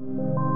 [0.00, 0.47] And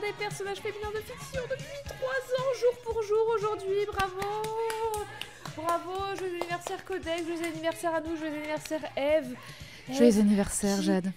[0.00, 4.54] des personnages féminins de fiction depuis 3 ans, jour pour jour aujourd'hui, bravo.
[5.56, 9.34] Bravo, joyeux anniversaire Codex, joyeux anniversaire à nous, joyeux anniversaire Eve.
[9.90, 11.12] Joyeux anniversaire, qui- Jade.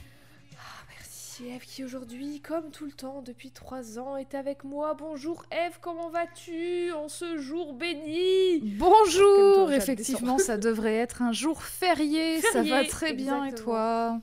[0.57, 0.61] Ah,
[0.97, 4.93] Merci Eve qui aujourd'hui, comme tout le temps depuis 3 ans, est avec moi.
[4.93, 8.59] Bonjour Eve, comment vas-tu en ce jour béni?
[8.77, 9.65] Bonjour.
[9.67, 12.41] Toi, Effectivement, ça devrait être un jour férié.
[12.41, 14.19] ça va très bien et toi?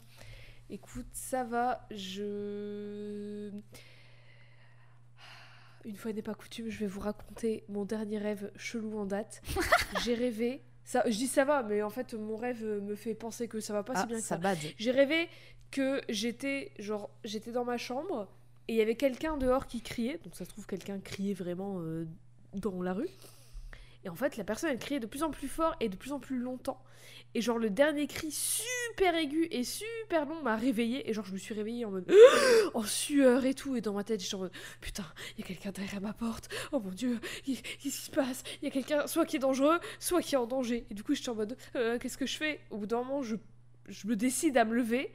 [0.71, 3.51] Écoute, ça va, je...
[5.85, 9.43] Une fois n'est pas coutume, je vais vous raconter mon dernier rêve chelou en date.
[10.05, 10.63] J'ai rêvé...
[10.85, 13.73] Ça, je dis ça va, mais en fait, mon rêve me fait penser que ça
[13.73, 14.55] va pas Ah, si bien que ça ça.
[14.79, 15.29] J'ai rêvé
[15.71, 18.29] que j'étais genre j'étais dans ma chambre
[18.69, 20.21] et il y avait quelqu'un dehors qui criait.
[20.23, 22.07] Donc ça se trouve quelqu'un criait vraiment euh,
[22.53, 23.09] dans la rue.
[24.05, 26.13] Et en fait la personne elle criait de plus en plus fort et de plus
[26.13, 26.83] en plus longtemps.
[27.35, 31.33] Et genre le dernier cri super aigu et super long m'a réveillée et genre je
[31.33, 32.13] me suis réveillée en mode
[32.75, 35.07] en sueur et tout et dans ma tête j'étais en mode putain
[35.37, 38.43] il y a quelqu'un derrière ma porte oh mon dieu qu'est- qu'est-ce qui se passe?
[38.61, 41.03] Il y a quelqu'un soit qui est dangereux soit qui est en danger et du
[41.03, 42.61] coup j'étais en mode Euh, qu'est-ce que je fais?
[42.71, 43.37] Au bout d'un moment je,
[43.89, 45.11] je me décide à me lever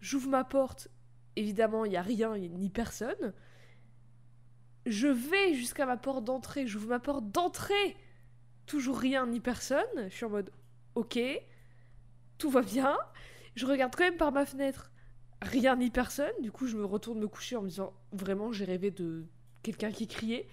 [0.00, 0.88] J'ouvre ma porte.
[1.36, 3.32] Évidemment, il n'y a rien, y ni personne.
[4.84, 6.66] Je vais jusqu'à ma porte d'entrée.
[6.66, 7.96] J'ouvre ma porte d'entrée.
[8.66, 9.86] Toujours rien ni personne.
[10.08, 10.50] Je suis en mode
[10.94, 11.18] OK.
[12.38, 12.96] Tout va bien.
[13.54, 14.90] Je regarde quand même par ma fenêtre.
[15.42, 16.32] Rien ni personne.
[16.40, 19.26] Du coup, je me retourne me coucher en me disant vraiment, j'ai rêvé de
[19.62, 20.46] quelqu'un qui criait.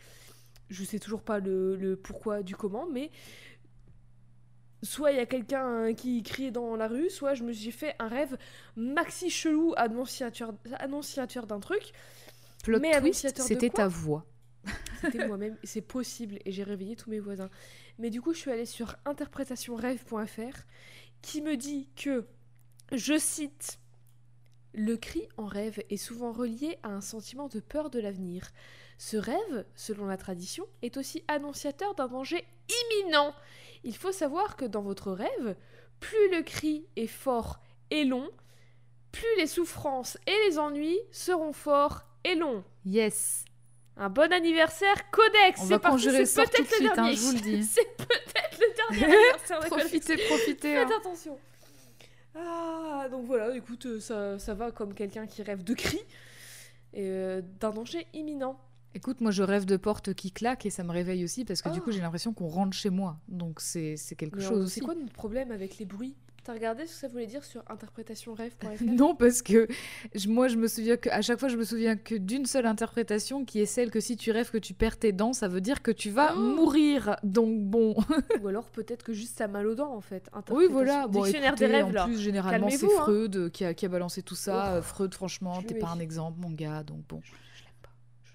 [0.69, 3.11] Je sais toujours pas le, le pourquoi du comment, mais
[4.83, 7.95] soit il y a quelqu'un qui criait dans la rue, soit je me suis fait
[7.99, 8.37] un rêve
[8.75, 11.93] maxi chelou annonciateur, annonciateur d'un truc.
[12.63, 14.25] Plot Mais twist, annonciateur de c'était ta voix.
[15.01, 17.49] C'était moi-même, c'est possible, et j'ai réveillé tous mes voisins.
[17.99, 20.57] Mais du coup, je suis allée sur interprétationrêve.fr
[21.23, 22.27] qui me dit que,
[22.91, 23.79] je cite,
[24.73, 28.51] le cri en rêve est souvent relié à un sentiment de peur de l'avenir.
[28.99, 33.33] Ce rêve, selon la tradition, est aussi annonciateur d'un danger imminent.
[33.83, 35.55] Il faut savoir que dans votre rêve,
[35.99, 37.59] plus le cri est fort
[37.89, 38.29] et long,
[39.11, 42.63] plus les souffrances et les ennuis seront forts et longs.
[42.85, 43.45] Yes.
[43.97, 46.75] Un bon anniversaire, Codex On C'est va parti, conjurer c'est ça tout peut-être de le
[46.77, 47.15] suite, hein, dernier.
[47.15, 47.63] je vous le dis.
[47.71, 49.65] c'est peut-être le dernier anniversaire de.
[49.67, 50.73] Profitez, profitez.
[50.75, 50.97] Faites hein.
[50.99, 51.37] attention.
[52.35, 56.01] Ah, donc voilà, écoute, ça, ça va comme quelqu'un qui rêve de cris
[56.93, 58.59] et euh, d'un danger imminent.
[58.95, 61.69] Écoute, moi je rêve de portes qui claquent et ça me réveille aussi parce que
[61.69, 61.83] du Oh.
[61.83, 63.17] coup j'ai l'impression qu'on rentre chez moi.
[63.27, 64.75] Donc c'est c'est quelque Mais chose on- aussi.
[64.79, 66.15] C'est quoi notre problème avec les bruits?
[66.43, 69.67] T'as regardé ce que ça voulait dire sur interprétationrêve.fr Non, parce que
[70.13, 72.65] je- moi, je me souviens que à chaque fois, je me souviens que d'une seule
[72.65, 75.61] interprétation, qui est celle que si tu rêves que tu perds tes dents, ça veut
[75.61, 77.15] dire que tu vas Oh mourir.
[77.23, 77.95] Donc bon,
[78.43, 80.29] Ou alors peut-être que juste t'as mal aux dents en fait.
[80.51, 81.07] oui, voilà.
[81.07, 82.03] Bon, Dictionnaire écoutez, des rêves en là.
[82.05, 82.89] plus, généralement, c'est hein.
[83.03, 84.73] Freud qui, a, qui a balancé tout ça.
[84.73, 86.83] Oh, Euh, Freud, franchement, t'es pas un exemple, mon gars.
[86.83, 87.31] Donc bon, Je,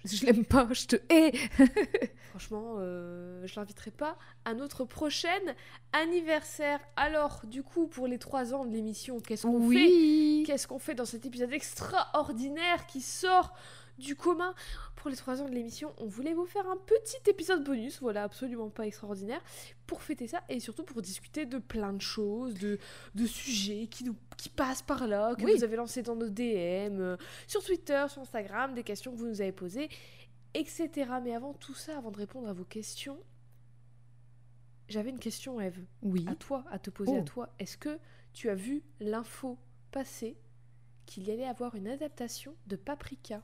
[0.05, 0.67] je l'aime pas.
[0.71, 1.31] je te hais.
[2.29, 5.55] Franchement, euh, je l'inviterai pas à notre prochaine
[5.93, 6.79] anniversaire.
[6.95, 10.43] Alors, du coup, pour les trois ans de l'émission, qu'est-ce qu'on fait?
[10.45, 13.53] Qu'est-ce qu'on fait dans cet épisode extraordinaire qui sort
[13.99, 14.53] du commun
[14.95, 18.23] Pour les trois ans de l'émission, on voulait vous faire un petit épisode bonus, voilà,
[18.23, 19.41] absolument pas extraordinaire,
[19.87, 22.79] pour fêter ça et surtout pour discuter de plein de choses, de,
[23.15, 25.53] de sujets qui, nous, qui passent par là, que Oui.
[25.55, 27.17] vous avez lancés dans nos DM, euh,
[27.47, 29.89] sur Twitter, sur Instagram, des questions que vous nous avez posées,
[30.53, 30.89] etc.
[31.23, 33.19] Mais avant tout ça, avant de répondre à vos questions,
[34.87, 36.25] j'avais une question, Eve Oui.
[36.27, 37.23] à toi, à te poser à Oh.
[37.23, 37.49] toi.
[37.59, 37.99] Est-ce que
[38.33, 39.57] tu as vu l'info
[39.91, 40.37] passer
[41.05, 43.43] qu'il y allait avoir une adaptation de Paprika?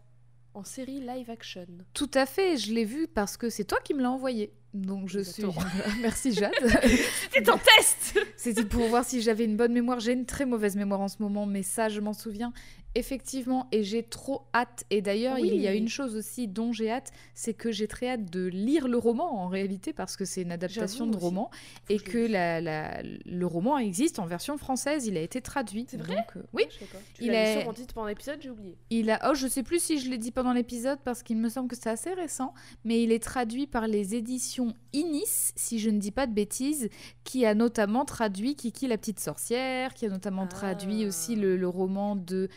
[0.55, 3.93] En série live action Tout à fait, je l'ai vu parce que c'est toi qui
[3.93, 4.53] me l'as envoyé.
[4.73, 5.43] Donc je suis.
[6.01, 6.51] Merci Jade.
[7.31, 9.99] C'était un test C'était pour voir si j'avais une bonne mémoire.
[9.99, 12.51] J'ai une très mauvaise mémoire en ce moment, mais ça, je m'en souviens.
[12.97, 14.85] Effectivement, et j'ai trop hâte.
[14.89, 18.07] Et d'ailleurs, il y a une chose aussi dont j'ai hâte, c'est que j'ai très
[18.09, 21.49] hâte de lire le roman en réalité, parce que c'est une adaptation de roman,
[21.87, 25.07] Faut et que le- la, la- le roman existe en version française.
[25.07, 25.85] Il a été traduit.
[25.89, 26.63] C'est vrai Donc, euh, Oui.
[26.69, 26.97] Je sais pas.
[27.13, 28.77] Tu Il sûrement dit pendant l'épisode, j'ai oublié.
[28.89, 31.49] Il a, oh, je sais plus si je l'ai dit pendant l'épisode parce qu'il me
[31.49, 32.53] semble que c'est assez récent,
[32.85, 36.89] mais il est traduit par les éditions Inis, si je ne dis pas de bêtises,
[37.25, 41.07] qui a notamment traduit Kiki la petite sorcière, qui a notamment traduit Ah.
[41.07, 42.47] aussi le, le roman de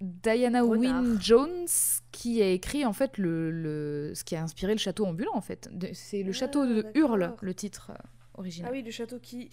[0.00, 0.64] Diana.
[0.64, 1.66] Wynne Jones,
[2.12, 5.40] qui a écrit en fait le, le- ce qui a inspiré le château ambulant en
[5.40, 5.68] fait.
[5.94, 7.98] C'est le Ah, château de Hurle, le titre euh,
[8.34, 8.70] original.
[8.70, 9.50] Ah oui, le château qui.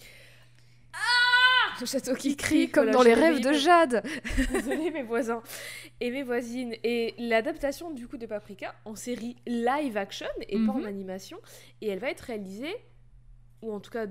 [1.80, 3.52] le château qui qui crie crie, comme voilà, dans les rêves de.
[3.52, 4.04] Jade.
[4.52, 5.42] Désolée mes voisins
[6.00, 6.74] et mes voisines.
[6.84, 10.86] Et l'adaptation du coup de Paprika en série live action et pas en Mhm.
[10.86, 11.38] animation.
[11.80, 12.74] Et elle va être réalisée,
[13.62, 14.06] ou en tout cas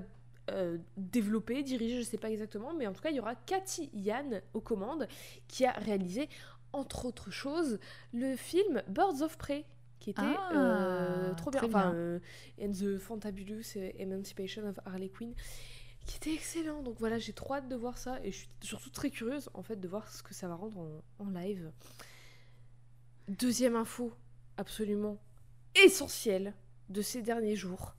[0.50, 3.90] euh, développée, dirigée, je sais pas exactement, mais en tout cas il y aura Cathy
[3.94, 5.08] Yann aux commandes
[5.48, 6.28] qui a réalisé,
[6.72, 7.78] entre autres choses,
[8.12, 9.64] le film Birds of Prey
[10.00, 11.62] qui était Ah, euh, trop bien.
[11.64, 12.18] Enfin, euh,
[12.60, 15.34] And the Fantabulous Emancipation of Harley Quinn
[16.04, 16.82] qui était excellent.
[16.82, 19.62] Donc voilà, j'ai trop hâte de voir ça et je suis surtout très curieuse en
[19.62, 21.72] fait de voir ce que ça va rendre en, en live.
[23.28, 24.12] Deuxième info
[24.58, 25.18] absolument
[25.74, 26.52] essentielle
[26.90, 27.94] de ces derniers jours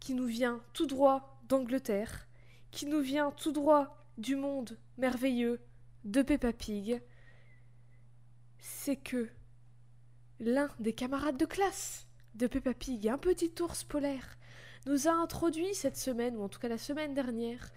[0.00, 2.28] qui nous vient tout droit d'Angleterre,
[2.70, 5.60] qui nous vient tout droit du monde merveilleux
[6.04, 7.02] de Peppa Pig,
[8.58, 9.28] c'est que
[10.38, 12.06] l'un des camarades de classe
[12.36, 14.38] de Peppa Pig, un petit ours polaire,
[14.86, 17.70] nous a introduit cette semaine, ou en tout cas la semaine dernière,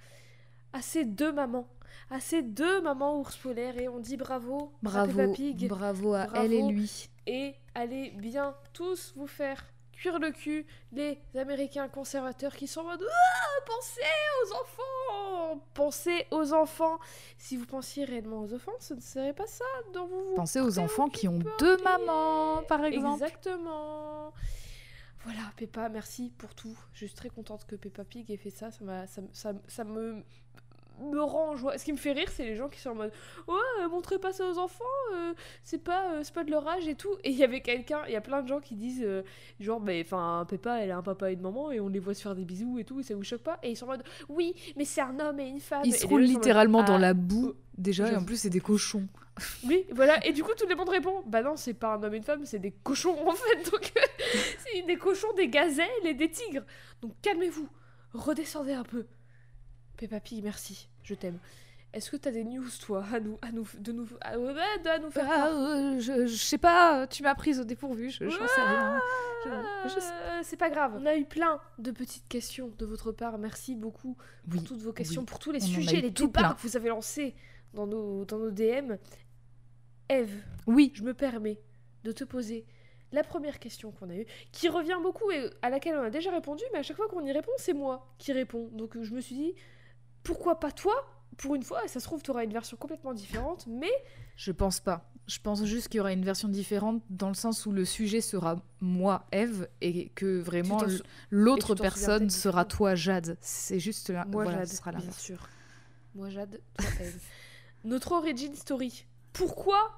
[0.71, 1.67] à ces deux mamans,
[2.11, 6.13] à ces deux mamans ours polaires, et on dit bravo, à Bravo, Peppa Pig, bravo
[6.13, 6.45] à Bravo.
[6.45, 7.09] elle et lui.
[7.25, 9.72] et allez bien tous vous faire
[10.03, 14.01] cuire le cul les Américains conservateurs qui sont en mode Ah, pensez
[14.41, 16.99] aux enfants, pensez aux enfants.
[17.37, 19.63] Si vous pensiez réellement aux enfants, ce ne serait pas ça
[19.93, 23.23] dont vous vous Pensez aux enfants qui ont deux mamans, par exemple.
[23.23, 24.33] Exactement.
[25.23, 26.77] Voilà, Peppa, merci pour tout.
[26.91, 28.71] Je suis très contente que Peppa Pig ait fait ça.
[28.71, 30.21] Ça, ça, ça, ça me,
[31.01, 31.77] me rend en joie.
[31.77, 33.11] Ce qui me fait rire, c'est les gens qui sont en mode
[33.47, 36.67] Ouais, euh, montrez pas ça aux enfants, euh, c'est pas, euh, c'est pas de leur
[36.67, 37.13] âge et tout.
[37.23, 39.23] Et il y avait quelqu'un, il y a plein de gens qui disent euh,
[39.59, 42.13] Genre, mais enfin, Peppa, elle a un papa et une maman et on les voit
[42.13, 43.59] se faire des bisous et tout, et ça vous choque pas.
[43.63, 45.81] Et ils sont en mode Oui, mais c'est un homme et une femme.
[45.85, 47.49] Ils se roulent mode, littéralement dans Ah, la boue.
[47.49, 49.07] euh, Déjà, et en plus, c'est des cochons.
[49.67, 50.23] oui, voilà.
[50.27, 52.23] Et du coup, tout le monde répond Bah non, c'est pas un homme et une
[52.23, 53.63] femme, c'est des cochons en fait.
[53.71, 53.91] Donc,
[54.59, 56.61] c'est des cochons, des gazelles et des tigres.
[57.01, 57.67] Donc, calmez-vous.
[58.13, 59.05] Redescendez un peu.
[59.97, 60.87] Peppa Pig, merci.
[61.03, 61.39] Je t'aime.
[61.93, 65.11] Est-ce que t'as des news, toi, à nous, à nous, de nous, à, de- nous
[65.11, 68.99] faire Ah, euh, je, je sais pas, tu m'as prise au dépourvu, je rien.
[69.45, 70.97] Je- je sais- Euh, C'est pas grave.
[70.99, 73.37] On a eu plein de petites questions de votre part.
[73.37, 74.15] Merci beaucoup
[74.49, 75.27] pour Oui, toutes vos questions, oui.
[75.27, 76.53] pour tous les On sujets, les tout débats plein.
[76.55, 77.35] que vous avez lancés
[77.75, 78.95] dans nos, dans nos DM.
[80.09, 81.59] Eve, Oui, je me permets
[82.03, 82.65] de te poser
[83.11, 86.31] la première question qu'on a eue, qui revient beaucoup et à laquelle on a déjà
[86.31, 88.69] répondu, mais à chaque fois qu'on y répond, c'est moi qui réponds.
[88.71, 89.53] Donc je me suis dit,
[90.23, 90.93] pourquoi pas toi
[91.37, 93.91] Pour une fois, ça se trouve, tu auras une version complètement différente, mais
[94.35, 95.09] je pense pas.
[95.25, 98.19] Je pense juste qu'il y aura une version différente dans le sens où le sujet
[98.19, 100.81] sera moi, Eve, et que vraiment
[101.29, 103.37] l'autre personne sera toi, Jade.
[103.39, 104.25] C'est juste là.
[104.25, 105.47] moi, voilà, Jade, ce sera bien sûr.
[106.15, 107.21] Moi, Jade, toi, Eve.
[107.85, 109.05] Notre origin story.
[109.31, 109.91] Pourquoi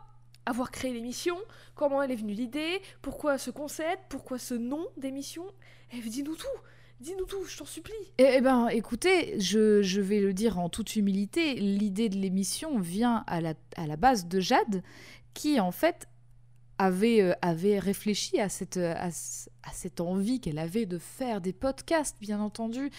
[0.46, 1.38] avoir créé l'émission?
[1.74, 2.82] Comment elle est venue l'idée?
[3.02, 4.04] Pourquoi ce concept?
[4.10, 5.46] Pourquoi ce nom d'émission?
[5.92, 6.48] Eve, dis-nous tout
[7.02, 7.94] Dis-nous tout, je t'en supplie.
[8.18, 12.80] Eh eh ben, écoutez, je, je vais le dire en toute humilité, l'idée de l'émission
[12.80, 14.82] vient à la, à la base de Jade,
[15.34, 16.08] qui en fait
[16.78, 21.42] avait, euh, avait réfléchi à cette, à, ce- à cette envie qu'elle avait de faire
[21.42, 22.90] des podcasts, bien entendu,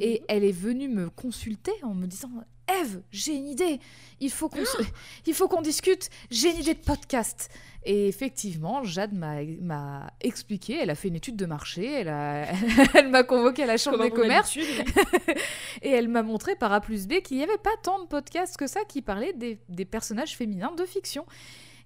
[0.00, 2.30] et elle est venue me consulter en me disant
[2.68, 3.80] Eve, j'ai une idée,
[4.20, 4.82] il faut qu'on se-
[5.26, 7.50] il faut qu'on discute, j'ai une idée de podcast.
[7.84, 12.46] Et effectivement, Jade m'a expliqué, elle a fait une étude de marché, elle a-
[12.94, 14.56] elle m'a convoqué à la chambre des commerces
[15.82, 18.56] et elle m'a montré par A plus B qu'il n'y avait pas tant de podcasts
[18.56, 21.26] que ça qui parlaient des, des personnages féminins de fiction.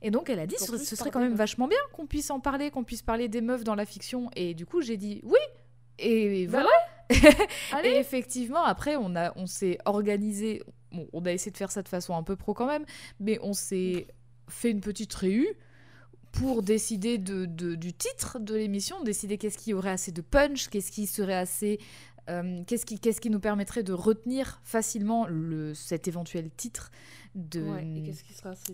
[0.02, 2.70] Et donc elle a dit ce, serait quand même vachement bien qu'on puisse en parler,
[2.70, 4.30] qu'on puisse parler des meufs dans la fiction.
[4.36, 5.38] Et du coup j'ai dit oui.
[5.98, 6.68] Et Bah voilà.
[7.72, 7.90] Allez.
[7.90, 10.62] et effectivement après on a on s'est organisé.
[10.92, 12.84] Bon, on a essayé de faire ça de façon un peu pro quand même,
[13.20, 14.06] mais on s'est
[14.48, 15.46] fait une petite réu
[16.32, 20.68] pour décider de, de- du titre de l'émission, décider qu'est-ce qui aurait assez de punch,
[20.68, 21.78] qu'est-ce qui serait assez
[22.28, 26.90] Euh, qu'est-ce qui, qu'est-ce qui nous permettrait de retenir facilement le, cet éventuel titre
[27.36, 28.12] de, Ouais,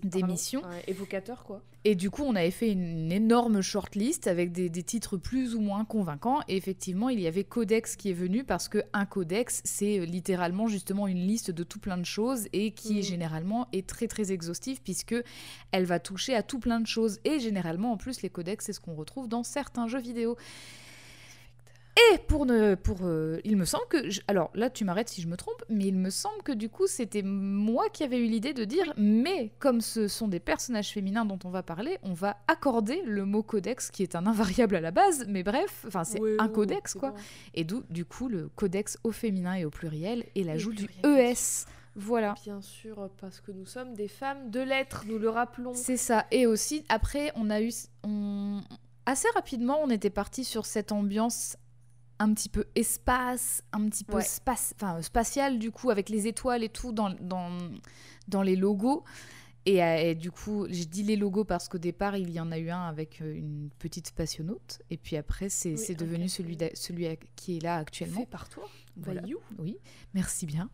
[0.04, 0.62] d'émission.
[0.62, 1.60] ouais, évocateur quoi.
[1.84, 5.60] Et du coup, on avait fait une énorme shortlist avec des, des titres plus ou
[5.60, 6.38] moins convaincants.
[6.46, 10.68] Et effectivement, il y avait Codex qui est venu parce que un codex, c'est littéralement
[10.68, 13.02] justement une liste de tout plein de choses et qui Mhm.
[13.02, 15.16] généralement est très très exhaustive puisque
[15.72, 17.18] elle va toucher à tout plein de choses.
[17.24, 20.36] Et généralement, en plus, les codex, c'est ce qu'on retrouve dans certains jeux vidéo.
[21.96, 25.20] Et pour ne, pour, euh, il me semble que, je- alors là tu m'arrêtes si
[25.20, 28.24] je me trompe, mais il me semble que du coup c'était moi qui avais eu
[28.26, 32.14] l'idée de dire, mais comme ce sont des personnages féminins dont on va parler, on
[32.14, 36.04] va accorder le mot codex qui est un invariable à la base, mais bref, enfin
[36.04, 37.10] c'est un codex quoi.
[37.10, 37.16] bon.
[37.54, 41.66] Et d'où du coup le codex au féminin et au pluriel et l'ajout du ES.
[41.94, 42.34] Voilà.
[42.42, 45.74] Bien sûr, parce que nous sommes des femmes de lettres, nous le rappelons.
[45.74, 46.24] C'est ça.
[46.30, 47.70] Et aussi, après, on a eu.
[48.02, 48.62] On...
[49.04, 51.56] Assez rapidement, on était parti sur cette ambiance
[52.22, 54.22] un petit peu espace, un petit peu Ouais.
[54.22, 57.50] space, spatial, du coup, avec les étoiles et tout dans, dans,
[58.28, 59.04] dans les logos.
[59.64, 62.50] Et, euh, et du coup, j'ai dit les logos parce qu'au départ, il y en
[62.50, 64.80] a eu un avec euh, une petite spationaute.
[64.90, 68.20] Et puis après, c'est Oui, devenu celui, celui qui est là actuellement.
[68.20, 68.68] Fait par toi.
[68.96, 69.20] Voilà.
[69.22, 69.38] By you.
[69.58, 69.76] Oui,
[70.14, 70.68] merci bien.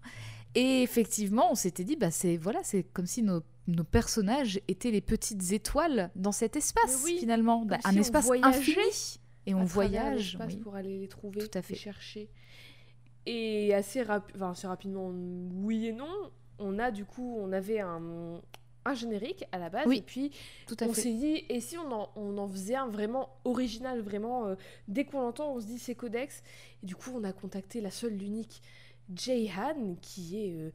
[0.55, 4.91] Et effectivement, on s'était dit, bah c'est voilà, c'est comme si nos, nos personnages étaient
[4.91, 9.21] les petites étoiles dans cet espace oui, finalement, Bah, un si espace infini.
[9.49, 10.39] Et on voyage.
[10.47, 10.57] oui.
[10.57, 11.75] pour aller les trouver, Tout à fait.
[11.75, 12.31] les chercher.
[13.27, 17.81] Et assez, rapi- enfin, assez rapidement, oui et non, on a du coup, on avait
[17.81, 18.41] un,
[18.85, 20.31] un générique à la base, Oui, et puis
[20.67, 24.01] Tout à on s'est dit, et si on en, on en faisait un vraiment original,
[24.01, 24.55] vraiment, euh,
[24.87, 26.43] dès qu'on l'entend, on se dit c'est Codex.
[26.83, 28.63] Et du coup, on a contacté la seule, l'unique
[29.15, 30.71] Jayhan, qui est euh,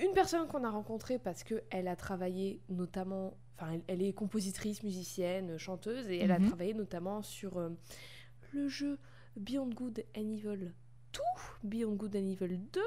[0.00, 4.82] une personne qu'on a rencontrée parce qu'elle a travaillé notamment, enfin, elle, elle est compositrice,
[4.82, 6.46] musicienne, chanteuse, et elle a Mhm.
[6.48, 7.70] travaillé notamment sur euh,
[8.52, 8.98] le jeu
[9.36, 10.72] Beyond Good and Evil
[11.12, 11.20] 2,
[11.64, 12.80] Beyond Good and Evil 2.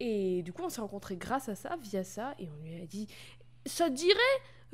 [0.00, 2.86] Et du coup, on s'est rencontrés grâce à ça, via ça, et on lui a
[2.86, 3.06] dit
[3.66, 4.18] Ça te dirait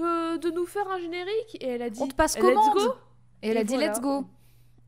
[0.01, 1.57] euh, de nous faire un générique?
[1.61, 2.95] Et elle a dit On te passe Let's commande go
[3.43, 3.89] Et elle a dit voilà.
[3.93, 4.25] let's go.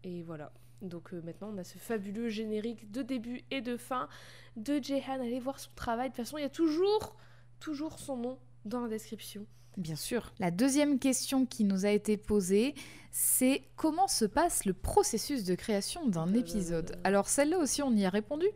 [0.05, 0.53] Et voilà.
[0.81, 4.09] Donc euh, maintenant, on a ce fabuleux générique de début et de fin
[4.57, 5.21] de Jehan.
[5.21, 6.09] Allez voir son travail.
[6.09, 7.15] De toute façon, il y a toujours,
[7.61, 9.47] toujours son nom dans la description.
[9.77, 10.33] Bien sûr.
[10.39, 12.75] La deuxième question qui nous a été posée,
[13.11, 16.97] c'est comment se passe le processus de création d'un Euh, épisode?
[17.05, 18.47] Alors celle-là aussi, on y a répondu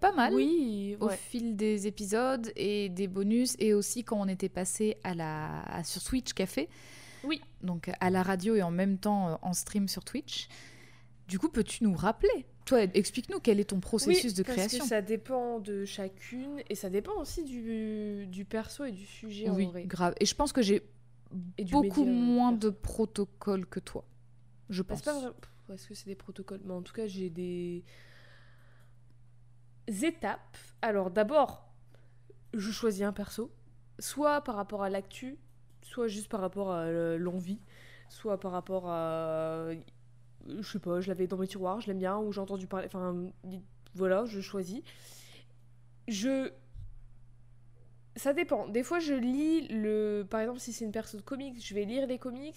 [0.00, 0.32] pas mal.
[0.34, 5.14] Oui, au fil des épisodes et des bonus et aussi quand on était passé à
[5.14, 6.70] la à- sur Switch Café.
[7.22, 7.42] Oui.
[7.62, 10.48] Donc à la radio et en même temps euh, en stream sur Twitch.
[11.28, 14.84] Du coup, peux-tu nous rappeler Toi, explique-nous quel est ton processus Oui, de parce création
[14.84, 19.48] que ça dépend de chacune et ça dépend aussi du, du perso et du sujet
[19.50, 19.84] en Oui, vrai.
[19.86, 20.14] grave.
[20.20, 20.80] Et je pense que j'ai
[21.72, 24.04] beaucoup média, moins de protocoles que toi.
[24.68, 25.02] Je Bah, pense.
[25.02, 25.34] pas
[25.74, 26.60] Est-ce que c'est des protocoles?
[26.64, 27.82] Mais en tout cas, j'ai des
[29.88, 30.56] étapes.
[30.80, 31.68] Alors d'abord,
[32.54, 33.50] je choisis un perso,
[33.98, 35.38] soit par rapport à l'actu,
[35.82, 37.58] soit juste par rapport à l'envie,
[38.08, 39.70] soit par rapport à...
[40.48, 42.86] Je sais pas, je l'avais dans mes tiroirs, je l'aime bien, ou j'ai entendu parler...
[42.86, 43.16] Enfin,
[43.94, 44.82] voilà, je choisis.
[46.08, 46.50] Je...
[48.16, 48.68] Ça dépend.
[48.68, 50.26] Des fois, je lis le...
[50.28, 52.56] Par exemple, si c'est une perso de comics, je vais lire les comics.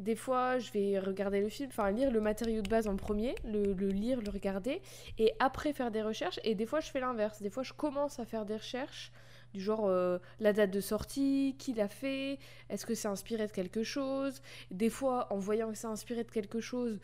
[0.00, 3.36] Des fois, je vais regarder le film, enfin lire le matériau de base en premier,
[3.44, 4.82] le lire, le regarder,
[5.18, 6.40] et après faire des recherches.
[6.42, 7.40] Et des fois, je fais l'inverse.
[7.40, 9.12] Des fois, je commence à faire des recherches,
[9.54, 13.52] du genre euh, la date de sortie, qui l'a fait, est-ce que c'est inspiré de
[13.52, 14.42] quelque chose?
[14.70, 16.98] Des fois, en voyant que c'est inspiré de quelque chose,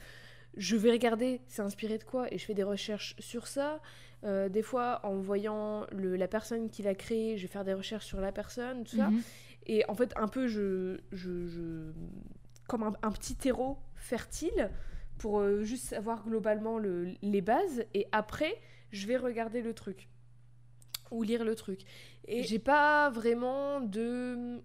[0.57, 3.81] je vais regarder c'est inspiré de quoi, et je fais des recherches sur ça.
[4.25, 7.73] Euh, des fois, en voyant le- la personne qui l'a créé, je vais faire des
[7.73, 9.09] recherches sur la personne, tout ça.
[9.11, 9.23] Mhm.
[9.67, 11.93] Et en fait, un peu, je, je, je-
[12.69, 14.71] comme un, un petit terreau fertile
[15.19, 17.85] pour euh, juste savoir globalement le- les bases.
[17.95, 18.53] Et après,
[18.91, 20.09] je vais regarder le truc
[21.11, 21.81] ou lire le truc.
[22.27, 24.63] Et j'ai pas vraiment de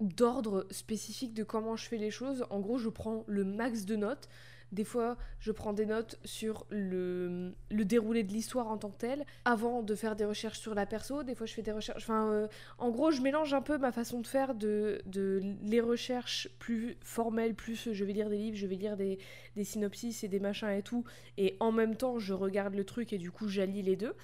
[0.00, 2.44] d'ordre spécifique de comment je fais les choses.
[2.50, 4.28] En gros, je prends le max de notes.
[4.72, 8.98] Des fois, je prends des notes sur le, le déroulé de l'histoire en tant que
[8.98, 11.22] tel, avant de faire des recherches sur la perso.
[11.22, 12.02] Des fois, je fais des recherches.
[12.02, 12.48] Enfin, euh,
[12.78, 16.96] en gros, je mélange un peu ma façon de faire de, de les recherches plus
[17.02, 19.18] formelles, plus je vais lire des livres, je vais lire des,
[19.54, 21.04] des synopsis et des machins et tout.
[21.38, 24.14] Et en même temps, je regarde le truc et du coup, j'allie les deux.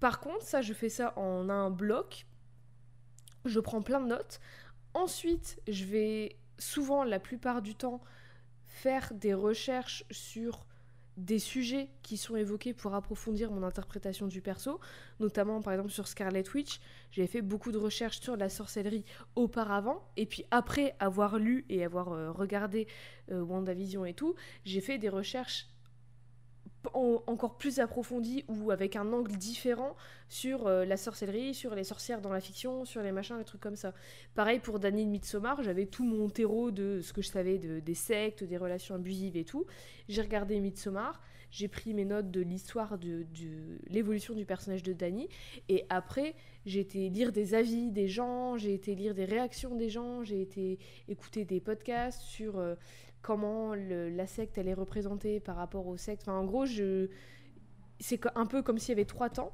[0.00, 2.26] Par contre, ça, je fais ça en un bloc.
[3.44, 4.40] Je prends plein de notes.
[4.94, 8.00] Ensuite, je vais souvent, la plupart du temps,
[8.64, 10.66] faire des recherches sur
[11.16, 14.80] des sujets qui sont évoqués pour approfondir mon interprétation du perso,
[15.20, 16.80] notamment par exemple sur Scarlet Witch.
[17.12, 19.04] J'avais fait beaucoup de recherches sur la sorcellerie
[19.36, 22.88] auparavant, et puis après avoir lu et avoir euh, regardé
[23.30, 24.34] euh, WandaVision et tout,
[24.64, 25.68] j'ai fait des recherches
[26.94, 29.96] en- encore plus approfondie ou avec un angle différent
[30.28, 33.60] sur euh, la sorcellerie, sur les sorcières dans la fiction, sur les machins, les trucs
[33.60, 33.94] comme ça.
[34.34, 37.80] Pareil pour Danny de Midsommar, j'avais tout mon terreau de ce que je savais de,
[37.80, 39.64] des sectes, des relations abusives et tout.
[40.08, 44.92] J'ai regardé Midsommar, j'ai pris mes notes de l'histoire de, de l'évolution du personnage de
[44.92, 45.28] Danny,
[45.68, 46.34] et après
[46.66, 50.40] j'ai été lire des avis des gens, j'ai été lire des réactions des gens, j'ai
[50.40, 52.74] été écouter des podcasts sur euh,
[53.24, 56.22] comment le- la secte elle est représentée par rapport aux sectes.
[56.22, 57.08] Enfin, en gros, je...
[57.98, 59.52] c'est un peu comme s'il y avait trois temps.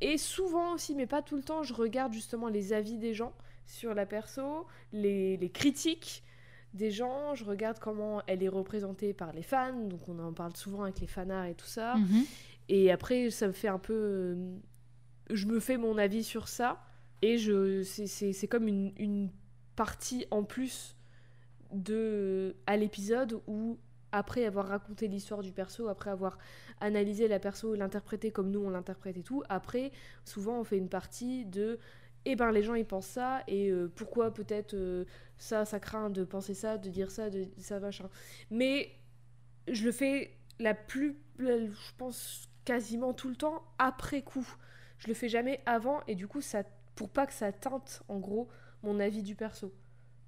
[0.00, 3.32] Et souvent aussi, mais pas tout le temps, je regarde justement les avis des gens
[3.66, 6.24] sur la perso, les, les critiques
[6.74, 10.56] des gens, je regarde comment elle est représentée par les fans, donc on en parle
[10.56, 11.94] souvent avec les fanarts et tout ça.
[11.94, 12.24] Mhm.
[12.68, 13.94] Et après, ça me fait un peu.
[13.94, 14.56] euh,
[15.30, 16.82] je me fais mon avis sur ça.
[17.22, 19.30] Et je, c'est, comme une, une
[19.76, 20.96] partie en plus
[21.74, 23.78] de, à l'épisode où,
[24.12, 26.38] après avoir raconté l'histoire du perso, après avoir
[26.80, 29.90] analysé la perso, l'interprété comme nous on l'interprète et tout, après,
[30.24, 31.78] souvent on fait une partie de.
[32.26, 35.04] Eh ben les gens ils pensent ça et euh, pourquoi peut-être euh,
[35.36, 38.08] ça ça craint de penser ça de dire ça de ça machin
[38.50, 38.90] mais
[39.68, 44.48] je le fais la plus je pense quasiment tout le temps après coup
[44.96, 46.62] je le fais jamais avant et du coup ça
[46.94, 48.48] pour pas que ça teinte en gros
[48.82, 49.74] mon avis du perso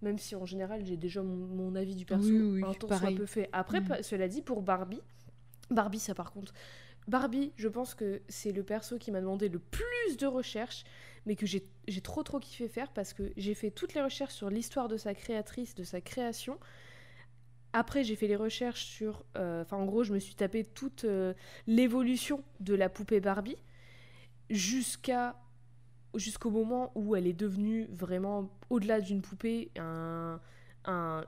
[0.02, 2.88] même si en général j'ai déjà mon, mon avis du perso Oui, oui, un temps
[2.88, 3.48] soit peu fait.
[3.52, 5.00] Après pa- cela dit pour Barbie
[5.70, 6.52] Barbie ça par contre
[7.08, 10.84] Barbie je pense que c'est le perso qui m'a demandé le plus de recherches
[11.24, 14.34] mais que j'ai j'ai trop trop kiffé faire parce que j'ai fait toutes les recherches
[14.34, 16.58] sur l'histoire de sa créatrice de sa création.
[17.72, 19.24] Après, j'ai fait les recherches sur.
[19.36, 21.34] euh, Enfin, en gros, je me suis tapé toute euh,
[21.66, 23.56] l'évolution de la poupée Barbie
[24.50, 25.36] jusqu'à
[26.16, 30.40] jusqu'au moment où elle est devenue vraiment, au-delà d'une poupée, un,
[30.84, 31.24] un,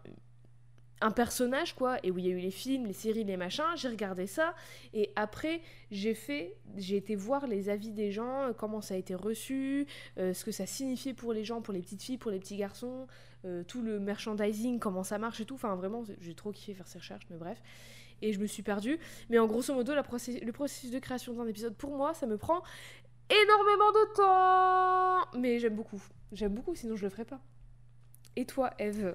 [1.01, 3.65] un personnage, quoi, et où il y a eu les films, les séries, les machins.
[3.77, 4.55] J'ai regardé ça,
[4.93, 6.57] et après, j'ai fait.
[6.77, 9.87] J'ai été voir les avis des gens, euh, comment ça a été reçu,
[10.19, 12.57] euh, ce que ça signifiait pour les gens, pour les petites filles, pour les petits
[12.57, 13.07] garçons
[13.45, 15.55] euh, tout le merchandising, comment ça marche et tout.
[15.55, 17.63] Enfin, vraiment, j'ai trop kiffé faire ces recherches, mais bref.
[18.21, 18.99] Et je me suis perdue.
[19.31, 22.27] Mais en grosso modo, la processus- le processus de création d'un épisode, pour moi, ça
[22.27, 22.65] me prend
[23.31, 25.39] énormément de temps.
[25.39, 26.03] Mais j'aime beaucoup.
[26.33, 27.41] J'aime beaucoup, sinon je le ferais pas.
[28.37, 29.15] Et toi, Eve?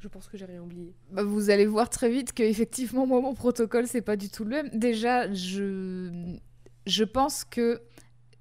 [0.00, 0.94] Je pense que j'ai rien oublié.
[1.10, 4.44] Bah, vous allez voir très vite que effectivement moi mon protocole c'est pas du tout
[4.44, 4.70] le même.
[4.70, 6.38] Déjà je
[6.86, 7.82] je pense que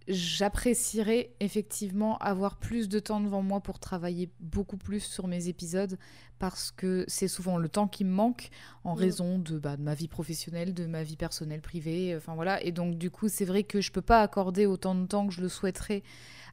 [0.09, 5.97] j'apprécierais effectivement avoir plus de temps devant moi pour travailler beaucoup plus sur mes épisodes
[6.39, 8.49] parce que c'est souvent le temps qui me manque
[8.83, 8.97] en Mm.
[8.97, 12.61] raison de, bah, de ma vie professionnelle, de ma vie personnelle privée, enfin voilà.
[12.63, 15.33] Et donc du coup c'est vrai que je peux pas accorder autant de temps que
[15.33, 16.03] je le souhaiterais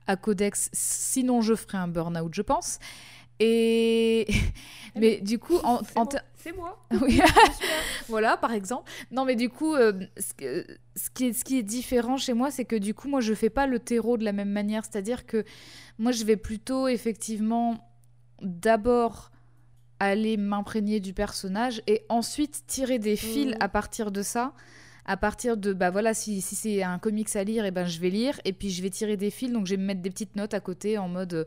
[0.08, 2.78] à Codex, sinon je ferais un burn-out je pense.
[3.40, 4.26] Et
[4.96, 6.06] mais du coup en, C'est en
[6.56, 6.86] moi.
[7.02, 7.20] oui.
[8.08, 8.90] Voilà, par exemple.
[9.10, 12.34] Non, mais du coup, euh, ce, que- ce qui est, ce qui est différent chez
[12.34, 14.84] moi, c'est que du coup, moi, je fais pas le terreau de la même manière.
[14.84, 15.44] C'est-à-dire que
[15.98, 17.78] moi, je vais plutôt, effectivement,
[18.42, 19.30] d'abord
[19.98, 23.56] aller m'imprégner du personnage et ensuite tirer des fils Mhm.
[23.60, 24.52] à partir de ça.
[25.08, 27.98] À partir de, bah voilà, si, si c'est un comics à lire, et ben je
[28.00, 28.40] vais lire.
[28.44, 29.50] Et puis, je vais tirer des fils.
[29.52, 31.46] Donc, je vais me mettre des petites notes à côté en mode.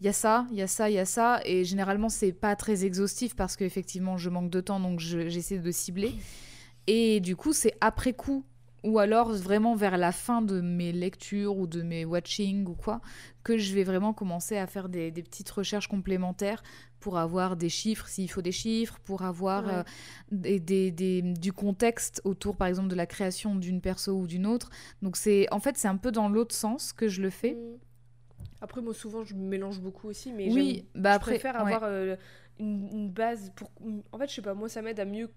[0.00, 1.40] Il y a ça, il y a ça, il y a ça.
[1.44, 5.58] Et généralement, c'est pas très exhaustif parce qu'effectivement, je manque de temps, donc je- j'essaie
[5.58, 6.12] de cibler.
[6.86, 8.44] Et du coup, c'est après coup,
[8.82, 13.02] ou alors vraiment vers la fin de mes lectures ou de mes watching ou quoi,
[13.44, 16.62] que je vais vraiment commencer à faire des, des petites recherches complémentaires
[16.98, 19.72] pour avoir des chiffres, s'il faut des chiffres, pour avoir Ouais.
[19.74, 19.82] euh,
[20.32, 24.46] des, des- des- du contexte autour, par exemple, de la création d'une perso ou d'une
[24.46, 24.70] autre.
[25.02, 27.52] Donc, c'est en fait, c'est un peu dans l'autre sens que je le fais.
[27.54, 27.78] Mm.
[28.60, 31.72] Après, moi, souvent, je mélange beaucoup aussi, mais Oui, bah je après, préfère ouais.
[31.74, 32.16] avoir euh,
[32.58, 33.70] une, une base pour.
[34.12, 35.30] En fait, je sais pas, moi, ça m'aide à mieux.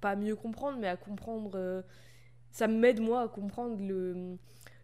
[0.00, 1.52] Pas à mieux comprendre, mais à comprendre.
[1.54, 1.82] euh,
[2.50, 4.36] Ça m'aide, moi, à comprendre le,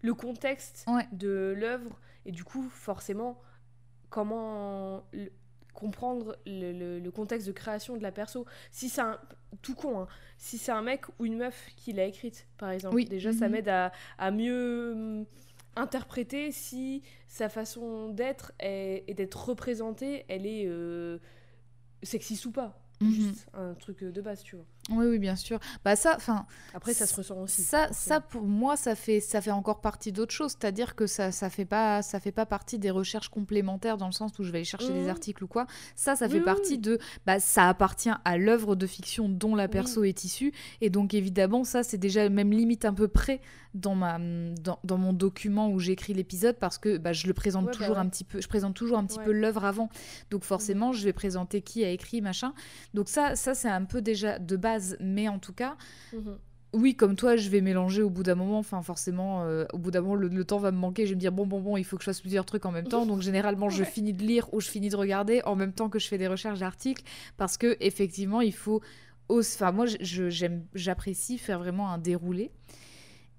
[0.02, 1.06] le contexte Ouais.
[1.12, 3.40] de l'œuvre, et du coup, forcément,
[4.10, 5.30] comment le-
[5.72, 8.46] comprendre le, le- le contexte de création de la perso.
[8.70, 9.18] Si c'est un.
[9.62, 10.08] Tout con, hein.
[10.38, 13.04] Si c'est un mec ou une meuf qui l'a écrite, par exemple, Oui.
[13.04, 13.52] déjà, ça Mhm.
[13.52, 15.24] m'aide à, à mieux
[15.76, 21.18] interpréter si sa façon d'être et d'être représentée, elle est euh,
[22.02, 22.80] sexiste ou pas.
[23.00, 23.10] Mhm.
[23.10, 24.66] Juste un truc de base, tu vois.
[24.90, 25.58] Oui, oui, bien sûr.
[25.82, 26.44] Bah ça, enfin,
[26.74, 27.62] Après, ça se ressent aussi.
[27.62, 30.50] Ça, ça pour moi, ça fait, ça fait encore partie d'autre chose.
[30.50, 34.12] C'est-à-dire que ça, ça fait pas, ça fait pas partie des recherches complémentaires dans le
[34.12, 35.08] sens où je vais aller chercher des Mhm.
[35.08, 35.66] articles ou quoi.
[35.96, 36.78] Ça, ça Oui, fait oui, partie oui.
[36.78, 40.52] de, bah, ça appartient à l'œuvre de fiction dont la perso est issue.
[40.82, 43.40] Et donc évidemment, ça, c'est déjà même limite un peu près
[43.74, 47.64] dans ma, dans, dans mon document où j'écris l'épisode parce que bah, je le présente
[47.64, 48.02] Ouais, bah toujours ouais.
[48.02, 49.24] un petit peu, je présente toujours un petit Ouais.
[49.24, 49.88] peu l'œuvre avant.
[50.30, 52.52] Donc forcément, je vais présenter qui a écrit machin.
[52.92, 55.76] Donc ça, ça c'est un peu déjà de base, mais en tout cas.
[56.12, 56.38] Mhm.
[56.74, 58.58] oui, comme toi, je vais mélanger au bout d'un moment.
[58.58, 61.04] Enfin, forcément, euh, au bout d'un moment, le, le temps va me manquer.
[61.06, 62.72] Je vais me dire, bon, bon, bon, il faut que je fasse plusieurs trucs en
[62.72, 63.06] même temps.
[63.06, 63.88] Donc, généralement, je Ouais.
[63.88, 66.26] finis de lire ou je finis de regarder en même temps que je fais des
[66.26, 67.04] recherches d'articles.
[67.36, 68.80] Parce que, effectivement, il faut.
[69.28, 69.86] os- Enfin, moi,
[70.74, 72.50] j'apprécie faire vraiment un déroulé.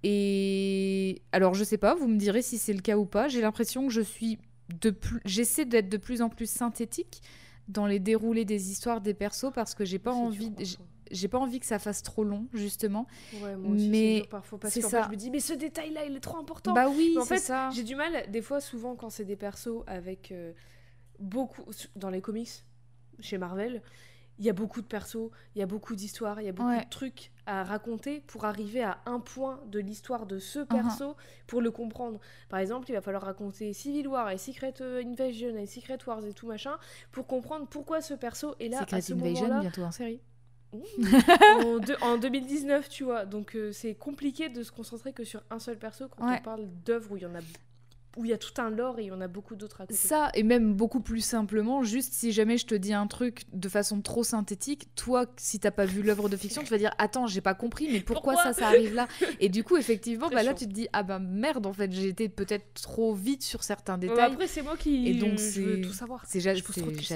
[0.08, 3.28] Et alors, je sais pas, vous me direz si c'est le cas ou pas.
[3.28, 4.38] J'ai l'impression que je suis
[4.82, 5.19] de plus.
[5.26, 7.21] J'essaie d'être de plus en plus synthétique
[7.67, 10.52] dans les déroulés des histoires des persos parce que j'ai pas envie.
[10.52, 10.67] dur,
[11.12, 13.08] j'ai- pas envie que ça fasse trop long, justement.
[13.41, 16.15] Ouais, moi aussi, Mais dur parfois parce fait, je me dis, mais ce détail-là, il
[16.15, 16.74] est trop important.
[16.74, 17.70] Bah oui, Mais en c'est fait, ça.
[17.72, 20.54] J'ai du mal, des fois, souvent, quand c'est des persos avec euh,
[21.20, 21.63] beaucoup.
[21.96, 22.50] Dans les comics,
[23.20, 23.82] chez Marvel,
[24.38, 26.68] il y a beaucoup de persos, il y a beaucoup d'histoires, il y a beaucoup
[26.70, 26.84] Ouais.
[26.84, 30.41] de trucs à raconter pour arriver à un point de l'histoire de Uh-huh.
[30.41, 31.15] ce perso
[31.48, 32.20] pour le comprendre.
[32.50, 36.26] Par exemple, il va falloir raconter Civil War et Secret euh, Invasion et Secret Wars
[36.26, 36.76] et tout machin
[37.13, 40.20] pour comprendre pourquoi ce perso est là à Secret ce Invasion, moment-là bientôt en série.
[41.63, 43.25] En, deux- en 2019, tu vois.
[43.25, 46.38] Donc euh, c'est compliqué de se concentrer que sur un seul perso quand Ouais.
[46.39, 47.39] on parle d'œuvres où il y en a
[48.17, 49.86] où il y a tout un lore et il y en a beaucoup d'autres à
[49.86, 49.97] côté.
[49.97, 53.69] Ça, et même beaucoup plus simplement, juste si jamais je te dis un truc de
[53.69, 57.28] façon trop synthétique, toi, si t'as pas vu l'œuvre de fiction, tu vas dire Attends,
[57.28, 59.08] j'ai pas compris, mais pourquoi, Pourquoi ça, ça arrive là?
[59.39, 62.08] Et du coup, effectivement, bah là, tu te dis Ah bah merde, en fait, j'ai
[62.08, 64.34] été peut-être trop vite sur certains détails.
[64.34, 66.23] après c'est moi qui Et donc, je veux tout savoir.
[66.28, 66.62] C'est Jade,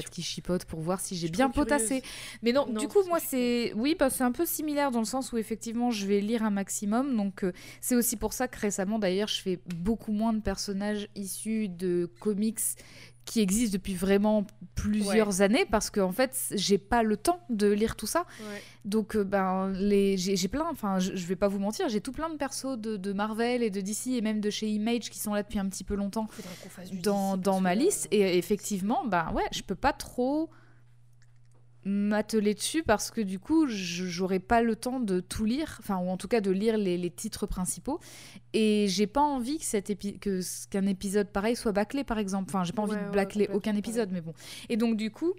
[0.09, 2.03] qui chipote pour voir si j'ai bien potassé.
[2.41, 3.73] Mais non, Non, du coup, moi, c'est.
[3.75, 6.49] Oui, bah, c'est un peu similaire dans le sens où, effectivement, je vais lire un
[6.49, 7.15] maximum.
[7.15, 10.88] Donc, euh, c'est aussi pour ça que récemment, d'ailleurs, je fais beaucoup moins de personnages
[11.15, 12.59] issus de comics
[13.29, 17.95] qui existent depuis vraiment plusieurs années parce qu'en fait, j'ai pas le temps de lire
[17.95, 18.25] tout ça.
[18.39, 18.61] Ouais.
[18.85, 20.17] Donc, euh, ben, les...
[20.17, 22.97] j'ai plein, enfin, je, je vais pas vous mentir, j'ai tout plein de persos de,
[22.97, 25.69] de Marvel et de DC et même de chez Image qui sont là depuis un
[25.69, 26.27] petit peu longtemps
[27.03, 28.07] dans, dans ma que liste.
[28.09, 30.49] Et effectivement, bah ouais, je peux pas trop
[31.85, 36.09] m'atteler dessus parce que du coup, j'aurais pas le temps de tout lire, enfin, ou
[36.09, 37.99] en tout cas de lire les, les titres principaux.
[38.53, 42.49] Et j'ai pas envie que cet épi- que qu'un épisode pareil soit bâclé, par exemple.
[42.49, 43.79] Enfin, j'ai pas envie Ouais, de bâcler aucun pareil.
[43.79, 44.33] épisode, mais bon.
[44.69, 45.33] Et donc, du coup.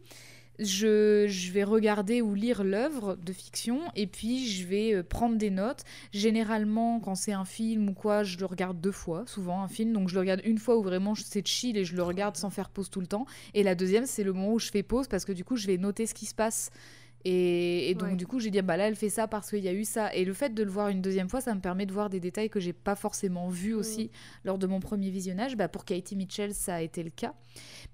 [0.62, 5.36] Je, je vais regarder ou lire l'œuvre de fiction et puis je vais euh, prendre
[5.36, 5.84] des notes.
[6.12, 9.92] Généralement, quand c'est un film ou quoi, je le regarde deux fois, souvent un film.
[9.94, 12.50] Donc je le regarde une fois où vraiment c'est chill et je le regarde sans
[12.50, 13.24] faire pause tout le temps.
[13.54, 15.66] Et la deuxième, c'est le moment où je fais pause parce que du coup, je
[15.66, 16.70] vais noter ce qui se passe.
[17.26, 18.16] Et, et donc Ouais.
[18.16, 20.14] du coup, j'ai dit, bah là, elle fait ça parce qu'il y a eu ça.
[20.14, 22.18] Et le fait de le voir une deuxième fois, ça me permet de voir des
[22.18, 24.10] détails que j'ai pas forcément vus aussi
[24.44, 25.54] lors de mon premier visionnage.
[25.54, 27.34] Bah, pour Katie Mitchell, ça a été le cas.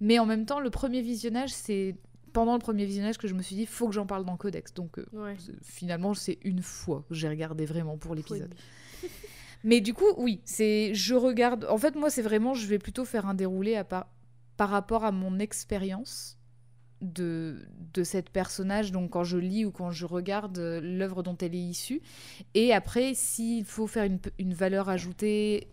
[0.00, 1.96] Mais en même temps, le premier visionnage, c'est
[2.36, 4.74] pendant le premier visionnage que je me suis dit, faut que j'en parle dans Codex.
[4.74, 5.36] Donc euh, Ouais.
[5.62, 8.54] finalement, c'est une fois que j'ai regardé vraiment pour l'épisode.
[9.64, 11.66] Mais du coup, oui, c'est je regarde.
[11.70, 14.06] En fait, moi, c'est vraiment, je vais plutôt faire un déroulé à par,
[14.58, 16.36] par rapport à mon expérience
[17.00, 17.56] de,
[17.94, 18.92] de cette personnage.
[18.92, 22.02] Donc, quand je lis ou quand je regarde euh, l'œuvre dont elle est issue.
[22.54, 25.68] Et après, s'il faut faire une, une valeur ajoutée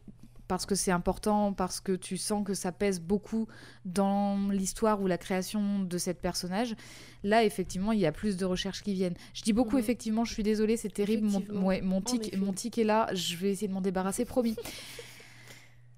[0.47, 3.47] parce que c'est important, parce que tu sens que ça pèse beaucoup
[3.85, 6.75] dans l'histoire ou la création de cette personnage,
[7.23, 9.15] là, effectivement, il y a plus de recherches qui viennent.
[9.33, 9.79] Je dis beaucoup, Mhm.
[9.83, 11.27] effectivement, je suis désolée, c'est terrible.
[11.27, 14.55] Mon, ouais, mon, tic, mon tic est là, je vais essayer de m'en débarrasser, promis.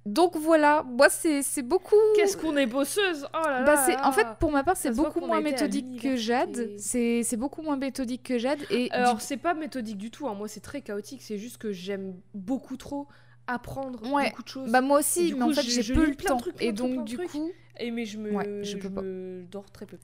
[0.05, 1.95] Donc voilà, moi, c'est beaucoup.
[2.15, 5.41] Qu'est-ce qu'on est bosseuse Oh là Bah, en fait pour ma part c'est beaucoup moins
[5.41, 9.55] méthodique que Jade c'est c'est beaucoup moins méthodique que Jade et Alors du- c'est pas
[9.55, 10.35] méthodique du tout, hein.
[10.35, 13.07] moi c'est très chaotique, c'est juste que j'aime beaucoup trop
[13.47, 14.29] apprendre Ouais.
[14.29, 14.71] beaucoup de choses.
[14.71, 17.15] bah moi aussi du mais en fait j'ai peu le temps trucs, et donc du
[17.17, 17.29] trucs.
[17.31, 19.01] coup Et mais je me, Ouais, je peux pas.
[19.01, 19.97] me dors très peu.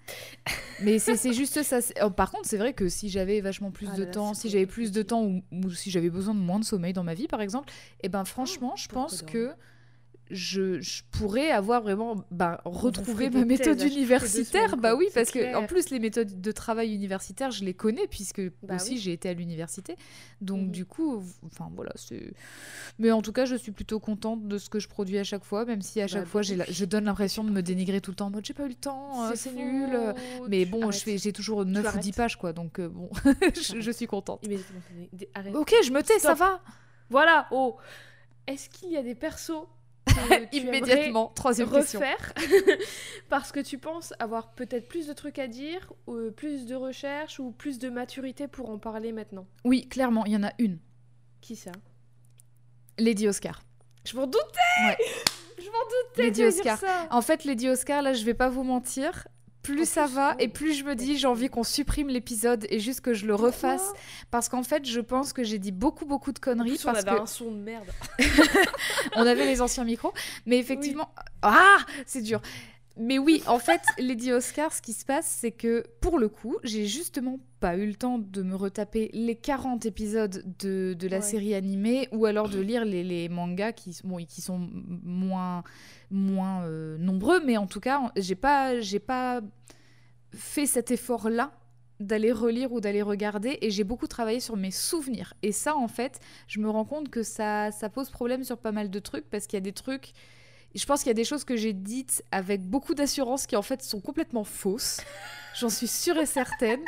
[0.81, 3.97] mais c'est juste ça oh, par contre c'est vrai que si j'avais vachement plus Ah
[3.97, 6.59] de là temps si j'avais plus de temps ou, ou si j'avais besoin de moins
[6.59, 9.33] de sommeil dans ma vie par exemple et ben franchement je pense dormir?
[9.33, 9.55] que
[10.33, 15.51] je, je pourrais avoir vraiment bah, retrouvé ma méthode universitaire bah oui parce que en
[15.59, 15.67] clair.
[15.67, 18.97] plus les méthodes de travail universitaire je les connais puisque Bah aussi oui.
[18.97, 19.95] j'ai été à l'université
[20.41, 20.71] donc Mhm.
[20.71, 22.33] du coup enfin voilà c'est
[22.99, 25.43] mais en tout cas je suis plutôt contente de ce que je produis à chaque
[25.43, 28.11] fois même si à Bah, chaque fois la- je donne l'impression de me dénigrer tout
[28.11, 29.89] le temps en mode j'ai pas eu le temps euh, c'est nul
[30.47, 30.95] mais bon arrêtes.
[30.95, 32.15] je fais j'ai toujours 9 ou 10 arrêtes.
[32.15, 33.09] pages quoi donc euh, bon
[33.55, 34.41] je, je suis contente
[35.35, 35.55] arrête.
[35.55, 36.61] ok je me tais ça va
[37.09, 37.75] Voilà, oh
[38.47, 39.67] Est-ce qu'il y a des persos
[40.51, 42.33] immédiatement troisième question refaire
[43.29, 46.75] parce que tu penses avoir peut-être plus de trucs à dire, ou euh, plus de
[46.75, 49.45] recherches ou plus de maturité pour en parler maintenant?
[49.63, 50.79] Oui clairement il y en a une
[51.41, 51.71] Qui ça?
[52.97, 53.61] Lady Oscar
[54.05, 54.45] Je m'en doutais
[54.85, 54.97] Ouais.
[55.57, 56.79] Je m'en doutais Lady dire Oscar.
[56.79, 59.27] ça En fait, Lady Oscar, là, je vais pas vous mentir.
[59.63, 62.79] Plus ça va, oh, et plus je me dis, j'ai envie qu'on supprime l'épisode et
[62.79, 63.91] juste que je le refasse.
[64.31, 66.69] Parce qu'en fait, je pense que j'ai dit beaucoup, beaucoup de En conneries.
[66.71, 67.85] plus, on parce avait que un son de merde.
[69.15, 70.13] on avait les anciens micros.
[70.45, 71.13] Mais effectivement.
[71.43, 72.41] Ah C'est dur.
[73.03, 76.57] Mais oui, en fait, Lady Oscar, ce qui se passe, c'est que pour le coup,
[76.63, 81.17] j'ai justement pas eu le temps de me retaper les 40 épisodes de, de la
[81.17, 81.21] Ouais.
[81.23, 84.69] série animée ou alors de lire les, les mangas qui, bon, qui sont
[85.03, 85.63] moins,
[86.11, 88.73] moins euh, nombreux, mais en tout cas, j'ai pas,
[89.07, 89.41] pas
[90.33, 91.51] fait cet effort-là
[91.99, 95.87] d'aller relire ou d'aller regarder et j'ai beaucoup travaillé sur mes souvenirs et ça en
[95.87, 99.29] fait je me rends compte que ça, ça pose problème sur pas mal de trucs
[99.29, 100.13] parce qu'il y a des trucs
[100.75, 103.61] je pense qu'il y a des choses que j'ai dites avec beaucoup d'assurance qui en
[103.61, 105.01] fait sont complètement fausses
[105.59, 106.79] j'en suis sûre et certaine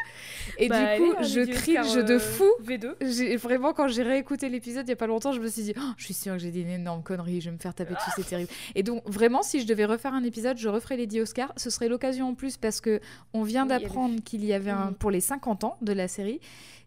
[0.58, 2.93] et Bah, du coup allez, je cringe de euh, fou V2.
[3.02, 5.74] j'ai vraiment quand j'ai réécouté l'épisode il y a pas longtemps, je me suis dit
[5.78, 7.93] Oh, je suis sûre que j'ai dit une énorme connerie, je vais me faire taper
[7.93, 8.50] dessus, c'est terrible.
[8.76, 11.89] Et donc vraiment si je devais refaire un épisode, je referais Lady Oscar, ce serait
[11.89, 13.02] l'occasion en plus parce que
[13.34, 14.96] on vient Oui, d'apprendre qu'il y avait un Mhm.
[14.96, 16.39] pour les 50 ans de la série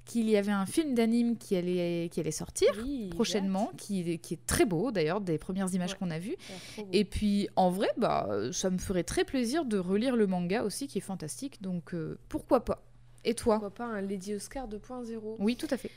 [0.06, 4.34] qu'il y avait un film d'anime qui allait qui allait sortir Oui, prochainement qui, qui
[4.34, 5.96] est très beau d'ailleurs des premières images Ouais.
[5.98, 6.36] qu'on a vues.
[6.92, 10.86] Et puis en vrai bah ça me ferait très plaisir de relire le manga aussi
[10.86, 11.60] qui est fantastique.
[11.60, 12.82] Donc euh, pourquoi pas?
[13.24, 13.56] Et toi?
[13.56, 15.90] Pourquoi pas un Lady Oscar 2.0 oui tout à fait.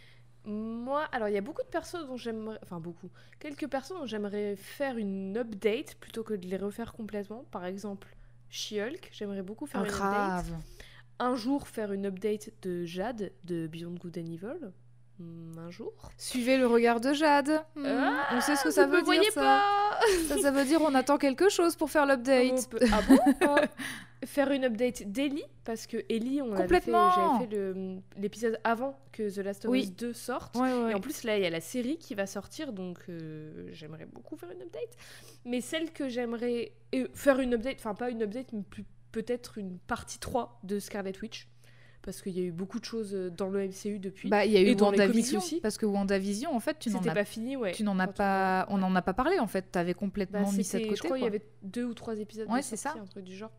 [0.46, 4.06] Moi, alors il y a beaucoup de personnes dont j'aimerais, enfin beaucoup, quelques personnes dont
[4.06, 7.44] j'aimerais faire une update plutôt que de les refaire complètement.
[7.52, 8.08] Par exemple,
[8.50, 10.46] She-Hulk, j'aimerais beaucoup faire Ah, une grave.
[10.48, 10.60] update.
[11.20, 14.72] Un jour faire une update de Jade de Beyond Good and Evil.
[15.20, 15.92] Hmm, Un jour.
[16.18, 17.62] Suivez le regard de Jade.
[17.76, 19.22] Hmm, Ah, on sait ce que ça veut dire.
[19.34, 19.42] Ça.
[19.42, 22.70] pas ça, ça veut dire on attend quelque chose pour faire l'update.
[22.70, 23.18] Peut- Ah bon
[24.26, 27.40] Faire une update d'Ellie parce que Ellie, on Complètement.
[27.40, 29.84] j'avais fait l'épisode avant que The Last of Oui.
[29.84, 30.56] Us 2 sorte.
[30.58, 30.92] Ouais, ouais.
[30.92, 34.06] Et en plus, là, il y a la série qui va sortir, donc euh, j'aimerais
[34.06, 34.98] beaucoup faire une update.
[35.46, 39.58] Mais celle que j'aimerais euh, faire une update, enfin pas une update, mais plus- peut-être
[39.58, 41.48] une partie 3 de Scarlet Witch.
[42.02, 44.30] Parce qu'il y a eu beaucoup de choses euh, dans le MCU depuis.
[44.30, 45.60] Bah, il y a eu Et dans WandaVision aussi.
[45.60, 47.74] parce que WandaVision en fait tu n'en as pas fini, ouais.
[47.74, 49.92] tu n'en as Quand on- pas on n'en a pas parlé en fait, tu avais
[49.94, 50.96] Bah, complètement mis ça de côté.
[50.96, 52.48] je crois qu'il y avait deux ou trois épisodes.
[52.50, 52.96] Ouais, c'est ça.
[52.98, 53.52] Un truc du genre.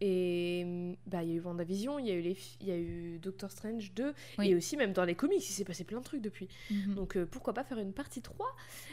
[0.00, 2.76] Et bah, il y a eu WandaVision, il y a eu, les il y a
[2.78, 4.48] eu Doctor Strange 2, Oui.
[4.48, 6.48] et aussi même dans les comics, il s'est passé plein de trucs depuis.
[6.70, 6.94] Mhm.
[6.94, 8.46] Donc euh, pourquoi pas faire une partie 3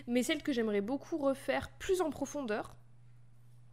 [0.07, 2.75] Mais celle que j'aimerais beaucoup refaire plus en profondeur,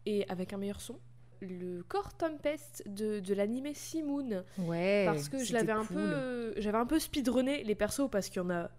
[0.06, 0.98] et avec un meilleur son,
[1.40, 4.44] le Core Tempest de, de l'animé Simoon.
[4.58, 5.04] Ouais.
[5.06, 6.54] Parce que je l'avais un peu...
[6.56, 8.70] J'avais un peu speedrunné les persos, parce qu'il y en a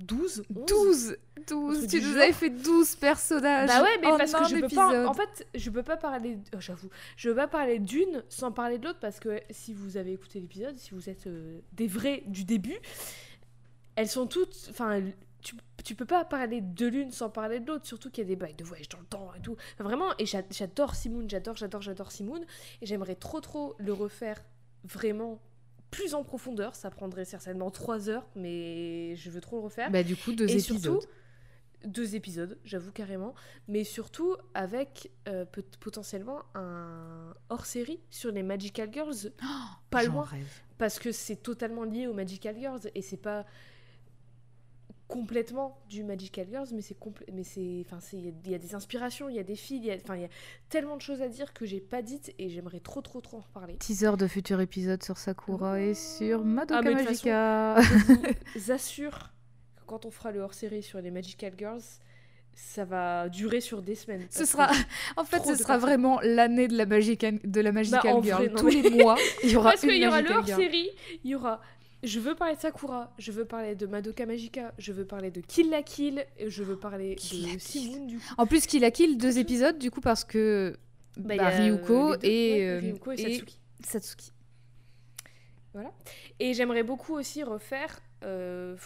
[0.00, 0.66] 12 11.
[0.66, 1.16] 12
[1.48, 3.68] 12 truc Tu nous avais fait 12 personnages.
[3.68, 4.74] Bah ouais, mais parce que je peux épisode.
[4.76, 5.08] pas.
[5.08, 6.38] En fait, je peux pas parler.
[6.54, 9.96] oh, J'avoue, je peux pas parler d'une sans parler de l'autre parce que si vous
[9.96, 12.78] avez écouté l'épisode, si vous êtes euh, des vrais du début,
[13.96, 14.68] elles sont toutes.
[14.70, 15.02] Enfin,
[15.42, 18.28] tu, tu peux pas parler de l'une sans parler de l'autre, surtout qu'il y a
[18.28, 19.56] des bails de voyage dans le temps et tout.
[19.78, 22.44] Vraiment, et j'a- j'adore Simoun, j'adore, j'adore, j'adore Simoun,
[22.80, 24.44] et j'aimerais trop, trop le refaire
[24.84, 25.40] vraiment
[25.90, 26.74] plus en profondeur.
[26.74, 29.90] Ça prendrait certainement 3 heures, mais je veux trop le refaire.
[29.90, 30.80] Bah du coup deux Et épisodes.
[31.00, 31.06] surtout,
[31.84, 33.34] deux épisodes, j'avoue carrément,
[33.68, 35.44] mais surtout avec euh,
[35.80, 39.32] potentiellement un hors-série sur les Magical Girls,
[39.90, 40.60] pas J'en loin, rêve.
[40.76, 43.46] parce que c'est totalement lié aux Magical Girls et c'est pas
[45.08, 46.96] complètement du Magical Girls, mais c'est
[47.32, 49.84] mais c'est, enfin c'est, il y a- des inspirations, il y a des filles, il
[49.86, 50.28] y a- enfin il y a
[50.68, 53.40] tellement de choses à dire que j'ai pas dites et j'aimerais trop trop trop en
[53.40, 53.76] reparler.
[53.78, 57.80] Teaser de futurs épisodes sur Sakura et sur Madoka Ah, Magica.
[57.80, 59.30] Je vous assure
[59.76, 61.80] que quand on fera le hors-série sur les Magical Girls,
[62.54, 64.26] ça va durer sur des semaines.
[64.30, 64.68] Ce sera,
[65.16, 68.48] en fait, ce sera vraiment l'année de la Magical, de la Magical Bah, Girl.
[68.48, 70.38] vrai, Tous mais- les mois, il y aura Parce une qu'il y aura le Girl.
[70.40, 70.90] hors-série,
[71.24, 71.60] il y aura.
[72.04, 75.40] Je veux parler de Sakura, je veux parler de Madoka Magica, je veux parler de
[75.40, 77.60] Kill la Kill, et je veux parler Kill la de Kill.
[77.60, 78.34] Simoon du coup.
[78.36, 80.76] En plus, qu'il a kill deux épisodes, du coup, parce que
[81.16, 83.44] Bah, bah, euh, Ryuko deux, et, ouais, Ryuko et et
[83.84, 84.32] Satsuki.
[85.74, 85.92] Voilà.
[86.38, 88.76] Et j'aimerais beaucoup aussi refaire, euh,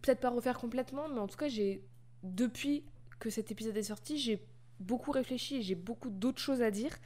[0.00, 1.82] peut-être pas refaire complètement, mais en tout cas, j'ai
[2.22, 2.84] depuis
[3.20, 4.42] que cet épisode est sorti, j'ai
[4.80, 6.96] beaucoup réfléchi et j'ai beaucoup d'autres choses à dire.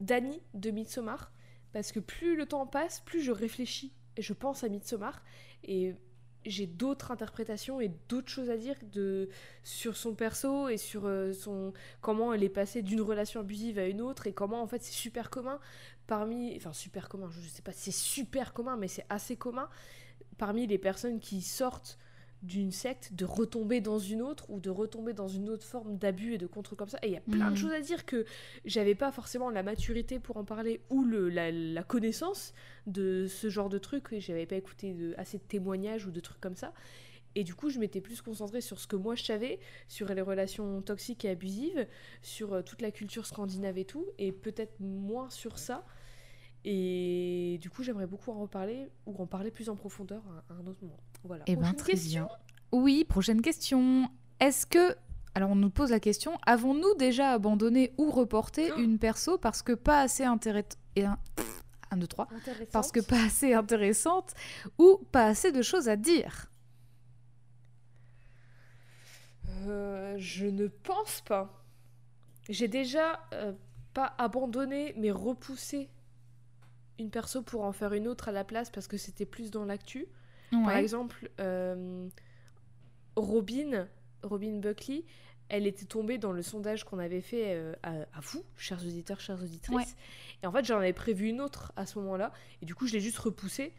[0.00, 1.32] Dani de Midsommar,
[1.72, 5.22] parce que plus le temps passe, plus je réfléchis je pense à Midsommar
[5.64, 5.94] et
[6.44, 9.28] j'ai d'autres interprétations et d'autres choses à dire de
[9.62, 13.86] sur son perso et sur euh, son comment elle est passée d'une relation abusive à
[13.86, 15.60] une autre et comment en fait c'est super commun.
[16.06, 19.68] Parmi enfin super commun je sais pas c'est super commun mais c'est assez commun.
[20.38, 21.98] Parmi les personnes qui sortent
[22.42, 26.34] d'une secte de retomber dans une autre ou de retomber dans une autre forme d'abus
[26.34, 26.98] et de contre comme ça.
[27.02, 27.52] Et il y a plein Mhm.
[27.52, 28.24] de choses à dire que
[28.64, 32.52] j'avais pas forcément la maturité pour en parler ou le, la, la connaissance
[32.86, 36.18] de ce genre de truc et j'avais pas écouté de, assez de témoignages ou de
[36.20, 36.72] trucs comme ça.
[37.34, 40.20] Et du coup je m'étais plus concentrée sur ce que moi je savais sur les
[40.20, 41.86] relations toxiques et abusives
[42.22, 45.86] sur euh, toute la culture scandinave et tout et peut-être moins sur ça.
[46.64, 50.56] Et du coup j'aimerais beaucoup en reparler ou en parler plus en profondeur à, à
[50.58, 52.36] un autre moment voilà Eh ben, très question bien.
[52.72, 54.08] Oui, prochaine question.
[54.40, 54.96] Est-ce que
[55.34, 58.78] alors on nous pose la question avons-nous déjà abandonné ou reporté Oh.
[58.78, 61.18] une perso parce que pas assez intéressante et un,
[61.90, 62.28] 1 2 3
[62.70, 64.34] parce que pas assez intéressante
[64.78, 66.50] ou pas assez de choses à dire?
[69.66, 71.64] Euh, je ne pense pas.
[72.48, 73.52] J'ai déjà euh,
[73.94, 75.88] pas abandonné, mais repoussé
[76.98, 79.64] une perso pour en faire une autre à la place parce que c'était plus dans
[79.64, 80.06] l'actu.
[80.64, 82.06] Par exemple, euh,
[83.16, 83.88] Robin,
[84.22, 85.04] Robin Buckley,
[85.48, 89.20] elle était tombée dans le sondage qu'on avait fait euh, à, à vous, chers auditeurs,
[89.20, 89.76] chères auditrices.
[89.76, 89.84] Ouais.
[90.42, 92.32] Et en fait, j'en avais prévu une autre à ce moment-là.
[92.62, 93.72] Et du coup, je l'ai juste repoussée.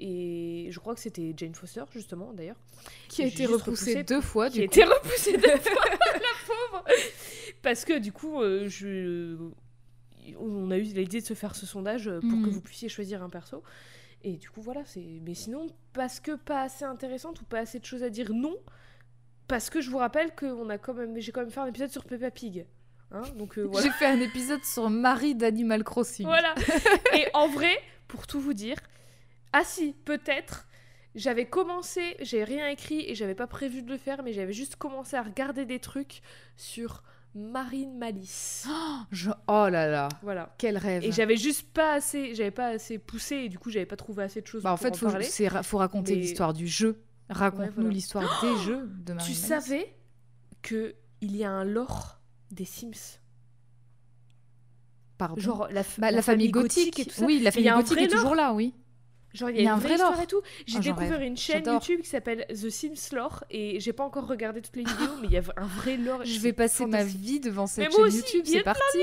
[0.00, 2.60] Et je crois que c'était Jane Foster, justement, d'ailleurs.
[3.08, 5.84] qui a été juste repoussé repoussé deux fois qui a du été repoussée deux fois,
[5.90, 6.84] la pauvre.
[7.62, 9.36] Parce que du coup, euh, je...
[10.38, 12.44] on a eu l'idée de se faire ce sondage pour Mhm.
[12.44, 13.62] que vous puissiez choisir un perso.
[14.22, 15.20] Et du coup, voilà, c'est.
[15.22, 18.56] Mais sinon, parce que pas assez intéressante ou pas assez de choses à dire, non.
[19.46, 21.66] Parce que je vous rappelle que on a quand même, j'ai quand même fait un
[21.66, 22.66] épisode sur Peppa Pig.
[23.10, 23.86] Hein Donc euh, voilà.
[23.86, 26.26] J'ai fait un épisode sur Marie d'Animal Crossing.
[26.26, 26.54] Voilà.
[27.16, 28.76] Et en vrai, pour tout vous dire,
[29.52, 30.66] ah si, peut-être.
[31.14, 34.76] J'avais commencé, j'ai rien écrit et j'avais pas prévu de le faire, mais j'avais juste
[34.76, 36.20] commencé à regarder des trucs
[36.56, 37.02] sur
[37.34, 38.66] Marine Malice.
[39.12, 40.54] Je- Oh là là, Voilà.
[40.58, 41.04] quel rêve.
[41.04, 44.24] Et j'avais juste pas assez, j'avais pas assez poussé et du coup j'avais pas trouvé
[44.24, 45.10] assez de choses Bah, en pour fait, en
[45.62, 47.00] faut, ra- raconter Mais- l'histoire du jeu.
[47.30, 47.90] Raconte-nous voilà.
[47.90, 49.46] l'histoire des jeux de Marie Tu Malice.
[49.46, 49.94] savais
[50.62, 53.18] que il y a un lore des Sims,
[55.18, 55.40] Pardon?
[55.40, 56.98] genre la, Bah, la, famille gothique.
[57.00, 57.24] et tout ça.
[57.26, 58.72] Oui, la il famille gothique est toujours là, oui.
[59.38, 60.20] Genre, il y a, une vraie histoire lore.
[60.20, 60.42] et tout.
[60.66, 61.64] J'ai j'en découvert une chaîne.
[61.64, 65.28] YouTube qui s'appelle The Sims Lore et j'ai pas encore regardé toutes les vidéos, mais
[65.28, 66.24] il y a un vrai lore.
[66.24, 68.54] Je C'est vais passer ma vie devant cette Mais chaîne moi aussi, YouTube, il y
[68.56, 68.98] a c'est parti.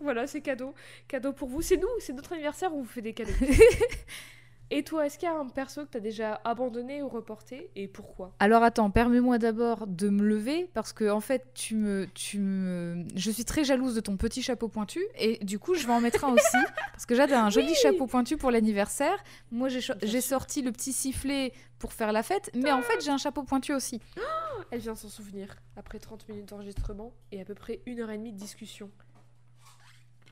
[0.00, 0.74] Voilà, c'est cadeau.
[1.06, 1.62] Cadeau pour vous.
[1.62, 3.32] C'est nous, c'est notre anniversaire où on vous fait des cadeaux.
[4.74, 7.88] et toi, est-ce qu'il y a un perso que t'as déjà abandonné ou reporté et
[7.88, 8.34] pourquoi?
[8.40, 13.04] Alors attends, permets-moi d'abord de me lever parce que en fait, tu me, tu me,
[13.14, 16.00] je suis très jalouse de ton petit chapeau pointu et du coup, je vais en
[16.00, 16.56] mettre un aussi
[16.92, 17.74] parce que Jade a un joli Oui.
[17.74, 19.22] chapeau pointu pour l'anniversaire.
[19.50, 23.18] Moi, j'ai sorti le petit sifflet pour faire la fête, mais en fait, j'ai un
[23.18, 24.00] chapeau pointu aussi.
[24.70, 28.16] Elle vient s'en souvenir après 30 minutes d'enregistrement et à peu près une heure et
[28.16, 28.90] demie de discussion.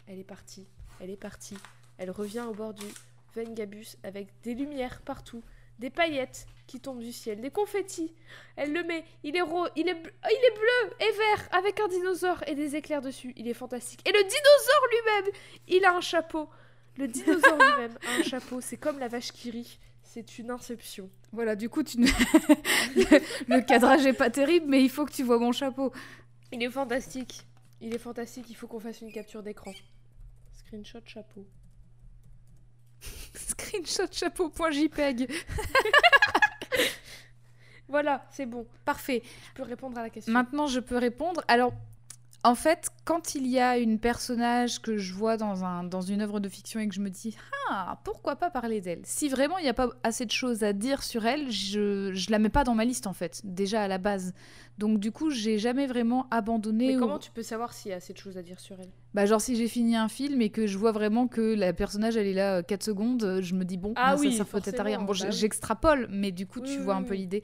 [0.07, 0.67] Elle est partie,
[1.01, 1.57] elle est partie.
[1.99, 2.87] Elle revient au bord du
[3.35, 5.43] Vengabus avec des lumières partout,
[5.79, 8.15] des paillettes qui tombent du ciel, des confettis.
[8.57, 11.49] Elle le met, il est rose, il est, bl- ah, il est bleu et vert
[11.53, 13.33] avec un dinosaure et des éclairs dessus.
[13.37, 14.01] Il est fantastique.
[14.09, 15.35] Et le dinosaure lui-même,
[15.69, 16.49] il a un chapeau.
[16.97, 18.61] Le dinosaure lui-même a un chapeau.
[18.61, 19.79] C'est comme la vache qui rit.
[20.03, 21.09] C'est une inception.
[21.33, 23.21] Voilà, du coup, tu ne- le,
[23.57, 25.93] le cadrage est pas terrible, mais il faut que tu vois mon chapeau.
[26.53, 27.43] Il est fantastique.
[27.81, 28.47] Il est fantastique.
[28.51, 29.73] Il faut qu'on fasse une capture d'écran.
[30.53, 31.47] Screenshot chapeau.
[33.35, 35.31] Screenshot chapeau.jpeg.
[37.91, 38.67] Voilà, c'est bon.
[38.85, 39.21] Parfait.
[39.49, 40.33] Je peux répondre à la question.
[40.33, 41.43] Maintenant, je peux répondre.
[41.49, 41.73] Alors,
[42.43, 46.23] en fait, quand il y a une personnage que je vois dans, un, dans une
[46.23, 47.37] œuvre de fiction et que je me dis,
[47.71, 49.03] ah, pourquoi pas parler d'elle?
[49.05, 52.31] Si vraiment il n'y a pas assez de choses à dire sur elle, je, je
[52.31, 54.33] la mets pas dans ma liste, en fait, déjà à la base.
[54.79, 56.89] Donc, du coup, j'ai jamais vraiment abandonné.
[56.89, 58.81] Mais ou- comment tu peux savoir s'il y a assez de choses à dire sur
[58.81, 58.89] elle?
[59.13, 62.17] Bah, genre, si j'ai fini un film et que je vois vraiment que la personnage,
[62.17, 64.47] elle est là 4 secondes, euh, je me dis, bon, Ah bah, oui, ça sert
[64.47, 64.99] peut-être à rien.
[65.01, 67.43] Bon, bah j'extrapole, mais du coup, Oui, tu oui, vois un peu l'idée.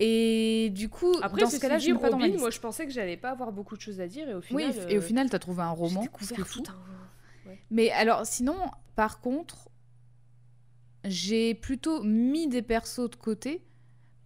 [0.00, 2.40] Et du coup, Après, dans ce cas-là, je pas dans ma Robin, liste.
[2.40, 4.64] moi je pensais que j'allais pas avoir beaucoup de choses à dire et au Oui,
[4.72, 4.90] final.
[4.90, 6.60] et au euh, final, tu as trouvé un roman, ce qui découvert est fou.
[6.62, 7.50] tout un.
[7.70, 8.56] Mais alors, sinon,
[8.96, 9.68] par contre,
[11.04, 13.62] j'ai plutôt mis des persos de côté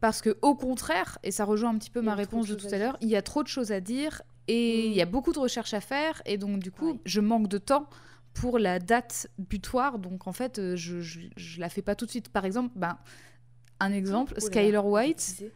[0.01, 2.69] parce que, au contraire, et ça rejoint un petit peu ma de réponse de tout
[2.69, 5.07] à à l'heure, il y a trop de choses à dire et il y a
[5.07, 5.11] Mm.
[5.11, 7.01] beaucoup de recherches à faire et donc du coup, Ouais.
[7.05, 7.89] je manque de temps
[8.33, 9.99] pour la date butoir.
[9.99, 12.29] Donc en fait, euh, je, je, je la fais pas tout de suite.
[12.29, 12.97] Par exemple, ben,
[13.81, 15.17] un exemple, Oh Skyler White.
[15.19, 15.53] disais.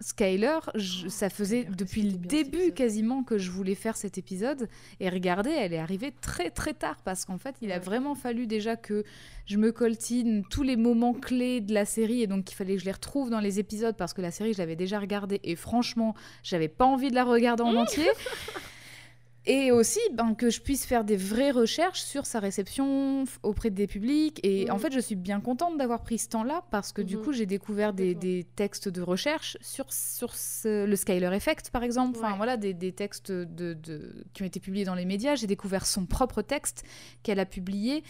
[0.00, 4.66] Skyler, je- ça faisait depuis le début quasiment que je voulais faire cet épisode.
[4.98, 8.46] Et regardez, elle est arrivée très très tard parce qu'en fait, il a vraiment fallu
[8.46, 9.04] déjà que
[9.44, 12.80] je me coltine tous les moments clés de la série et donc il fallait que
[12.80, 15.54] je les retrouve dans les épisodes parce que la série, je l'avais déjà regardée et
[15.54, 18.08] franchement, j'avais pas envie de la regarder en entier.
[19.46, 23.86] Et aussi ben, que je puisse faire des vraies recherches sur sa réception auprès des
[23.86, 24.40] publics.
[24.42, 24.70] Et Mhm.
[24.72, 27.22] en fait, je suis bien contente d'avoir pris ce temps-là parce que du Mhm.
[27.24, 32.16] coup, j'ai découvert des, textes de recherche sur, sur ce- le Skyler Effect, par exemple.
[32.18, 32.36] Enfin, Ouais.
[32.38, 35.34] voilà, des, des textes de, de- qui ont été publiés dans les médias.
[35.34, 36.82] J'ai découvert son propre texte
[37.22, 38.02] qu'elle a publié,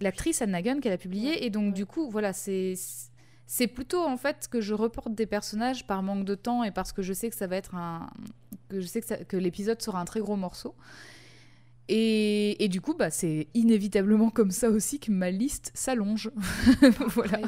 [0.00, 1.30] l'actrice Anne Nagan qu'elle a publié.
[1.30, 1.72] Ouais, Et donc, ouais.
[1.72, 2.74] du coup, voilà, c'est.
[3.46, 6.92] C'est plutôt en fait que je reporte des personnages par manque de temps et parce
[6.92, 8.08] que je sais que ça va être un
[8.70, 10.74] que je sais que, que l'épisode sera un très gros morceau.
[11.88, 16.30] Et, et du coup, bah, c'est inévitablement comme ça aussi que ma liste s'allonge.
[17.08, 17.38] voilà.
[17.38, 17.46] Pareil.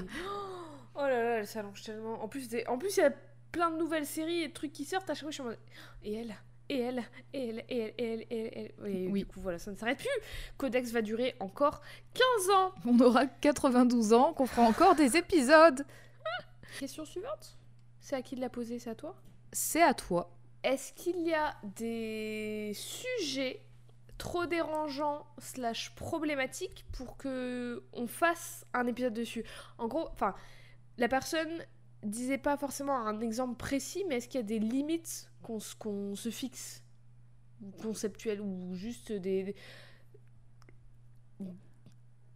[0.97, 2.23] Oh là là, elle s'allonge tellement.
[2.23, 3.13] En plus, des- en plus, il y a
[3.53, 5.47] plein de nouvelles séries et de trucs qui sortent, à chaque fois je suis en
[5.47, 5.59] mode.
[6.03, 6.35] Et elle?
[6.69, 7.03] Et elle,
[7.33, 8.97] et elle, et elle, et elle, et elle, et elle.
[9.05, 9.21] Et Oui.
[9.21, 10.09] du coup, voilà, ça ne s'arrête plus.
[10.57, 11.81] Codex va durer encore
[12.15, 12.73] 15 ans.
[12.87, 15.85] On aura 92 ans, qu'on fera encore des épisodes.
[16.81, 17.59] Question suivante.
[18.01, 18.79] C'est à qui de la poser?
[18.79, 19.15] C'est à toi?
[19.53, 20.31] C'est à toi.
[20.63, 23.61] Est-ce qu'il y a des sujets
[24.17, 29.45] trop dérangeants slash problématiques pour que on fasse un épisode dessus?
[29.79, 30.35] En gros, enfin,
[30.97, 31.65] la personne
[32.03, 35.61] disait pas forcément un exemple précis, mais est-ce qu'il y a des limites qu'on
[36.17, 36.83] se- fixe
[37.63, 39.55] ou conceptuelles ou juste des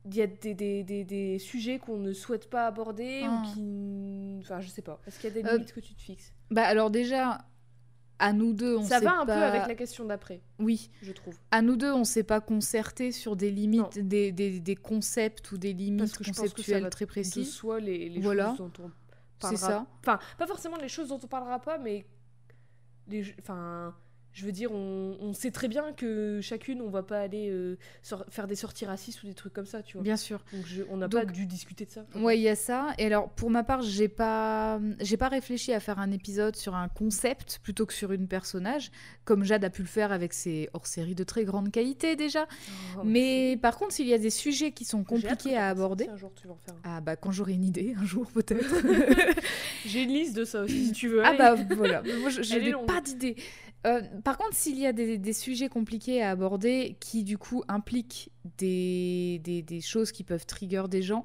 [0.05, 3.43] il y a des, des, des, des sujets qu'on ne souhaite pas aborder Ah.
[3.43, 5.95] ou qui enfin je sais pas est-ce qu'il y a des Euh, limites que tu
[5.95, 6.33] te fixes?
[6.51, 7.45] Bah alors déjà,
[8.19, 11.13] à nous deux, on ça sait va un peu avec la question d'après Oui, je
[11.13, 15.53] trouve à nous deux, on s'est pas concerté sur des limites, des, des, des concepts
[15.53, 17.53] ou des limites Parce que que conceptuelles va très précises.
[17.53, 18.51] soi les, les Voilà.
[18.57, 19.87] choses dont on C'est parlera ça.
[20.01, 22.07] enfin pas forcément les choses dont on parlera pas mais
[23.09, 23.95] les enfin
[24.39, 27.77] je veux dire on, on sait très bien que chacune on va pas aller euh,
[28.03, 30.45] sor- faire des sorties racistes ou des trucs comme ça tu vois Bien sûr.
[30.53, 32.95] donc je- on n'a pas dû discuter de ça Ouais, il y a ça.
[32.99, 36.75] Et alors, pour ma part, j'ai pas, j'ai pas réfléchi à faire un épisode sur
[36.77, 38.91] un concept plutôt que sur une personnage,
[39.25, 42.47] comme Jade a pu le faire avec ses hors-séries de très grande qualité déjà.
[42.97, 46.17] Oh, Mais par contre, s'il y a des sujets qui sont compliqués à aborder, un
[46.17, 46.81] jour tu vas en faire un.
[46.97, 48.75] ah bah quand j'aurai une idée, un jour peut-être.
[49.87, 51.39] j'ai une liste de ça aussi si tu veux ah Allez.
[51.39, 53.37] bah voilà, moi je, n'ai pas d'idée.
[53.87, 57.63] Euh, par contre, s'il y a des, des sujets compliqués à aborder qui du coup
[57.67, 61.25] impliquent des, des, des choses qui peuvent trigger des gens,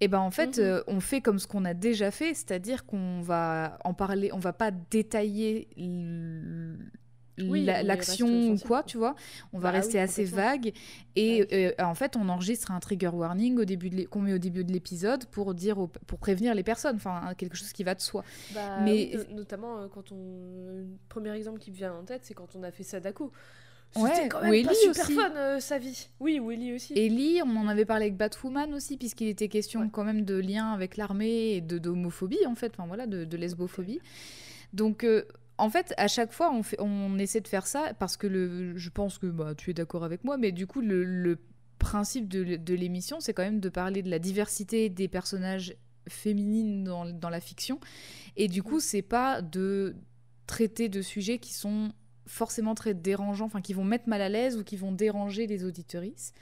[0.00, 0.62] et ben en fait, Mhm.
[0.64, 4.38] euh, on fait comme ce qu'on a déjà fait, c'est-à-dire qu'on va en parler, on
[4.38, 5.66] va pas détailler
[7.38, 9.14] Oui, l'action ou quoi, tu vois.
[9.52, 10.72] On va Bah rester oui, assez vague
[11.16, 14.62] et euh, en fait, on enregistre un trigger warning au début qu'on met au début
[14.64, 15.76] de l'épisode pour dire
[16.06, 18.22] pour prévenir les personnes, enfin quelque chose qui va de soi.
[18.54, 22.20] Bah, Mais- oui, notamment euh, quand on le premier exemple qui me vient en tête
[22.24, 23.32] c'est quand on a fait Sadako
[23.96, 25.14] Ouais, c'était quand ou même pas Ellie super aussi.
[25.14, 28.74] fun euh, sa vie oui ou Ellie aussi Ellie, on en avait parlé avec Batwoman
[28.74, 29.88] aussi, puisqu'il était question Ouais.
[29.92, 33.36] quand même de lien avec l'armée et de d'homophobie, en fait, enfin voilà, de, de
[33.36, 34.00] lesbophobie.
[34.72, 35.24] Donc, euh,
[35.58, 38.76] en fait, à chaque fois, on, fait, on essaie de faire ça parce que le,
[38.76, 41.38] je pense que bah, tu es d'accord avec moi, mais du coup, le, le
[41.78, 45.76] principe de, l'émission, c'est quand même de parler de la diversité des personnages
[46.08, 47.78] féminines dans, dans la fiction.
[48.36, 49.96] Et du coup, c'est pas de
[50.46, 51.92] traiter de sujets qui sont
[52.26, 55.64] forcément très dérangeants, enfin qui vont mettre mal à l'aise ou qui vont déranger les
[55.64, 56.32] auditorices,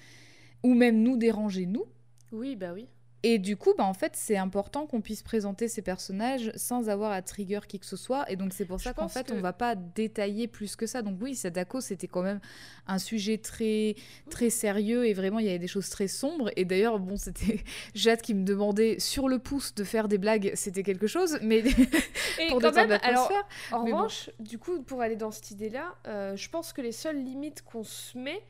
[0.63, 1.85] ou même nous déranger nous.
[2.31, 2.87] oui bah oui
[3.25, 7.13] Et du coup, bah, en fait, c'est important qu'on puisse présenter ces personnages sans avoir
[7.13, 8.29] à trigger qui que ce soit.
[8.29, 11.03] Et donc, c'est pour ça qu'en fait, que- on va pas détailler plus que ça.
[11.03, 12.41] Donc, oui, Sadako, c'était quand même
[12.89, 13.95] un sujet très,
[14.29, 16.51] très sérieux et vraiment, il y avait des choses très sombres.
[16.57, 17.63] Et d'ailleurs, bon, c'était
[17.95, 21.39] Jade qui me demandait sur le pouce de faire des blagues, c'était quelque chose.
[21.43, 21.63] Mais
[22.49, 23.31] pour quand même alors.
[23.71, 23.99] En Mais bon.
[23.99, 27.63] revanche, du coup, pour aller dans cette idée-là, euh, je pense que les seules limites
[27.63, 28.43] qu'on se met,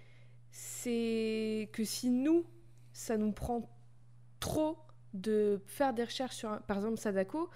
[0.51, 2.45] c'est que si nous,
[2.93, 3.69] ça nous prend
[4.43, 4.77] trop
[5.15, 7.49] de faire des recherches sur, un- par exemple, Sadako,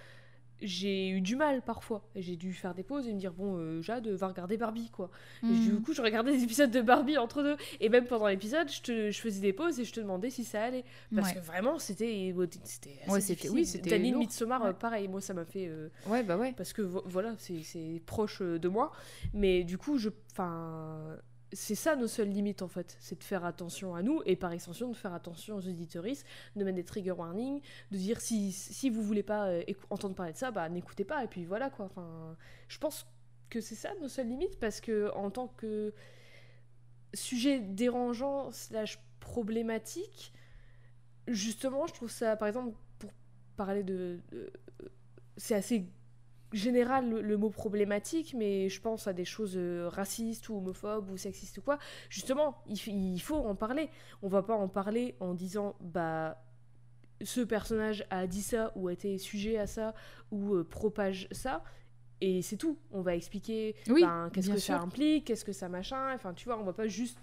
[0.63, 2.09] j'ai eu du mal parfois.
[2.15, 5.11] J'ai dû faire des pauses et me dire, bon, euh, Jade, va regarder Barbie, quoi.
[5.43, 5.83] Et du Hmm.
[5.83, 7.57] coup, je regardais des épisodes de Barbie entre deux.
[7.81, 10.45] Et même pendant l'épisode, je, te- je faisais des pauses et je te demandais si
[10.45, 10.85] ça allait.
[11.15, 11.35] Parce Ouais.
[11.35, 12.97] que vraiment, c'était Ouais, c'était-
[13.35, 13.51] difficile.
[13.51, 14.15] oui, c'était Danny.
[14.15, 14.73] Midsommar, Ouais.
[14.73, 15.67] pareil, moi, ça m'a fait...
[15.69, 16.55] euh, Ouais, bah ouais.
[16.57, 18.93] parce que vo- voilà, c'est- c'est proche euh, de moi.
[19.35, 21.19] Mais du coup, je, enfin,
[21.53, 24.53] c'est ça nos seules limites en fait, c'est de faire attention à nous et par
[24.53, 26.27] extension de faire attention aux auditoristes,
[26.57, 27.61] de mettre des trigger warnings,
[27.93, 31.23] de dire si, si vous voulez pas euh, entendre parler de ça, bah n'écoutez pas
[31.25, 31.87] et puis voilà quoi.
[31.87, 32.37] Enfin,
[32.69, 33.07] je pense
[33.49, 35.95] que c'est ça nos seules limites parce que en tant que
[37.15, 40.33] sujet dérangeant slash problématique,
[41.29, 43.13] justement, je trouve ça, par exemple, pour
[43.57, 44.21] parler de-
[45.37, 45.87] c'est assez
[46.53, 51.11] général le, le mot problématique, mais je pense à des choses euh, racistes ou homophobes
[51.11, 51.79] ou sexistes ou quoi.
[52.09, 53.91] Justement, il, faut en parler.
[54.23, 56.43] On va pas en parler en disant bah
[57.23, 59.95] ce personnage a dit ça ou a été sujet à ça
[60.31, 61.63] ou euh, propage ça.
[62.21, 62.79] Et c'est tout.
[62.93, 64.75] On va expliquer Oui, ben, qu'est-ce que sûr.
[64.75, 66.15] ça implique, qu'est-ce que ça machin.
[66.15, 67.19] Enfin, tu vois, on va pas juste.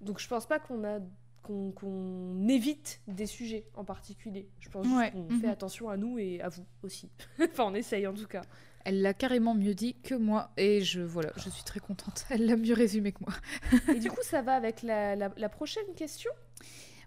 [0.00, 1.00] Donc, je pense pas qu'on a
[1.42, 4.48] qu'on évite des sujets en particulier.
[4.60, 5.40] Je pense Ouais, qu'on mhm.
[5.40, 7.10] fait attention à nous et à vous aussi.
[7.42, 8.42] enfin, on essaye en tout cas.
[8.84, 12.24] Elle l'a carrément mieux dit que moi et je voilà, je suis très contente.
[12.30, 13.34] Elle l'a mieux résumé que moi.
[13.94, 16.30] Et du coup, ça va avec la, la- la prochaine question?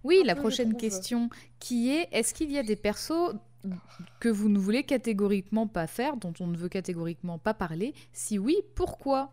[0.04, 1.30] Oui, Un la prochaine question
[1.60, 3.34] qui est est-ce qu'il y a des persos
[4.20, 7.94] que vous ne voulez catégoriquement pas faire, dont on ne veut catégoriquement pas parler?
[8.12, 9.32] Si oui, pourquoi?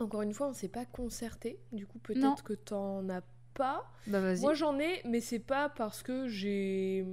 [0.00, 1.58] Encore une fois, on s'est pas concerté.
[1.72, 3.22] Du coup, peut-être que t'en as
[3.54, 3.90] pas.
[4.06, 4.34] Bah.
[4.36, 7.04] Moi, j'en ai, mais c'est pas parce que j'ai.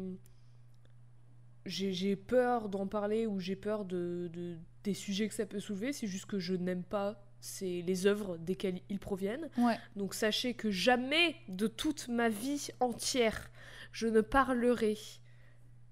[1.66, 5.60] j'ai j'ai peur d'en parler ou j'ai peur de, de- des sujets que ça peut
[5.60, 5.94] soulever.
[5.94, 9.50] C'est juste que je n'aime pas c'est les œuvres desquelles ils proviennent.
[9.58, 9.78] Ouais.
[9.96, 13.50] Donc sachez que jamais de toute ma vie entière,
[13.94, 14.98] je ne parlerai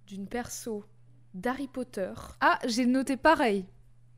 [0.08, 0.84] d'une perso
[1.34, 3.66] d'Harry Potter, Ah, j'ai noté pareil.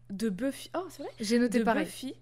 [0.10, 0.72] de Buffy.
[0.76, 1.12] Oh, c'est vrai?
[1.20, 1.86] J'ai noté De pareil.
[1.86, 2.16] Buffy.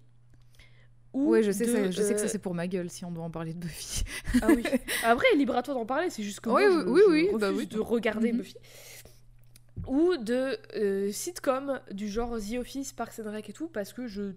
[1.18, 2.90] Ou Ouais, je sais, de, ça- je sais que ça euh, c'est pour ma gueule
[2.90, 4.04] si on doit en parler de Buffy.
[4.42, 4.62] Ah oui.
[5.04, 7.22] Après, libre à toi d'en parler, c'est juste que Oui, moi, je, oui, je oui,
[7.26, 7.66] refuse bah oui.
[7.66, 8.38] de regarder Mhm.
[8.38, 8.56] Buffy.
[9.86, 14.06] Ou de euh, sitcom du genre The Office, Parks and Rec et tout, parce que
[14.06, 14.32] je...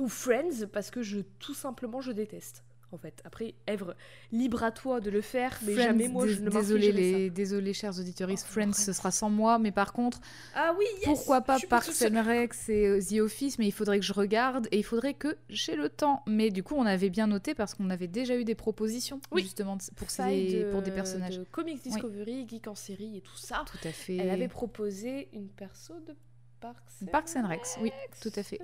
[0.00, 2.64] Ou Friends, parce que je tout simplement je déteste.
[2.92, 3.96] En fait, après, Èvre,
[4.30, 7.72] libre à toi de le faire, mais Friends, jamais moi je ne désolé les, désolé
[7.72, 10.24] chers auditeurs, Oh, Friends ce sera sans moi, mais par contre, ça.
[10.54, 14.04] Ah oui, yes pourquoi pas Parks and Rec, euh, The Office, mais il faudrait que
[14.04, 16.22] je regarde et il faudrait que j'ai le temps.
[16.28, 19.42] Mais du coup, on avait bien noté parce qu'on avait déjà eu des propositions Oui.
[19.42, 21.38] justement de- pour, ces, pour des euh, personnages.
[21.38, 23.64] de Comics Discovery, Geek en série et tout ça.
[23.66, 24.16] Tout à fait.
[24.16, 26.14] Elle avait proposé une perso de
[26.60, 27.90] Parks and Parks and Rec, oui,
[28.22, 28.60] tout à fait.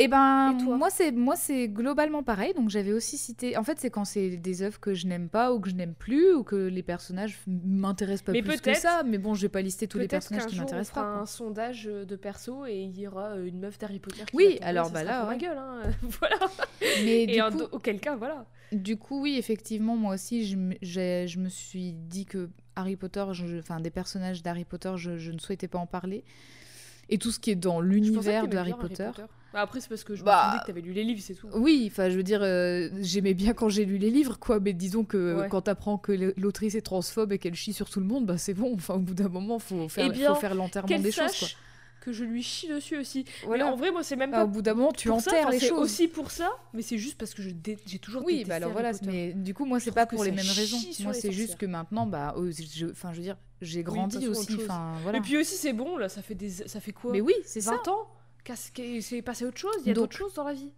[0.00, 2.54] Et ben Et moi c'est moi c'est globalement pareil.
[2.54, 3.56] Donc j'avais aussi cité.
[3.58, 5.94] En fait c'est quand c'est des œuvres que je n'aime pas ou que je n'aime
[5.94, 9.02] plus ou que les personnages m'intéressent pas Mais plus que ça.
[9.04, 11.02] Mais bon je vais pas lister tous les personnages qui m'intéressent pas.
[11.02, 14.58] un sondage de perso et il y aura euh, une meuf d'Harry Potter qui Oui,
[14.60, 15.82] va alors, bah là, ma gueule, hein.
[16.02, 16.38] voilà.
[17.04, 18.46] Mais Et, du coup, auquel cas, voilà.
[18.72, 20.56] du coup oui effectivement moi aussi je,
[21.26, 23.24] je me suis dit que Harry Potter,
[23.58, 26.24] enfin des personnages d'Harry Potter, je, je ne souhaitais pas en parler.
[27.10, 29.10] Et tout ce qui est dans l'univers de Harry Potter.
[29.52, 31.34] Bah, après, c'est parce que je Bah, me souvenais que t'avais lu les livres, c'est
[31.34, 31.48] tout.
[31.54, 34.60] Oui, enfin, je veux dire, euh, j'aimais bien quand j'ai lu les livres, quoi.
[34.60, 35.48] Mais disons que Ouais.
[35.48, 38.54] quand t'apprends que l'autrice est transphobe et qu'elle chie sur tout le monde, bah c'est
[38.54, 38.72] bon.
[38.74, 41.48] Enfin, au bout d'un moment, faut faire, Eh bien, faut faire l'enterrement des choses, quoi.
[42.00, 43.24] que je lui chie dessus aussi.
[43.44, 43.64] Voilà.
[43.64, 45.50] Mais en vrai, moi, c'est même Ah, pas au bout d'un moment, tu ça, enterres
[45.50, 45.78] les choses.
[45.80, 48.54] aussi pour ça, mais c'est juste parce que je dé- j'ai toujours Oui, détesté bah
[48.56, 50.78] alors voilà, mais du coup, moi, c'est pas pour les mêmes raisons.
[51.00, 54.54] Moi, c'est juste que maintenant, bah, euh, je, enfin, je veux dire, j'ai grandi aussi.
[54.60, 55.18] Enfin, voilà.
[55.18, 56.48] Et puis aussi, c'est bon, là, ça fait, des...
[56.50, 57.12] ça fait quoi?
[57.12, 57.72] Mais oui, c'est ça.
[57.72, 58.06] 20 ans?
[58.44, 59.76] Qu'est-ce qui- C'est passé autre chose?
[59.82, 60.72] Il y a Donc- d'autres choses dans la vie.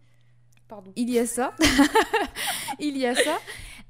[0.68, 0.92] Pardon.
[0.96, 1.52] Il y a ça.
[2.80, 3.38] Il y a ça.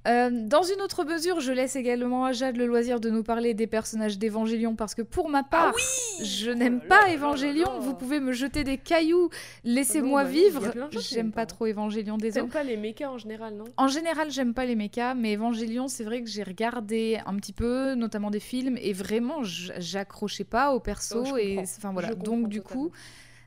[0.08, 3.54] Euh, dans une autre mesure, je laisse également à Jade le loisir de nous parler
[3.54, 5.72] des personnages d'Évangélion parce que pour ma part,
[6.20, 7.78] je n'aime Oh pas Évangélion.
[7.78, 9.30] Vous pouvez me jeter des cailloux,
[9.62, 10.74] laissez-moi bah oui, il y a vivre.
[11.00, 11.46] J'aime pas pas.
[11.46, 12.52] trop Évangélion des T'aimes autres.
[12.52, 13.66] pas les mechas en général, non?
[13.76, 17.52] En général, j'aime pas les mechas, mais Évangélion, c'est vrai que j'ai regardé un petit
[17.52, 21.36] peu, notamment des films, et vraiment, j'accrochais pas au perso.
[21.36, 21.62] Et comprends.
[21.78, 22.14] enfin voilà.
[22.16, 22.86] Donc du totalement.
[22.88, 22.92] coup,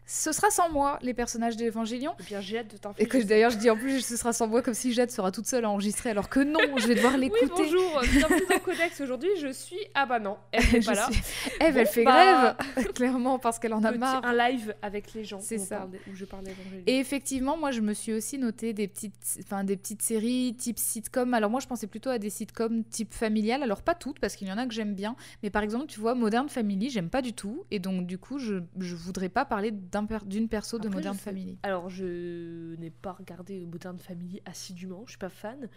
[0.08, 2.14] ce sera sans moi les personnages d'Évangélion.
[2.20, 4.48] Eh bien, j'ai hâte de Et que d'ailleurs je dis en plus ce sera sans
[4.48, 7.14] moi comme si Jade sera toute seule à enregistrer alors que non je vais devoir
[7.16, 7.46] Oui, l'écouter.
[7.58, 9.02] bonjour, bienvenue dans Codex.
[9.02, 9.80] Aujourd'hui, je suis.
[9.96, 11.08] Ah bah non, elle n'est pas là.
[11.12, 11.22] suis-
[11.60, 14.24] Eve, elle Bon, fait bah, grève clairement parce qu'elle en a marre.
[14.26, 15.40] Un live avec les gens.
[15.42, 15.78] C'est ça.
[15.78, 16.44] parle de- Où je parle.
[16.86, 20.78] Et effectivement, moi, je me suis aussi noté des petites, enfin, des petites séries type
[20.78, 21.34] sitcom.
[21.34, 23.64] Alors moi, je pensais plutôt à des sitcoms type familial.
[23.64, 25.16] Alors pas toutes, parce qu'il y en a que j'aime bien.
[25.42, 27.66] Mais par exemple, tu vois, Modern Family, j'aime pas du tout.
[27.72, 29.72] Et donc, du coup, je, je voudrais pas parler
[30.04, 31.58] per- d'une perso de Après, Modern Family.
[31.64, 35.70] Alors, je n'ai pas regardé Modern Family assidûment, je suis pas fan,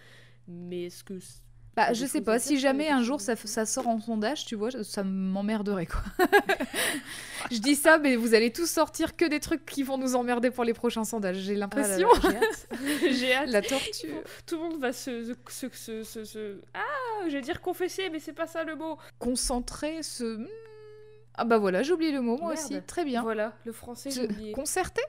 [0.49, 1.19] mais est-ce que.
[1.77, 5.05] Bah, je sais pas, si jamais un jour ça, sort en sondage, tu vois, ça
[5.05, 6.03] m'emmerderait quoi.
[7.53, 10.51] je dis ça, mais vous allez tous sortir que des trucs qui vont nous emmerder
[10.51, 12.09] pour les prochains sondages, j'ai Ah l'impression.
[13.11, 13.49] j'ai hâte.
[13.51, 14.23] La torture.
[14.45, 15.37] Tout le monde va se.
[15.49, 18.99] se, se, se- se- Ah, je vais dire confesser, mais c'est pas ça le mot.
[19.21, 20.45] Concentrer, se.
[21.39, 22.65] Ah bah voilà, j'ai oublié le mot moi Merde.
[22.65, 22.83] aussi.
[22.83, 23.23] Très bien.
[23.23, 24.53] Voilà, le français, j'ai oublié.
[24.53, 25.03] Concerter?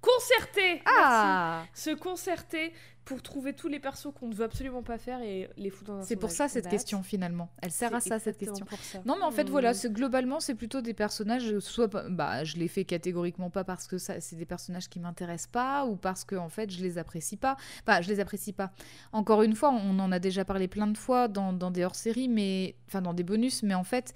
[0.00, 0.84] Concerter Merci.
[0.86, 2.72] Ah Se concerter
[3.04, 5.98] pour trouver tous les persos qu'on ne veut absolument pas faire et les foutre dans
[5.98, 7.48] un C'est pour ça cette question finalement.
[7.62, 8.66] Elle sert à ça cette question.
[8.66, 9.00] pour ça.
[9.06, 12.68] Non mais en fait voilà, c'est globalement c'est plutôt des personnages soit bah je les
[12.68, 16.36] fais catégoriquement pas parce que ça c'est des personnages qui m'intéressent pas ou parce que
[16.36, 17.56] en fait je les apprécie pas.
[17.86, 18.70] Enfin, je les apprécie pas.
[19.12, 22.28] Encore une fois, on en a déjà parlé plein de fois dans, dans des hors-séries
[22.28, 24.14] mais enfin dans des bonus mais en fait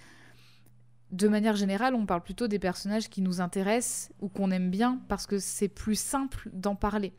[1.13, 5.01] de manière générale, on parle plutôt des personnages qui nous intéressent ou qu'on aime bien
[5.09, 7.13] parce que c'est plus simple d'en parler.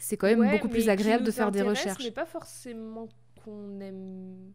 [0.00, 2.02] C'est quand même Ouais, beaucoup plus agréable de faire des recherches.
[2.04, 3.08] Mais pas forcément
[3.44, 4.52] qu'on aime.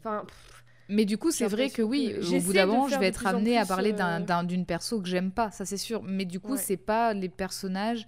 [0.00, 2.98] Enfin, pff, Mais du coup, c'est vrai que oui, que au bout d'un moment, je
[2.98, 5.76] vais être amenée à parler euh, d'un- d'un- d'une perso que j'aime pas, ça c'est
[5.76, 6.02] sûr.
[6.02, 6.58] Mais du coup, Ouais.
[6.58, 8.06] c'est pas les personnages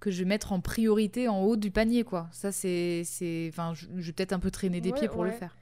[0.00, 2.28] que je vais mettre en priorité en haut du panier, quoi.
[2.32, 3.02] Ça, c'est.
[3.04, 5.56] c'est- Enfin, je, je vais peut-être un peu traîner des Ouais, pieds pour le faire.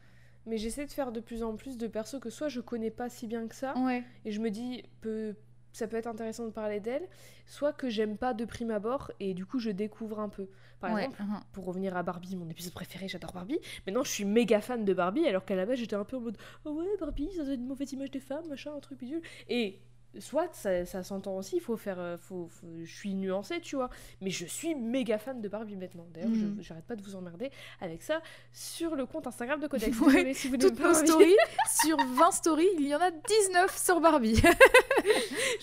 [0.47, 3.09] Mais j'essaie de faire de plus en plus de persos que soit je connais pas
[3.09, 4.03] si bien que ça, Ouais.
[4.25, 5.35] et je me dis, peut,
[5.73, 7.09] ça peut être intéressant de parler d'elle,
[7.47, 10.49] soit que j'aime pas de prime abord, et du coup je découvre un peu.
[10.81, 11.05] Par ouais.
[11.05, 11.41] exemple, uhum.
[11.53, 13.59] pour revenir à Barbie, mon épisode préféré, j'adore Barbie.
[13.87, 16.21] Maintenant, je suis méga fan de Barbie, alors qu'à la base, j'étais un peu en
[16.21, 16.37] mode
[16.67, 19.23] Oh ouais, Barbie, ça donne une mauvaise image des femmes, machin, un truc bidule.
[19.49, 19.81] Et
[20.21, 23.77] soit ça, ça s'entend aussi, il faut faire, euh, faut, faut- je suis nuancée, tu
[23.77, 23.91] vois,
[24.21, 26.07] mais je suis méga fan de Barbie maintenant.
[26.13, 27.51] D'ailleurs, je j'arrête pas de vous emmerder
[27.81, 28.21] avec ça
[28.53, 29.99] sur le compte Instagram de Codex.
[30.01, 31.37] Ouais, si vous Toutes nos stories,
[31.85, 34.41] sur 20 stories, il y en a 19 sur Barbie.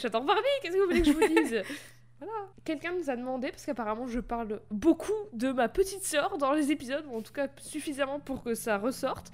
[0.01, 1.63] J'adore Barbie, qu'est-ce que vous voulez que je vous dise?
[2.21, 2.33] Voilà.
[2.63, 6.71] Quelqu'un nous a demandé, parce qu'apparemment je parle beaucoup de ma petite sœur dans les
[6.71, 9.31] épisodes, ou en tout cas suffisamment pour que ça ressorte.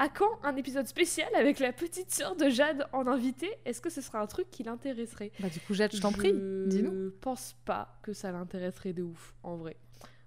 [0.00, 3.48] À quand un épisode spécial avec la petite sœur de Jade en invité?
[3.64, 5.30] Est-ce que ce sera un truc qui l'intéresserait?
[5.38, 6.32] Bah du coup, Jade, je t'en prie,
[6.66, 6.92] dis-nous.
[6.92, 9.76] Je pense pas que ça l'intéresserait de ouf, en vrai.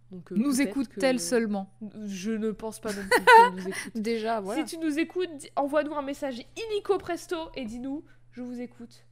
[0.09, 1.69] Donc, euh, Nous écoute-t-elle que- seulement?
[2.05, 3.91] Je ne pense pas non plus qu'elle nous écoute.
[4.01, 4.65] Déjà, voilà.
[4.65, 9.03] Si tu nous écoutes, envoie-nous un message illico presto et dis-nous je vous écoute.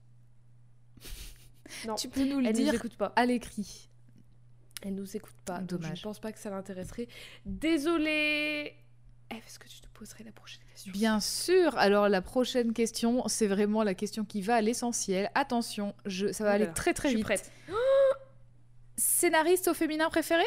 [1.87, 3.13] Non, Tu peux nous le elle dire nous écoute pas.
[3.15, 3.89] à l'écrit.
[4.81, 5.59] Elle nous écoute pas.
[5.59, 5.95] donc Dommage.
[5.97, 7.07] Je ne pense pas que ça l'intéresserait.
[7.45, 8.75] Désolée.
[9.31, 10.91] Eve, Est-ce que tu te poserais la prochaine question?
[10.91, 11.75] Bien sûr.
[11.79, 15.31] Alors la prochaine question, c'est vraiment la question qui va à l'essentiel.
[15.33, 16.31] Attention, je...
[16.31, 17.25] ça va aller très très Je suis vite.
[17.25, 17.51] prête.
[18.97, 20.43] Scénariste au féminin préféré?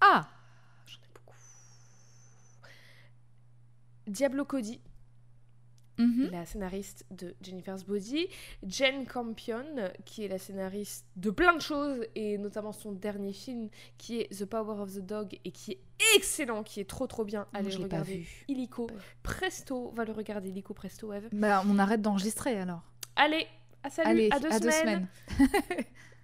[0.00, 0.28] Ah
[0.86, 1.36] J'en ai beaucoup.
[4.06, 4.80] Diablo Cody,
[5.98, 6.30] mhm.
[6.30, 8.26] la scénariste de Jennifer's Body,
[8.66, 9.64] Jen Campion,
[10.04, 13.68] qui est la scénariste de plein de choses, et notamment son dernier film
[13.98, 15.80] qui est The Power of the Dog, et qui est
[16.16, 17.46] excellent, qui est trop trop bien.
[17.52, 18.18] Allez je l'ai pas regarder.
[18.18, 18.44] vu.
[18.48, 19.00] Illico, Pas vu.
[19.22, 21.28] presto, va le regarder, Illico, presto, Eve.
[21.32, 22.82] Bah, on arrête d'enregistrer alors.
[23.16, 23.46] Allez,
[23.82, 25.08] à salut, Allez, à deux à deux semaines.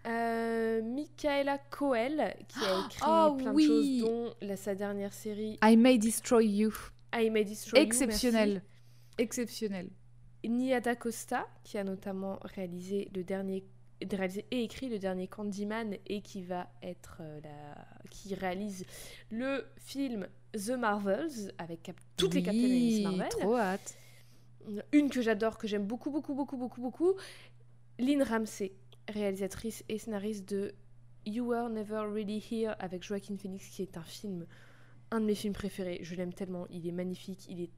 [0.06, 3.62] Euh, Michaela Coel, qui a écrit Oh, plein oui.
[3.66, 6.72] de choses, dont la- sa dernière série I May Destroy You.
[7.14, 8.62] I May Destroy You, Exceptionnel.
[9.18, 9.90] Exceptionnel.
[10.44, 13.64] Nia Costa, qui a notamment réalisé le dernier
[14.12, 18.84] réalisé et écrit le dernier Candyman et qui va être euh, la qui réalise
[19.30, 23.28] le film The Marvels avec cap- toutes les Captain Marvel.
[23.30, 23.96] Trop hâte.
[24.92, 27.14] Une que j'adore, que j'aime beaucoup, beaucoup, beaucoup, beaucoup, beaucoup.
[27.98, 28.72] Lynn Ramsey,
[29.08, 30.74] réalisatrice et scénariste de
[31.24, 34.46] You Were Never Really Here avec Joaquin Phoenix, qui est un film,
[35.10, 36.00] un de mes films préférés.
[36.02, 37.70] Je l'aime tellement, il est magnifique, il est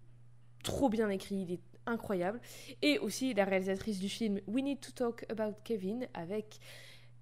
[0.63, 2.41] trop bien écrit, il est incroyable.
[2.83, 6.59] Et aussi la réalisatrice du film We Need to Talk About Kevin avec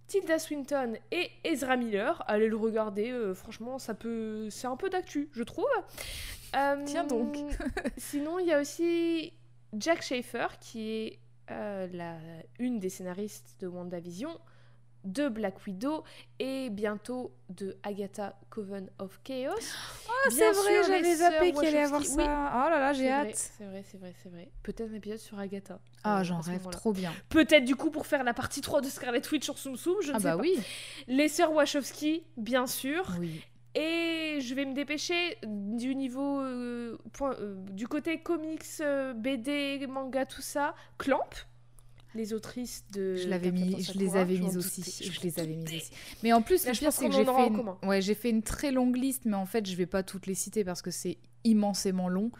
[0.07, 2.23] Tilda Swinton et Ezra Miller.
[2.27, 5.65] Allez le regarder, euh, franchement, ça peut, c'est un peu d'actu, je trouve.
[6.57, 7.37] Euh, Tiens donc.
[7.97, 9.33] sinon, il y a aussi
[9.73, 11.19] Jack Schaefer qui est
[11.51, 12.17] euh, la,
[12.59, 14.39] une des scénaristes de WandaVision,
[15.05, 16.03] de Black Widow
[16.39, 19.55] et bientôt de Agatha Coven of Chaos.
[20.31, 22.15] Bien c'est vrai, j'avais zappé qu'il allait avoir ça.
[22.23, 23.35] Oh là là, j'ai hâte.
[23.37, 24.49] C'est vrai, c'est vrai, c'est vrai.
[24.63, 25.79] Peut-être un épisode sur Agatha.
[26.03, 27.13] Ah, euh, j'en rêve trop bien.
[27.29, 30.11] Peut-être du coup pour faire la partie 3 de Scarlet Witch sur Tsum Tsum, je
[30.13, 30.43] ne Ah sais bah pas.
[30.43, 30.59] oui.
[31.09, 33.05] Les sœurs Wachowski, bien sûr.
[33.21, 33.43] Oui.
[33.77, 38.63] Et je vais me dépêcher du niveau euh, point- euh, du côté comics,
[39.17, 40.75] BD, manga, tout ça.
[40.97, 41.29] Clamp,
[42.15, 43.17] les autrices de.
[43.17, 44.83] Je l'avais mis, je les avais mises aussi.
[45.11, 45.91] je les avais mises aussi.
[46.23, 47.89] Mais en plus, Là, le je pire, pense c'est que j'ai fait, une...
[47.89, 50.35] ouais, j'ai fait une très longue liste, mais en fait, je vais pas toutes les
[50.35, 52.31] citer parce que c'est immensément long.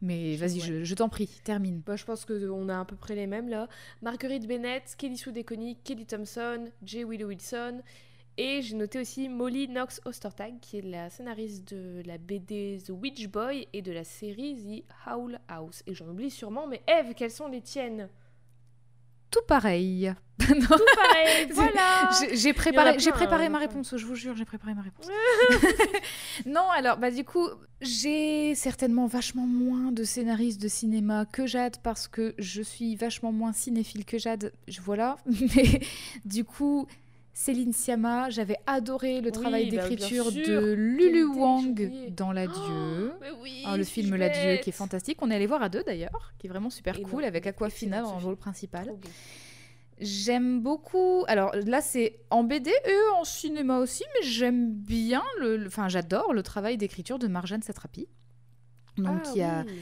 [0.00, 0.66] Mais vas-y, ouais.
[0.66, 1.80] je, je t'en prie, termine.
[1.86, 3.68] Bah, je pense qu'on a à peu près les mêmes là.
[4.02, 7.04] Marguerite Bennett, Kelly Sue DeConnick, Kelly Thompson, J.
[7.04, 7.82] Willow Wilson.
[8.38, 12.90] Et j'ai noté aussi Molly Knox Ostertag, qui est la scénariste de la BD The
[12.90, 15.82] Witch Boy et de la série The Howl House.
[15.86, 18.08] Et j'en oublie sûrement, mais Eve, quelles sont les tiennes?
[19.32, 20.14] Tout pareil.
[20.38, 24.44] Tout pareil, voilà J'ai- préparé, plein, j'ai préparé hein, ma réponse, je vous jure, j'ai
[24.44, 25.06] préparé ma réponse.
[26.46, 27.48] non, alors, bah du coup,
[27.80, 33.32] j'ai certainement vachement moins de scénaristes de cinéma que Jade parce que je suis vachement
[33.32, 35.16] moins cinéphile que Jade, je, voilà.
[35.54, 35.80] Mais
[36.24, 36.86] du coup,
[37.34, 43.12] Céline Sciamma, j'avais adoré le Oui, travail bah, d'écriture de Lulu Wang dans L'Adieu.
[43.20, 45.18] Mais oui, Ah, le film L'Adieu qui est fantastique.
[45.22, 48.18] On est allé voir à deux d'ailleurs, qui est vraiment super cool avec Aquafina dans
[48.18, 48.92] le rôle principal.
[50.00, 51.24] J'aime beaucoup.
[51.28, 55.66] Alors là, c'est en BD et en cinéma aussi, mais j'aime bien le.
[55.66, 58.08] Enfin, j'adore le travail d'écriture de Marjane Satrapi.
[58.98, 59.72] Donc, Ah qui, a, oui.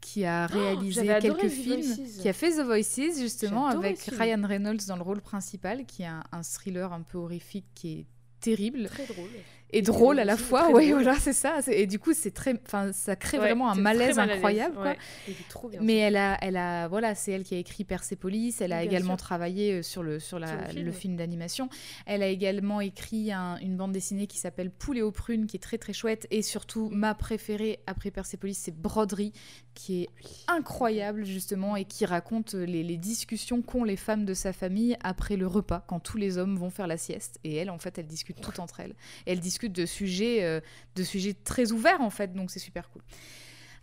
[0.00, 3.98] Qui a réalisé j'avais adoré quelques films, qui a fait The Voices justement avec.
[4.00, 8.00] Ryan Reynolds dans le rôle principal, qui est un, un thriller un peu horrifique qui
[8.00, 8.06] est
[8.40, 9.30] terrible Très drôle.
[9.70, 10.70] Et drôle à la fois.
[10.72, 11.58] Oui, voilà, c'est ça.
[11.70, 14.74] Et du coup, c'est très, enfin, ça crée Ouais, vraiment un malaise incroyable.
[14.74, 14.84] quoi.
[14.84, 14.98] ouais.
[15.26, 15.80] Il est trop bien.
[15.82, 18.56] Mais elle a, elle a, voilà, c'est elle qui a écrit Persepolis.
[18.60, 19.26] Elle a Bien également sûr.
[19.26, 20.92] travaillé euh, sur le sur la Sur le film.
[20.92, 21.68] film, d'animation.
[22.06, 25.56] Elle a également écrit un- une bande dessinée qui s'appelle Poule et aux prunes, qui
[25.56, 26.26] est très très chouette.
[26.30, 29.32] Et surtout, ma préférée après Persepolis, c'est Broderie,
[29.74, 30.08] qui est
[30.48, 35.36] incroyable justement et qui raconte les, les discussions qu'ont les femmes de sa famille après
[35.36, 37.38] le repas, quand tous les hommes vont faire la sieste.
[37.44, 38.94] Et elle, en fait, elle discute tout entre elles.
[39.26, 40.60] Et elle discute de sujets, euh,
[40.94, 43.02] de sujets très ouverts en fait, donc c'est super cool.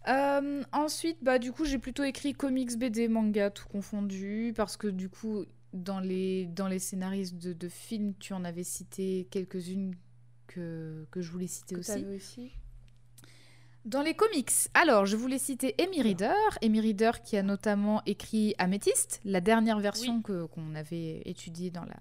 [0.08, 4.88] Euh, ensuite, bah, du coup, j'ai plutôt écrit comics, BD, manga, tout confondu, parce que
[4.88, 9.96] du coup, dans les, dans les scénaristes de, de films, tu en avais cité quelques-unes
[10.48, 11.92] que, que je voulais citer Que aussi.
[11.92, 12.52] t'avais aussi.
[13.86, 16.34] Dans les comics, alors je voulais citer Amy Reader,
[16.64, 21.84] Amy Reader qui a notamment écrit Amethyst, la dernière version que qu'on avait étudiée dans
[21.86, 21.96] la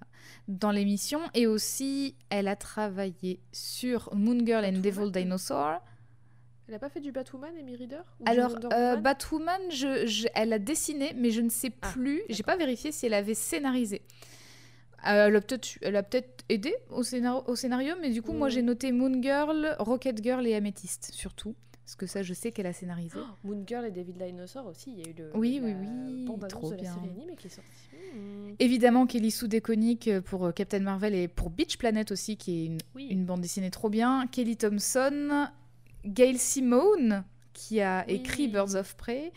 [0.49, 4.79] dans l'émission, et aussi elle a travaillé sur Moon Girl and.
[4.81, 5.83] Devil Dinosaur.
[6.67, 8.01] Elle a pas fait du Batwoman, Amy Reader?
[8.25, 9.03] Alors euh, Woman?
[9.03, 12.55] Batwoman, je, je- elle a dessiné, mais je ne sais Ah, plus, j'ai d'accord.
[12.55, 14.01] pas vérifié si elle avait scénarisé.
[15.07, 15.27] Euh,
[15.83, 18.53] elle a peut-être aidé au scénario, au scénario, mais du coup moi Mm.
[18.53, 21.55] j'ai noté Moon Girl, Rocket Girl et Amethyst surtout.
[21.85, 23.19] Parce que ça, je sais qu'elle a scénarisé.
[23.21, 25.75] Oh, Moon Girl et David Dinosaur aussi, il y a eu le, Oui, la oui,
[26.27, 26.95] oui, trop de la bien.
[26.95, 27.71] série animée qui est sortie.
[28.15, 28.55] Hmm.
[28.59, 32.67] Évidemment, Kelly Sue DeConnick pour euh, Captain Marvel et pour Beach Planet aussi, qui est
[32.67, 33.07] une, Oui.
[33.11, 34.27] une bande dessinée trop bien.
[34.29, 35.49] Kelly Thompson,
[36.07, 37.25] Gail Simone,
[37.55, 39.33] qui a écrit Birds of Prey.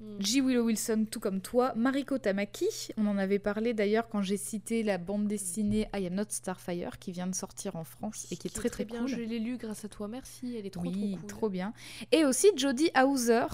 [0.00, 0.16] Hmm.
[0.20, 0.40] J.
[0.40, 1.72] Willow Wilson, tout comme toi.
[1.74, 6.14] Mariko Tamaki, on en avait parlé d'ailleurs quand j'ai cité la bande dessinée I Am
[6.14, 9.00] Not Starfire, qui vient de sortir en France et qui est très très, bien.
[9.00, 9.08] cool.
[9.08, 10.56] Je l'ai lu grâce à toi, merci.
[10.56, 11.50] Elle est trop oui, trop trop, cool.
[11.52, 11.72] bien.
[12.12, 13.46] Et aussi Jodie Hauser,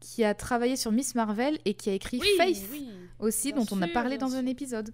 [0.00, 2.88] qui a travaillé sur Miss Marvel et qui a écrit Oui, Faith oui.
[3.18, 4.90] aussi, dont on a parlé dans un épisode.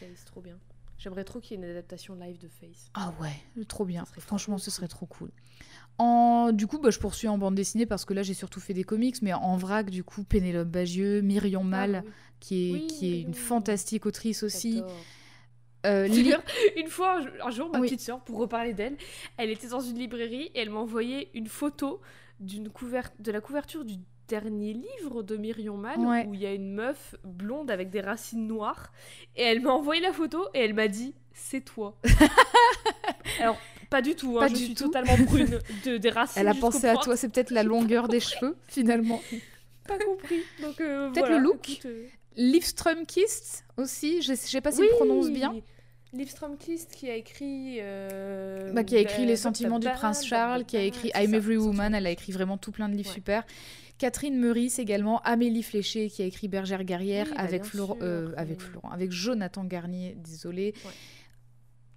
[0.00, 0.58] Face, trop bien.
[0.96, 2.88] J'aimerais trop qu'il y ait une adaptation live de Face.
[2.94, 4.06] Ah ouais, trop bien.
[4.06, 4.74] Franchement, trop ce cool.
[4.76, 5.30] serait trop cool.
[5.98, 6.50] En...
[6.52, 8.84] Du coup, bah, je poursuis en bande dessinée parce que là, j'ai surtout fait des
[8.84, 12.12] comics, mais en vrac, du coup, Pénélope Bagieux, Myrion Mal, Ah, oui.
[12.40, 13.34] qui est, Oui, qui est une Mal.
[13.34, 14.82] fantastique autrice aussi.
[15.86, 16.34] Euh, Li-
[16.76, 18.96] une fois, un jour, ma petite sœur, pour reparler d'elle,
[19.36, 22.00] elle était dans une librairie et elle m'a envoyé une photo
[22.40, 23.10] d'une couvert...
[23.20, 23.94] de la couverture du
[24.26, 26.26] dernier livre de Myrion Mal Ouais.
[26.26, 28.90] où il y a une meuf blonde avec des racines noires
[29.36, 31.98] et elle m'a envoyé la photo et elle m'a dit c'est toi.
[33.40, 33.58] Alors
[33.90, 34.84] pas du tout, hein, Pas je du suis tout.
[34.84, 36.40] totalement brune de des racines.
[36.40, 39.20] Elle a pensé à toi, c'est peut-être la longueur des cheveux, finalement.
[39.86, 40.40] Pas compris.
[40.62, 41.68] Donc euh, Peut-être voilà, le look.
[41.68, 42.06] écoute, euh,
[42.36, 45.54] Liv Strömquist aussi, je sais, je sais pas si oui, je prononce bien.
[46.14, 47.78] Liv Strömquist qui a écrit.
[47.80, 51.10] euh, Bah, qui a écrit bah, Les bah, sentiments du prince Charles, qui a écrit
[51.14, 53.14] I'm Every Woman, elle a écrit vraiment tout plein de livres Ouais.
[53.14, 53.44] super.
[53.98, 57.62] Catherine Meurice également, Amélie Fléché qui a écrit Bergère guerrière Oui, bah, avec,
[58.00, 58.60] euh, avec.
[58.60, 60.74] Florent, avec Jonathan Garnier, désolé.
[60.84, 60.90] Ouais.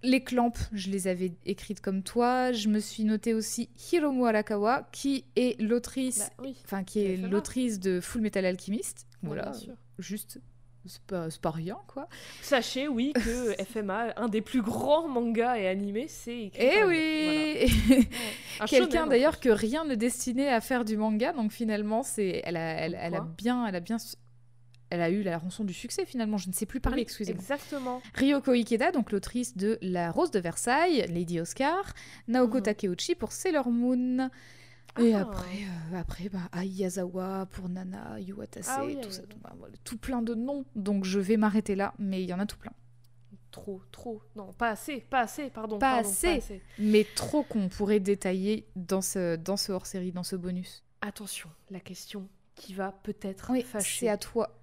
[0.03, 2.51] Les clampes, je les avais écrites comme toi.
[2.51, 6.55] Je me suis notée aussi Hiromu Arakawa, qui est l'autrice, Bah, oui.
[6.65, 9.07] enfin qui est l'autrice de Full Metal Alchemist.
[9.23, 9.51] Voilà,
[9.97, 10.39] juste,
[10.85, 11.01] c'est
[11.41, 12.07] pas, rien quoi.
[12.41, 16.63] Sachez, oui, que FMA, un des plus grands mangas et animés, c'est écrit.
[16.63, 18.05] Eh oui
[18.57, 18.67] Voilà.
[18.69, 22.73] Quelqu'un d'ailleurs que rien ne destinait à faire du manga, donc finalement, c'est, elle a,
[22.85, 23.97] elle, elle a bien, elle a bien,
[24.89, 26.37] elle a eu la rançon du succès finalement.
[26.37, 27.41] Je ne sais plus parler, Oui, excusez-moi.
[27.41, 28.01] Exactement.
[28.13, 31.93] Ryoko Ikeda, donc l'autrice de La Rose de Versailles, Lady Oscar,
[32.27, 32.63] Naoko Mhm.
[32.63, 34.29] Takeuchi pour Sailor Moon.
[34.99, 35.21] Et Ah.
[35.21, 35.45] après,
[35.93, 40.21] euh, après bah, pour Nana, Yuatase, Ah oui, tout ça, tout, bah, voilà, tout plein
[40.23, 40.65] de noms.
[40.75, 42.71] Donc je vais m'arrêter là, mais il y en a tout plein.
[43.51, 44.21] Trop, trop.
[44.35, 45.79] Non, pas assez, pas assez, pardon.
[45.79, 46.61] Pas pardon, assez.
[46.79, 50.83] Mais trop qu'on pourrait détailler dans ce, dans ce hors-série, dans ce bonus.
[51.01, 53.99] Attention, la question qui va peut-être fâcher.
[53.99, 54.53] c'est à toi.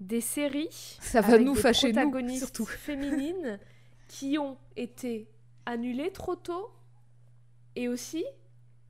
[0.00, 0.68] Des séries
[1.00, 2.66] Ça va avec nous des fâcher, nous, protagonistes surtout.
[2.66, 3.58] féminines
[4.08, 5.28] qui ont été
[5.64, 6.70] annulées trop tôt
[7.74, 8.24] et aussi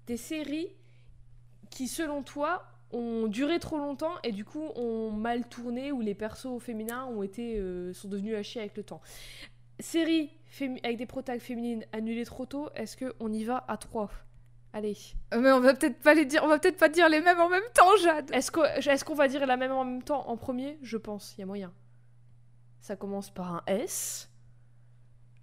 [0.06, 0.74] des séries
[1.70, 6.14] qui, selon toi, ont duré trop longtemps et du coup ont mal tourné ou les
[6.14, 9.00] persos féminins ont été euh, sont devenus chier avec le temps.
[9.80, 10.30] Séries
[10.82, 14.10] avec des protags féminines annulées trop tôt, est-ce que on y va à trois?
[14.72, 14.96] Allez.
[15.32, 17.40] Euh, Mais on va peut-être pas les dire, on va peut-être pas dire les mêmes
[17.40, 18.30] en même temps, Jade.
[18.32, 20.78] Est-ce qu'on est qu'on va dire la même en même temps en premier?
[20.82, 21.72] Je pense, il y a moyen.
[22.80, 24.30] Ça commence par un S.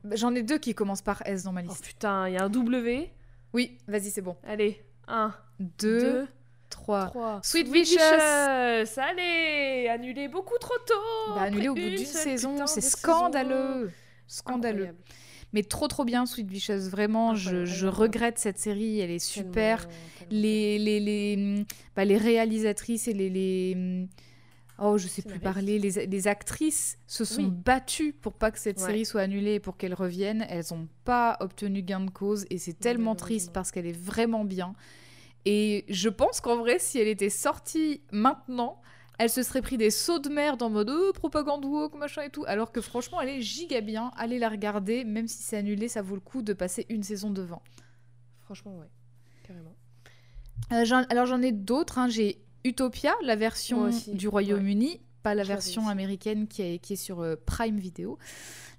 [0.03, 1.84] Bah, J'en ai deux qui commencent par S dans ma Oh liste.
[1.84, 3.11] putain, il y a un W.
[3.53, 4.36] Oui, vas-y, c'est bon.
[4.45, 6.28] Allez, un, Deux, deux,
[6.69, 7.05] trois.
[7.07, 7.39] trois.
[7.43, 7.99] Sweet Vicious.
[8.97, 11.34] Allez, annulé beaucoup trop tôt.
[11.36, 13.86] Bah, annulé au bout une d'une saison, c'est scandaleux.
[13.88, 13.91] saison.
[14.28, 14.84] Scandaleux.
[14.89, 15.03] Incroyable.
[15.53, 16.89] Mais trop trop bien, Sweet Vicious.
[16.89, 18.99] Vraiment, je, Incroyable, je regrette cette série.
[18.99, 19.87] Elle est super.
[19.87, 24.07] Tellement, tellement, Les, les, les, bah, les réalisatrices et les, les...
[24.79, 25.77] Oh, je sais plus parler.
[25.77, 27.51] Les, les actrices se sont Oui.
[27.51, 28.87] battues pour pas que cette Ouais.
[28.87, 30.45] série soit annulée et pour qu'elle revienne.
[30.49, 34.43] Elles n'ont pas obtenu gain de cause et c'est tellement triste parce qu'elle est vraiment
[34.45, 34.73] bien.
[35.45, 38.81] Et je pense qu'en vrai, si elle était sortie maintenant,
[39.20, 42.30] elle se serait pris des sauts de merde en mode oh, propagande woke, machin et
[42.30, 42.43] tout.
[42.47, 44.11] Alors que franchement, elle est giga bien.
[44.18, 47.30] Allez la regarder, même si c'est annulé, ça vaut le coup de passer une saison
[47.30, 47.61] devant.
[48.41, 48.89] Franchement, ouais.
[49.47, 49.76] Carrément.
[50.72, 51.97] Euh, alors j'en ai d'autres.
[51.99, 52.07] hein.
[52.09, 56.97] J'ai Utopia, la version aussi, du Royaume-Uni, pas la version américaine qui, est- qui est
[56.97, 58.18] sur euh, Prime Video.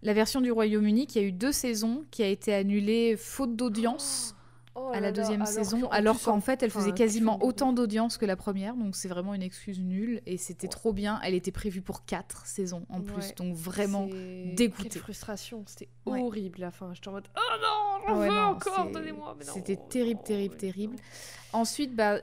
[0.02, 4.34] La version du Royaume-Uni qui a eu deux saisons, qui a été annulée faute d'audience.
[4.34, 4.40] Oh
[4.76, 8.18] à là la deuxième alors saison, alors qu'en en- fait, elle faisait quasiment autant d'audience
[8.18, 10.70] que la première, donc c'est vraiment une excuse nulle, et c'était Ouais.
[10.70, 11.20] trop bien.
[11.22, 13.34] Elle était prévue pour quatre saisons en plus, Ouais.
[13.36, 14.06] donc vraiment
[14.54, 14.88] dégoûtée.
[14.90, 16.20] Quelle frustration, c'était Ouais.
[16.20, 16.92] horrible la fin.
[16.94, 19.36] J'étais en mode Oh non, j'en veux non, encore, donnez-moi.
[19.40, 20.96] C'était mais terrible, non, terrible, terrible.
[20.96, 21.60] non.
[21.60, 22.18] Ensuite, bah,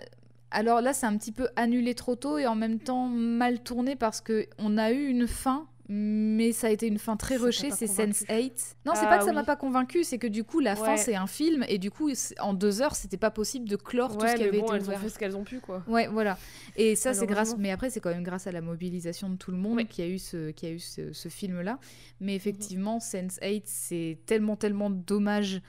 [0.51, 3.95] alors là, c'est un petit peu annulé trop tôt et en même temps mal tourné
[3.95, 7.69] parce que on a eu une fin, mais ça a été une fin très rushée.
[7.69, 8.11] C'est convaincu.
[8.23, 8.75] Sense8.
[8.85, 9.45] Non, c'est Ah pas que ça m'a oui.
[9.45, 12.53] pas convaincu, c'est que du coup, la fin, c'est un film et du coup, en
[12.53, 14.97] deux heures, c'était pas possible de clore tout ce qui avait bon, été elles ont
[14.97, 15.83] fait ce qu'elles ont pu, quoi.
[15.87, 16.37] Ouais, voilà.
[16.77, 17.57] Et ça, c'est grâce.
[17.57, 19.85] Mais après, c'est quand même grâce à la mobilisation de tout le monde Oui.
[19.85, 21.73] qui a eu ce, qui a eu ce, ce film-là.
[21.73, 21.79] Mhm.
[22.21, 25.61] Mais effectivement, Sense8, c'est tellement, tellement dommage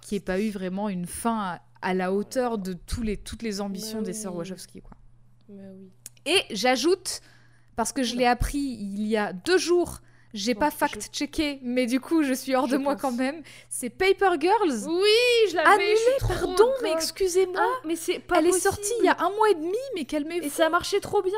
[0.00, 3.16] qu'il n'y ait pas eu vraiment une fin à, à la hauteur de tous les,
[3.16, 4.36] toutes les ambitions Mais des sœurs.
[4.36, 4.96] Wachowski, quoi.
[5.48, 5.90] Mais oui.
[6.26, 7.20] Et j'ajoute,
[7.76, 10.00] parce que je l'ai appris il y a deux jours,
[10.34, 13.12] j'ai Bon, pas je- fact-checké, mais du coup, je suis hors Je de moi quand
[13.12, 13.42] même.
[13.70, 14.86] C'est Paper Girls.
[14.86, 15.68] Oui, je l'avais.
[15.70, 17.54] Annulé, je suis trop pardon, mais excusez-moi.
[17.62, 20.04] Ah, mais c'est pas Elle est sortie il y a un mois et demi, mais
[20.04, 20.46] calmez-vous.
[20.46, 21.32] Et ça marchait trop bien.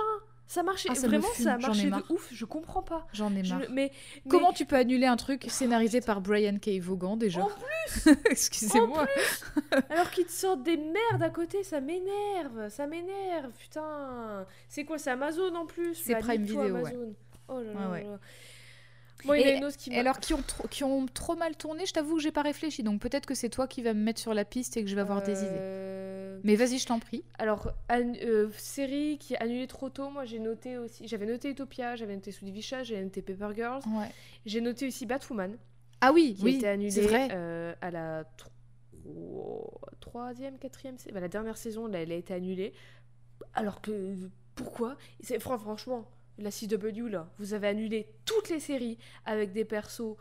[0.49, 2.29] Ça marchait Ah, ça me vraiment, ça a marché de ouf.
[2.33, 3.07] Je comprends pas.
[3.13, 3.65] J'en ai Je- marre.
[3.71, 3.93] mais,
[4.29, 6.81] Comment tu peux annuler un truc scénarisé par Brian K.
[6.81, 7.51] Vaughan déjà En
[8.31, 9.07] Excusez-moi.
[9.91, 14.47] Alors qu'ils te sortent des merdes à côté, ça m'énerve, ça m'énerve, putain.
[14.69, 15.95] C'est quoi, c'est Amazon en plus?
[15.95, 16.95] C'est Bah, Prime Video, ouais.
[17.49, 18.05] Oh là là Ouais, ouais.
[18.05, 18.19] là.
[19.25, 21.57] Moi, il y a une autre qui alors qui ont, trop, qui ont trop mal
[21.57, 24.03] tourné, je t'avoue que j'ai pas réfléchi, donc peut-être que c'est toi qui vas me
[24.03, 25.49] mettre sur la piste et que je vais avoir des idées.
[25.53, 27.25] Euh, Mais vas-y, je t'en prie.
[27.39, 31.09] Alors, euh, série qui est annulée trop tôt, moi j'ai noté aussi...
[31.09, 33.83] J'avais noté Utopia, j'avais noté Sous Divisha, j'avais noté Paper Girls.
[33.89, 34.09] Ouais.
[34.47, 35.57] J'ai noté aussi Batwoman,
[36.01, 37.29] Ah oui, qui a oui, été annulée c'est vrai.
[37.33, 38.51] euh, à la tro-
[40.01, 40.97] troisième, quatrième...
[41.13, 42.73] bah, la dernière saison, là, elle a été annulée.
[43.55, 44.15] Alors que...
[44.55, 44.97] Pourquoi?
[45.39, 46.05] Franchement,
[46.39, 50.17] la CW, là, vous avez annulé toutes les séries avec des persos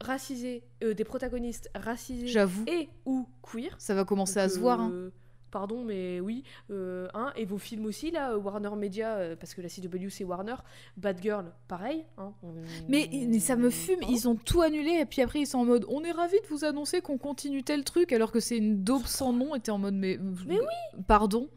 [0.00, 3.74] racisés, euh, des protagonistes racisés J'avoue, et ou queer.
[3.78, 4.80] ça va commencer à se voir.
[4.80, 5.10] hein.
[5.56, 6.42] Pardon, mais oui.
[6.70, 10.22] euh, hein, et vos films aussi, là, Warner Media, euh, parce que la CW c'est
[10.24, 10.56] Warner.
[10.98, 12.04] Bad Girl, pareil.
[12.18, 12.52] hein, on-
[12.90, 15.64] Mais, mais ça me fume, ils ont tout annulé et puis après ils sont en
[15.64, 18.84] mode on est ravis de vous annoncer qu'on continue tel truc alors que c'est une
[18.84, 20.58] daube sans nom et t'es en mode mais, Mais
[21.08, 21.48] pardon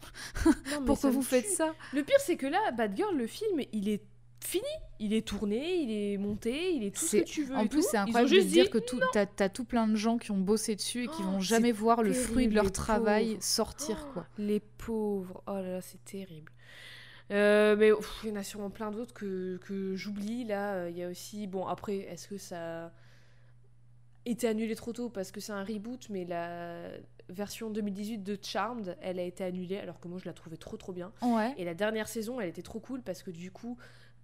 [0.45, 1.73] Non, mais pourquoi vous faites ça?
[1.93, 4.01] Le pire, c'est que là, Bad Girl, le film, il est
[4.41, 4.63] fini.
[4.99, 7.55] Il est tourné, il est monté, il est tout ce C'est- que tu veux.
[7.55, 8.77] En plus c'est incroyable de dire que
[9.13, 11.71] t'as, t'as tout plein de gens qui ont bossé dessus et qui Oh, vont jamais
[11.71, 13.43] voir le fruit de leur travail pauvres.
[13.43, 14.27] sortir Oh, quoi.
[14.37, 15.41] Les pauvres.
[15.47, 16.51] Oh là là, c'est terrible.
[17.31, 20.43] Euh, mais pff, il y en a sûrement plein d'autres que, que j'oublie.
[20.45, 21.45] Là, Euh, il y a aussi.
[21.47, 22.91] Bon, après, est-ce que ça a
[24.25, 26.89] été annulé trop tôt parce que c'est un reboot Mais la
[27.29, 30.75] version 2018 de Charmed, elle a été annulée alors que moi je la trouvais trop
[30.77, 31.11] trop bien.
[31.21, 31.53] Ouais.
[31.57, 33.77] Et la dernière saison, elle était trop cool parce que du coup,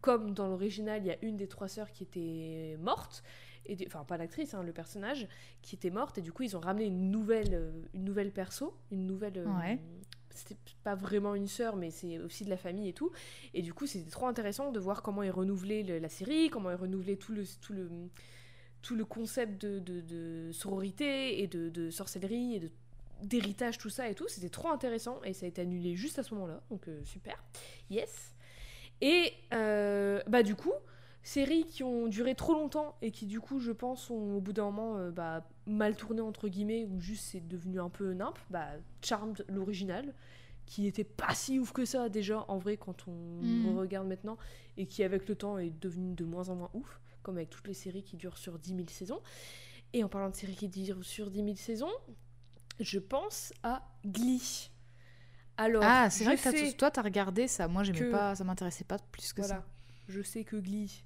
[0.06, 3.24] comme dans l'original, il y a une des trois sœurs qui était morte.
[3.66, 5.28] Et Enfin, pas l'actrice, hein, le personnage,
[5.64, 6.20] qui était morte.
[6.20, 8.76] Et du coup, ils ont ramené une nouvelle, euh, une nouvelle perso.
[8.91, 9.39] Une nouvelle.
[9.39, 9.80] euh, Ouais.
[10.30, 13.10] C'était pas vraiment une sœur, mais c'est aussi de la famille et tout.
[13.53, 16.70] Et du coup, c'était trop intéressant de voir comment ils renouvelaient le- la série, comment
[16.72, 17.89] ils renouvelaient tout le, tout le,
[18.82, 22.70] tout le concept de, de- de sororité et de, de sorcellerie et de
[23.24, 24.28] d'héritage, tout ça et tout.
[24.28, 26.62] C'était trop intéressant et ça a été annulé juste à ce moment-là.
[26.70, 27.41] Donc euh, super.
[27.89, 28.35] Yes.
[29.02, 30.74] Et euh, bah du coup,
[31.24, 34.54] séries qui ont duré trop longtemps et qui du coup, je pense, ont au bout
[34.54, 38.38] d'un moment euh, bah, mal tourné entre guillemets ou juste c'est devenu un peu nimp.
[38.50, 38.70] Bah
[39.02, 40.14] Charmed, l'original,
[40.66, 44.38] qui était pas si ouf que ça déjà en vrai quand on le regarde maintenant
[44.78, 47.68] et qui avec le temps est devenu de moins en moins ouf, comme avec toutes
[47.68, 49.20] les séries qui durent sur 10 000 saisons.
[49.93, 51.91] Et en parlant de séries qui durent sur 10 000 saisons,
[52.80, 54.70] je pense à Glee.
[55.58, 58.43] Alors, Ah, c'est je vrai que tout- toi t'as regardé ça, moi j'aimais pas, ça
[58.43, 59.56] m'intéressait pas plus que voilà.
[59.56, 59.66] ça.
[60.08, 61.03] Je sais que Glee,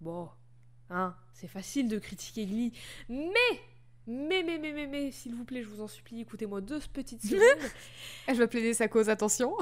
[0.00, 0.28] bon,
[0.90, 2.72] hein, c'est facile de critiquer Glee,
[3.08, 3.28] mais,
[4.06, 7.22] mais, mais, mais, mais, mais, s'il vous plaît, je vous en supplie, écoutez-moi deux petites
[7.26, 7.70] secondes.
[8.26, 9.54] Elle va plaider sa cause, attention.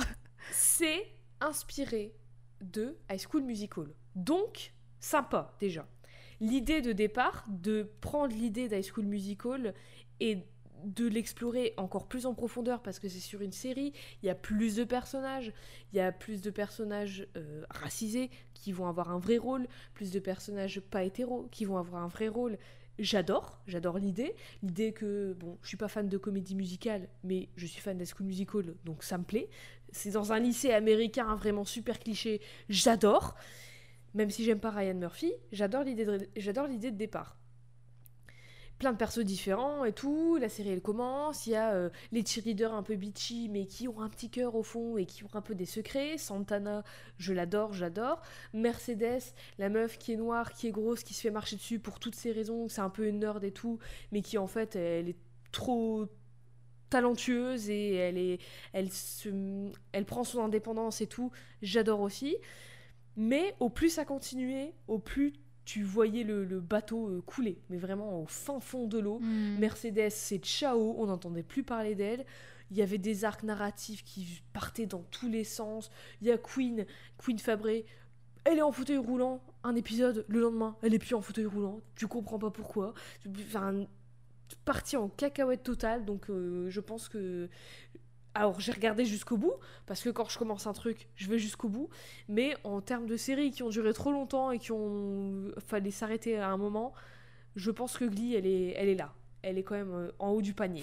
[0.50, 1.06] c'est
[1.40, 2.14] inspiré
[2.60, 3.86] de High School Musical.
[4.14, 5.86] Donc, sympa déjà.
[6.40, 9.74] L'idée de départ, de prendre l'idée d'High School Musical
[10.20, 10.38] et
[10.84, 14.34] de l'explorer encore plus en profondeur parce que c'est sur une série, il y a
[14.34, 15.52] plus de personnages,
[15.92, 20.10] il y a plus de personnages euh, racisés qui vont avoir un vrai rôle, plus
[20.10, 22.58] de personnages pas hétéros qui vont avoir un vrai rôle.
[22.98, 24.34] J'adore, j'adore l'idée.
[24.62, 28.08] L'idée que, bon, je suis pas fan de comédie musicale, mais je suis fan d'High
[28.14, 29.48] School Musical, donc ça me plaît.
[29.90, 33.34] C'est dans un lycée américain vraiment super cliché, j'adore.
[34.14, 37.41] Même si j'aime pas Ryan Murphy, j'adore l'idée de départ.
[38.82, 42.26] Plein de persos différents et tout, la série elle commence, il y a euh, les
[42.26, 45.30] cheerleaders un peu bitchy mais qui ont un petit cœur au fond et qui ont
[45.34, 46.18] un peu des secrets.
[46.18, 46.82] Santana,
[47.16, 48.20] je l'adore, j'adore.
[48.52, 49.22] Mercedes,
[49.58, 52.16] la meuf qui est noire, qui est grosse, qui se fait marcher dessus pour toutes
[52.16, 53.78] ces raisons, c'est un peu une nerd et tout,
[54.10, 55.18] mais qui en fait elle est
[55.52, 56.08] trop
[56.90, 58.40] talentueuse et elle est
[58.72, 59.28] elle se
[59.92, 61.30] elle prend son indépendance et tout
[61.62, 62.36] j'adore aussi
[63.14, 65.34] mais au plus ça continuait au plus
[65.64, 69.18] tu voyais le, le bateau euh, couler mais vraiment au fin fond de l'eau.
[69.20, 69.58] Mm.
[69.58, 72.24] Mercedes c'est ciao on n'entendait plus parler d'elle.
[72.70, 75.90] Il y avait des arcs narratifs qui partaient dans tous les sens.
[76.20, 76.86] Il y a Queen
[77.18, 77.86] Queen Fabré
[78.44, 81.80] elle est en fauteuil roulant un épisode le lendemain elle est plus en fauteuil roulant.
[81.94, 82.94] Tu comprends pas pourquoi.
[83.46, 83.86] Enfin
[84.64, 87.48] partie en cacahuète totale donc euh, je pense que
[88.34, 89.52] alors j'ai regardé jusqu'au bout
[89.86, 91.88] parce que quand je commence un truc je vais jusqu'au bout
[92.28, 96.38] mais en termes de séries qui ont duré trop longtemps et qui ont fallait s'arrêter
[96.38, 96.92] à un moment
[97.56, 99.12] je pense que Glee elle est elle est là
[99.42, 100.82] elle est quand même euh, en haut du panier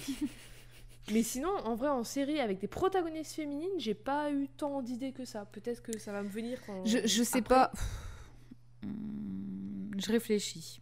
[1.12, 5.12] mais sinon en vrai en série avec des protagonistes féminines j'ai pas eu tant d'idées
[5.12, 7.48] que ça peut-être que ça va me venir quand Je, je sais après.
[7.48, 7.72] pas.
[8.82, 10.80] Hmm, Je réfléchis.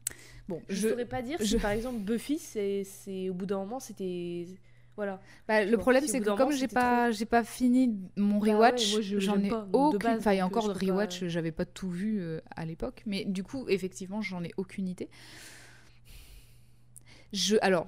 [0.49, 3.47] Bon, je, je, saurais pas dire si je- par exemple Buffy c'est c'est au bout
[3.47, 4.47] d'un moment c'était
[4.99, 8.53] voilà bah, le problème c'est que comme j'ai pas j'ai pas fini mon Bah ouais,
[8.55, 9.99] rewatch, j'en ai pas, aucune.
[10.01, 12.65] base, Enfin, il y a encore de pas- rewatch, j'avais pas tout vu euh, à
[12.67, 15.09] l'époque, mais du coup effectivement j'en ai aucune idée.
[17.33, 17.87] Je alors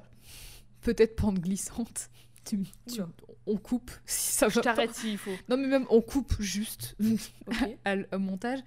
[0.82, 2.08] peut-être pente glissante.
[2.42, 2.58] Tu,
[2.90, 3.02] tu-
[3.46, 6.96] on coupe si ça je t'arrête s'il faut Non mais même on coupe juste
[7.46, 8.60] ok à montage.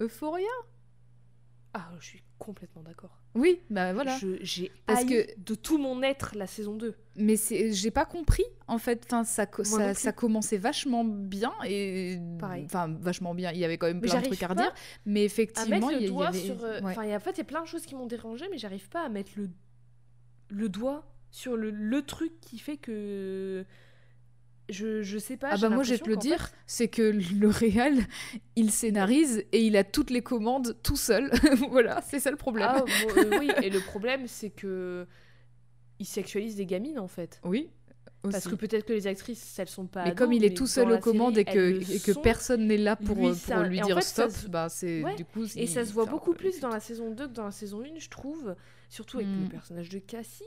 [0.00, 0.48] Euphoria?
[1.74, 4.18] ah je suis complètement d'accord Oui, bah voilà.
[4.42, 8.44] J'ai Parce que- de tout mon être la saison 2 Mais c'est, j'ai pas compris
[8.68, 9.04] en fait.
[9.06, 12.64] Enfin, ça, ça, ça commençait vachement bien et Pareil.
[12.66, 13.50] enfin vachement bien.
[13.52, 14.74] Il y avait quand même Mais plein de trucs à redire,
[15.06, 16.38] mais effectivement, il y, avait.
[16.38, 16.80] sur ouais.
[16.82, 18.44] enfin il y a- en fait il y a plein de choses qui m'ont dérangé
[18.50, 19.48] mais j'arrive pas à mettre le
[20.50, 23.64] le doigt sur le, le truc qui fait que
[24.68, 27.02] je, je sais pas Ah bah moi je vais te le dire, fait- c'est que
[27.02, 27.94] le réal,
[28.56, 31.30] il scénarise et il a toutes les commandes tout seul.
[31.70, 32.68] voilà, c'est ça le problème.
[32.70, 32.86] Ah, bon,
[33.20, 35.06] euh, oui et le problème c'est que
[35.98, 37.70] il sexualise des gamines en fait oui.
[38.22, 40.66] parce que peut-être que les actrices elles sont pas mais ados, comme il est tout
[40.66, 42.20] seul aux commandes série, et que, elles le et que sont.
[42.22, 45.02] personne n'est là pour, Lui, euh, pour lui en dire fait, stop, se- bah c'est
[45.04, 45.14] Ouais.
[45.16, 45.44] du coup.
[45.56, 47.82] Et ça se voit beaucoup peu plus dans la saison 2 que dans la saison
[47.82, 48.54] 1, je trouve.
[48.88, 49.42] Surtout avec Mm.
[49.44, 50.44] le personnage de Cassie.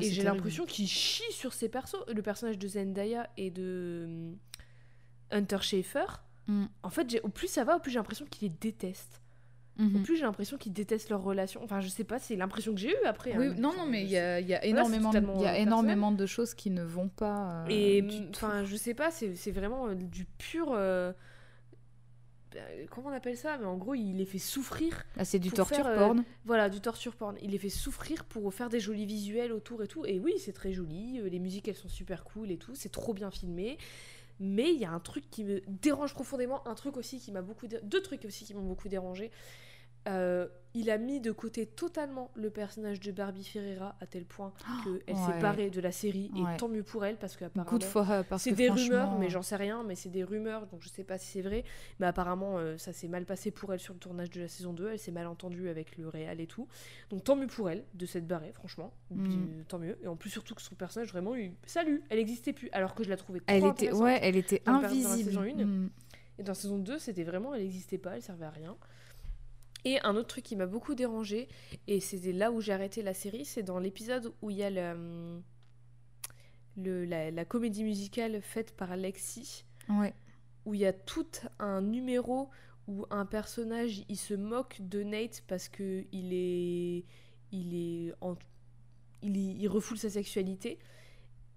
[0.00, 1.96] Ah, et j'ai l'impression qu'il chie sur ses persos.
[2.12, 4.36] Le personnage de Zendaya et de hum,
[5.30, 6.06] Hunter Schafer.
[6.46, 6.64] Mm.
[6.82, 9.20] En fait, au plus ça va, au plus j'ai l'impression qu'il les déteste.
[9.78, 10.02] Au Mhm.
[10.02, 11.62] plus j'ai l'impression qu'ils détestent leur relation.
[11.62, 13.36] Enfin, je sais pas, c'est l'impression que j'ai eue après.
[13.38, 13.54] Oui, hein.
[13.58, 15.62] non, non, mais il y a, y énormément, de- totalement, il y a personnel.
[15.68, 17.62] énormément de choses qui ne vont pas.
[17.62, 20.72] euh, Et enfin, je sais pas, c'est vraiment euh, du pur.
[20.72, 21.12] euh,
[22.90, 23.58] Comment on appelle ça?
[23.58, 26.24] Mais en gros, il les fait souffrir Ah, c'est du torture faire, euh, porn?
[26.44, 27.36] Voilà, du torture porn.
[27.42, 30.04] Il les fait souffrir pour faire des jolis visuels autour et tout.
[30.06, 31.20] Et oui, c'est très joli.
[31.20, 32.74] euh, Les musiques, elles sont super cool et tout.
[32.74, 33.78] C'est trop bien filmé.
[34.40, 36.66] Mais il y a un truc qui me dérange profondément.
[36.68, 37.66] Un truc aussi qui m'a beaucoup.
[37.66, 39.30] dé- Deux trucs aussi qui m'ont beaucoup dérangé.
[40.06, 44.52] Euh, il a mis de côté totalement le personnage de Barbie Ferreira à tel point
[44.84, 45.22] qu'elle ouais.
[45.26, 46.30] s'est barrée de la série.
[46.34, 46.54] Ouais.
[46.54, 49.28] Et tant mieux pour elle parce for her, parce C'est que des franchement, rumeurs, mais
[49.28, 51.64] j'en sais rien, mais c'est des rumeurs, donc je sais pas si c'est vrai.
[51.98, 54.72] Mais apparemment, euh, ça s'est mal passé pour elle sur le tournage de la saison
[54.72, 54.90] 2.
[54.92, 56.68] Elle s'est mal entendue avec le réal et tout.
[57.10, 58.92] Donc tant mieux pour elle de s'être barrée, franchement.
[59.10, 59.26] Mm.
[59.26, 59.98] Euh, tant mieux.
[60.02, 61.54] Et en plus, surtout que son personnage, vraiment, eu...
[61.66, 62.68] salut, elle existait plus.
[62.72, 64.94] Alors que je la trouvais trop Elle était, ouais, elle était dans le per- dans
[64.94, 65.30] la invisible.
[65.30, 65.64] saison une.
[65.64, 65.90] Mm.
[66.38, 68.76] Et dans la saison 2, c'était vraiment, elle n'existait pas, elle servait à rien.
[69.84, 71.48] Et un autre truc qui m'a beaucoup dérangé,
[71.86, 74.70] et c'était là où j'ai arrêté la série, c'est dans l'épisode où il y a
[74.70, 75.42] le, hum,
[76.76, 80.14] le- la, la comédie musicale faite par Alexis, Ouais.
[80.66, 81.26] où il y a tout
[81.58, 82.48] un numéro
[82.88, 87.04] où un personnage il se moque de Nate parce que il est
[87.52, 88.36] il est en-
[89.22, 90.78] il, est- il refoule sa sexualité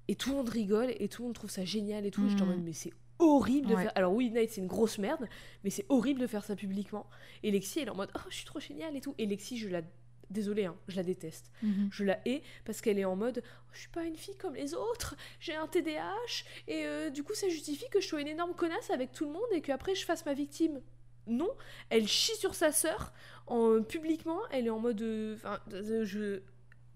[0.07, 2.29] et tout le monde rigole et tout le monde trouve ça génial et tout et
[2.29, 2.55] j'étais en Mhm.
[2.55, 2.91] mode mais c'est
[3.21, 3.83] horrible de Ouais.
[3.83, 5.27] faire alors oui Nate c'est une grosse merde
[5.63, 7.07] mais c'est horrible de faire ça publiquement
[7.43, 9.57] et Lexi elle est en mode oh je suis trop génial et tout et Lexi
[9.57, 9.81] je la
[10.29, 11.89] désolée hein, je la déteste Mhm.
[11.91, 13.43] je la hais parce qu'elle est en mode
[13.73, 17.33] je suis pas une fille comme les autres, j'ai un TDAH et euh, du coup
[17.33, 20.05] ça justifie que je sois une énorme connasse avec tout le monde et qu'après je
[20.05, 20.81] fasse ma victime.
[21.27, 21.49] Non,
[21.89, 23.13] elle chie sur sa sœur
[23.47, 26.41] en publiquement, elle est en mode euh, enfin euh, je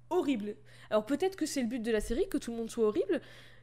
[0.09, 0.55] horrible.
[0.89, 3.21] Alors peut-être que c'est le but de la série que tout le monde soit horrible,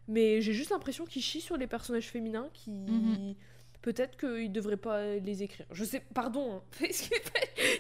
[0.09, 3.35] mais j'ai juste l'impression qu'il chie sur les personnages féminins qui Mhm.
[3.83, 5.67] Peut-être qu'il devrait pas les écrire.
[5.73, 7.17] Je sais, pardon, hein, parce que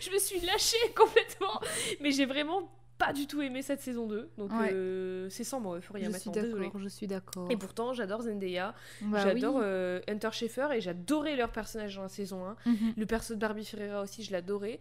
[0.01, 1.61] je me suis lâchée complètement,
[2.01, 2.68] mais j'ai vraiment
[2.99, 4.29] pas du tout aimé cette saison 2.
[4.37, 4.70] Donc Ouais.
[4.73, 6.64] euh, c'est sans moi, Euphoria Je suis maintenant, désolée.
[6.66, 7.49] d'accord, je suis d'accord.
[7.53, 9.62] Et pourtant, j'adore Zendaya, Bah j'adore oui.
[9.64, 12.57] euh, Hunter Schafer et j'adorais leur personnage dans la saison 1.
[12.66, 12.95] Mhm.
[12.97, 14.81] Le perso de Barbie Ferreira aussi, je l'adorais.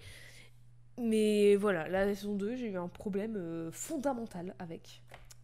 [0.99, 5.01] Mais voilà, la saison 2, j'ai eu un problème euh, fondamental avec.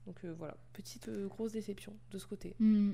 [0.08, 2.56] Donc euh, voilà, petite euh, grosse déception de ce côté.
[2.60, 2.94] Mm.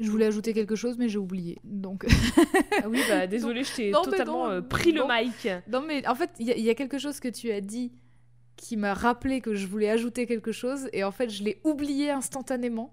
[0.00, 1.58] Je voulais ajouter quelque chose, mais j'ai oublié.
[1.64, 2.04] Donc,
[2.82, 5.06] Ah oui, bah désolé, je t'ai totalement non, euh, pris non.
[5.06, 5.48] le mic.
[5.68, 7.60] non, mais en fait, il y, a- il y a quelque chose que tu as
[7.60, 7.92] dit
[8.56, 12.10] qui m'a rappelé que je voulais ajouter quelque chose et en fait je l'ai oublié
[12.10, 12.92] instantanément.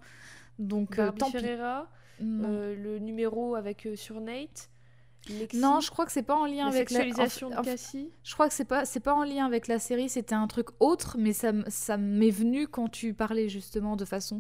[0.60, 1.30] Donc euh, tant.
[1.32, 1.90] Ferreira,
[2.22, 4.70] euh, le numéro avec sur Nate.
[5.28, 7.00] Lexi, Non, je crois que c'est pas en lien la avec la.
[7.02, 8.10] sexualisation de Cassie.
[8.24, 10.68] Je crois que c'est pas c'est pas en lien avec la série, c'était un truc
[10.80, 14.40] autre, mais ça ça m'est venu quand tu parlais justement de façon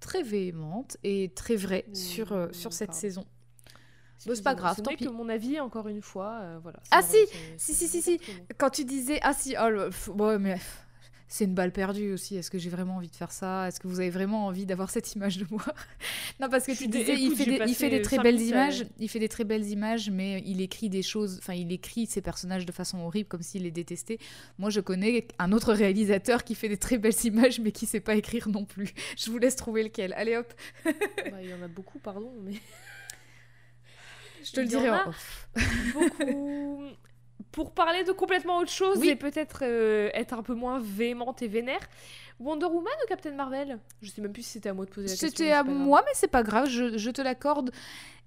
[0.00, 3.00] très véhémente et très vraie Ouh, sur euh, sur cette pardon.
[3.00, 3.24] saison.
[4.26, 5.04] Bon, c'est pas grave, tant pis.
[5.06, 6.40] que mon avis, encore une fois.
[6.42, 6.80] euh, voilà.
[6.90, 7.16] Ah, si,
[7.56, 8.20] si, si, si.
[8.58, 10.58] Quand tu disais ah si oh le- ouais mais
[11.28, 12.36] c'est une balle perdue aussi.
[12.36, 13.68] Est-ce que j'ai vraiment envie de faire ça?
[13.68, 15.62] Est-ce que vous avez vraiment envie d'avoir cette image de moi?
[16.40, 18.86] Non parce que tu disais il fait des, il fait des très belles à- images,
[19.00, 21.38] il fait des très belles images, mais il écrit des choses.
[21.40, 24.18] Enfin il écrit ses personnages de façon horrible comme s'il les détestait.
[24.58, 28.00] Moi je connais un autre réalisateur qui fait des très belles images mais qui sait
[28.00, 28.94] pas écrire non plus.
[29.18, 30.12] Je vous laisse trouver lequel.
[30.14, 30.52] Allez hop,
[30.84, 30.92] Bah,
[31.42, 32.54] il y en a beaucoup, pardon, mais
[34.44, 35.08] je te le Il dirai en a.
[35.08, 35.48] off.
[35.92, 36.86] beaucoup.
[37.52, 39.08] Pour parler de complètement autre chose Oui.
[39.08, 41.80] et peut-être euh, être un peu moins véhémente et vénère,
[42.38, 43.78] Wonder Woman ou Captain Marvel?
[44.02, 45.28] Je sais même plus si c'était à moi de poser la question.
[45.28, 47.70] C'était à moi, mais c'est pas grave, je, je te l'accorde.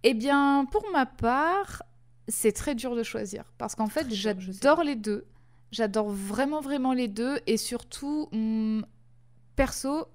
[0.04, 1.84] Eh bien, pour ma part,
[2.28, 3.46] c'est très dur de choisir.
[3.58, 5.26] Parce qu'en fait, j'adore les deux.
[5.72, 7.40] J'adore vraiment, vraiment les deux.
[7.48, 8.86] Et surtout, hum,
[9.56, 10.08] perso,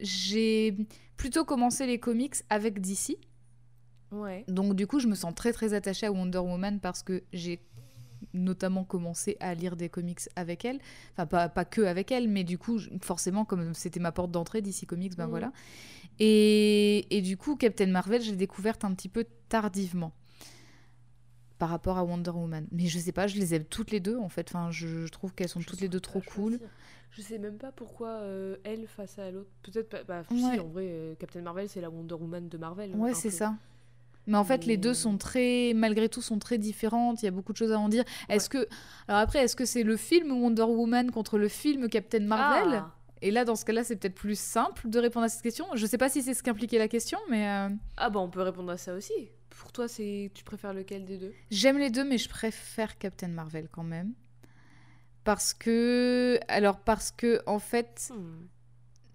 [0.00, 0.76] j'ai
[1.16, 3.16] plutôt commencé les comics avec DC.
[4.12, 4.44] Ouais.
[4.46, 7.60] Donc, du coup, je me sens très, très attachée à Wonder Woman parce que j'ai
[8.34, 10.78] notamment commencé à lire des comics avec elle.
[11.12, 14.60] Enfin, pas, pas que avec elle, mais du coup, forcément, comme c'était ma porte d'entrée
[14.60, 15.30] DC Comics, ben Mhm.
[15.30, 15.52] voilà.
[16.20, 20.12] Et, et du coup, Captain Marvel, je l'ai découverte un petit peu tardivement
[21.58, 22.66] par rapport à Wonder Woman.
[22.72, 24.48] Mais je sais pas, je les aime toutes les deux en fait.
[24.50, 26.52] Enfin, je, je trouve qu'elles sont Je toutes les deux trop cool.
[26.52, 26.68] choisir.
[27.12, 29.48] Je sais même pas pourquoi euh, elle face à l'autre.
[29.62, 30.02] Peut-être pas.
[30.02, 30.36] Bah, Ouais.
[30.54, 32.92] si, en vrai, euh, Captain Marvel, c'est la Wonder Woman de Marvel.
[32.96, 33.54] Ouais, c'est ça.
[34.26, 37.22] Mais en fait, les deux sont très, malgré tout, sont très différentes.
[37.22, 38.04] Il y a beaucoup de choses à en dire.
[38.28, 38.66] Est-ce que,
[39.08, 42.94] alors après, est-ce que c'est le film Wonder Woman contre le film Captain Marvel Ah,
[43.20, 45.66] Et là, dans ce cas-là, c'est peut-être plus simple de répondre à cette question.
[45.74, 47.68] Je sais pas si c'est ce qu'impliquait la question, mais euh,
[47.98, 49.12] Ah bah on peut répondre à ça aussi.
[49.50, 51.32] Pour toi, c'est tu préfères lequel des deux?
[51.50, 54.14] J'aime les deux, mais je préfère Captain Marvel quand même.
[55.22, 58.46] Parce que, alors parce que en fait, Hmm.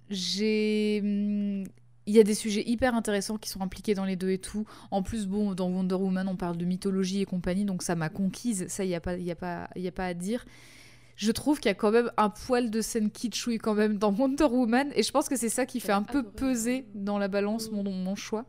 [0.10, 1.64] j'ai hum,
[2.10, 4.66] il y a des sujets hyper intéressants qui sont impliqués dans les deux et tout.
[4.89, 8.10] En plus, bon, dans Wonder Woman, on parle de mythologie et compagnie, donc ça m'a
[8.10, 8.68] conquise.
[8.68, 10.43] Ça, il n'y a, pas- y a, pas- y a pas à dire.
[11.16, 14.12] Je trouve qu'il y a quand même un poil de scène kitschouille quand même dans
[14.12, 17.28] Wonder Woman, et je pense que c'est ça qui fait un peu peser dans la
[17.28, 18.45] balance mon, choix.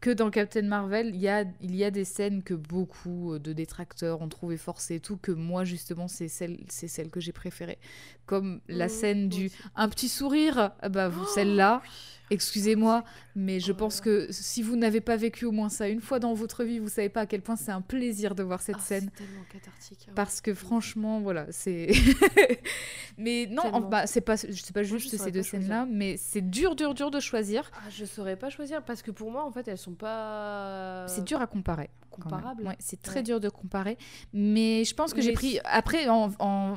[0.00, 3.38] Que dans Captain Marvel, il y a, il y a des scènes que beaucoup euh,
[3.38, 7.18] de détracteurs ont trouvé forcées et tout, que moi, justement, c'est celle, c'est celle que
[7.18, 7.78] j'ai préférée.
[8.26, 11.80] Comme la Mhm, scène du un petit sourire, ah bah celle-là,
[12.30, 13.04] excusez-moi,
[13.36, 16.18] mais je Oh pense que si vous n'avez pas vécu au moins ça une fois
[16.18, 18.76] dans votre vie, vous savez pas à quel point c'est un plaisir de voir cette
[18.80, 19.10] Ah, scène.
[19.16, 20.06] C'est tellement cathartique.
[20.08, 20.12] hein.
[20.16, 21.86] Parce que franchement, voilà, c'est.
[23.18, 26.94] mais non, bah, c'est pas, c'est pas juste ces deux scènes-là, mais c'est dur, dur,
[26.94, 27.70] dur de choisir.
[27.74, 31.24] Ah, je saurais pas choisir parce que pour moi, en fait, elles sont pas C'est
[31.24, 31.90] dur à comparer.
[32.10, 32.64] comparables.
[32.66, 33.22] Ouais, c'est très Ouais.
[33.22, 33.98] dur de comparer.
[34.32, 35.58] Mais je pense que j'ai pris.
[35.64, 36.74] Après, en, en,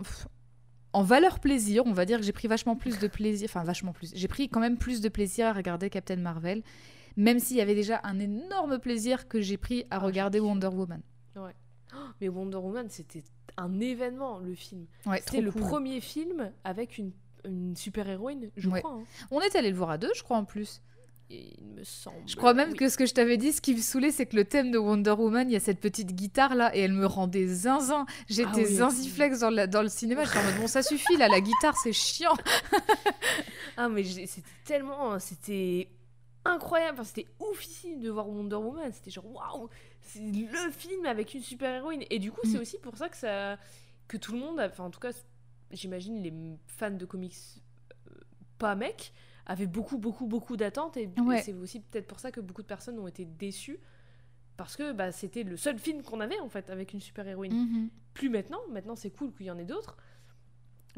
[0.94, 3.48] en valeur plaisir, on va dire que j'ai pris vachement plus de plaisir.
[3.50, 4.12] Enfin, vachement plus.
[4.16, 6.64] J'ai pris quand même plus de plaisir à regarder Captain Marvel.
[7.18, 10.68] Même s'il y avait déjà un énorme plaisir que j'ai pris à Ah, regarder Wonder
[10.68, 11.02] Woman.
[12.22, 13.24] Mais Wonder Woman, c'était
[13.58, 14.86] un événement, le film.
[15.06, 15.62] Ouais, C'était le cool.
[15.62, 17.12] premier film avec une,
[17.46, 18.82] une super-héroïne, je Ouais.
[18.82, 18.94] crois.
[19.00, 19.04] hein.
[19.32, 20.82] On est allé le voir à deux, je crois, en plus.
[21.32, 22.28] Il me semble.
[22.28, 22.76] Je crois même oui.
[22.78, 24.80] que ce que je t'avais dit, ce qui me saoulait, c'est que le thème de
[24.80, 28.08] Wonder Woman, il y a cette petite guitare là, et elle me rendait zinzin.
[28.28, 30.24] J'étais Ah oui, zinziflex dans, la- dans le cinéma.
[30.26, 32.36] J'étais en mode, bon, ça suffit là, la guitare, c'est chiant.
[33.78, 35.20] Ah, mais c'était tellement.
[35.20, 35.88] C'était
[36.44, 36.96] incroyable.
[37.00, 38.92] Enfin, c'était oufissime de voir Wonder Woman.
[38.92, 39.70] C'était genre, waouh,
[40.02, 42.04] c'est le film avec une super-héroïne.
[42.10, 42.62] Et du coup, c'est Mm.
[42.62, 43.58] aussi pour ça que ça.
[44.08, 44.60] Que tout le monde.
[44.60, 45.12] a- Enfin, en tout cas,
[45.72, 46.34] j'imagine les
[46.68, 47.36] fans de comics
[48.10, 48.12] euh,
[48.58, 49.14] pas mecs
[49.50, 50.96] avaient beaucoup, beaucoup, beaucoup d'attentes.
[50.96, 51.42] Et, et Ouais.
[51.42, 53.80] c'est aussi peut-être pour ça que beaucoup de personnes ont été déçues.
[54.56, 57.54] Parce que bah, c'était le seul film qu'on avait en fait avec une super-héroïne.
[57.54, 57.90] Mhm.
[58.14, 58.60] Plus maintenant.
[58.72, 59.98] Maintenant, c'est cool qu'il y en ait d'autres.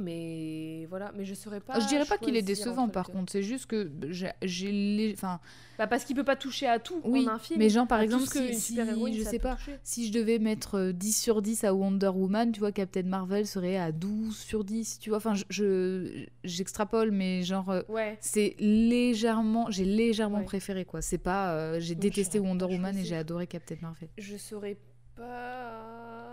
[0.02, 1.80] Mais voilà, mais je saurais pas.
[1.80, 4.32] je dirais pas qu'il est décevant par contre, c'est juste que j'ai-
[4.72, 5.14] les.
[5.14, 5.40] Enfin,
[5.78, 7.60] Bah parce qu'il peut pas toucher à tout oui, en un film.
[7.60, 9.80] mais genre par tout exemple, si, je sais pas, toucher.
[9.84, 13.48] si je devais mettre euh, 10 sur 10 à Wonder Woman, tu vois, Captain Marvel
[13.48, 15.18] serait à 12 sur 10, tu vois.
[15.18, 17.70] Enfin, je- je j'extrapole, mais genre.
[17.70, 18.18] euh, Ouais.
[18.22, 20.44] c'est légèrement j'ai légèrement Ouais.
[20.46, 24.38] préféré quoi c'est pas euh, j'ai détesté Wonder Woman et j'ai adoré Captain Marvel Je
[24.38, 24.78] saurais
[25.16, 26.28] pas.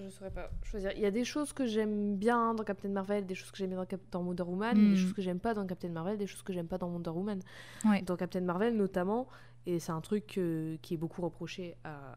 [0.00, 0.92] Je saurais pas choisir.
[0.92, 3.70] Il y a des choses que j'aime bien dans Captain Marvel, des choses que j'aime
[3.70, 4.90] bien dans, Cap- dans Wonder Woman, Mm.
[4.90, 7.10] des choses que j'aime pas dans Captain Marvel, des choses que j'aime pas dans Wonder
[7.10, 7.40] Woman.
[7.84, 8.02] Ouais.
[8.02, 9.28] Dans Captain Marvel notamment,
[9.66, 12.16] et c'est un truc euh, qui est beaucoup reproché à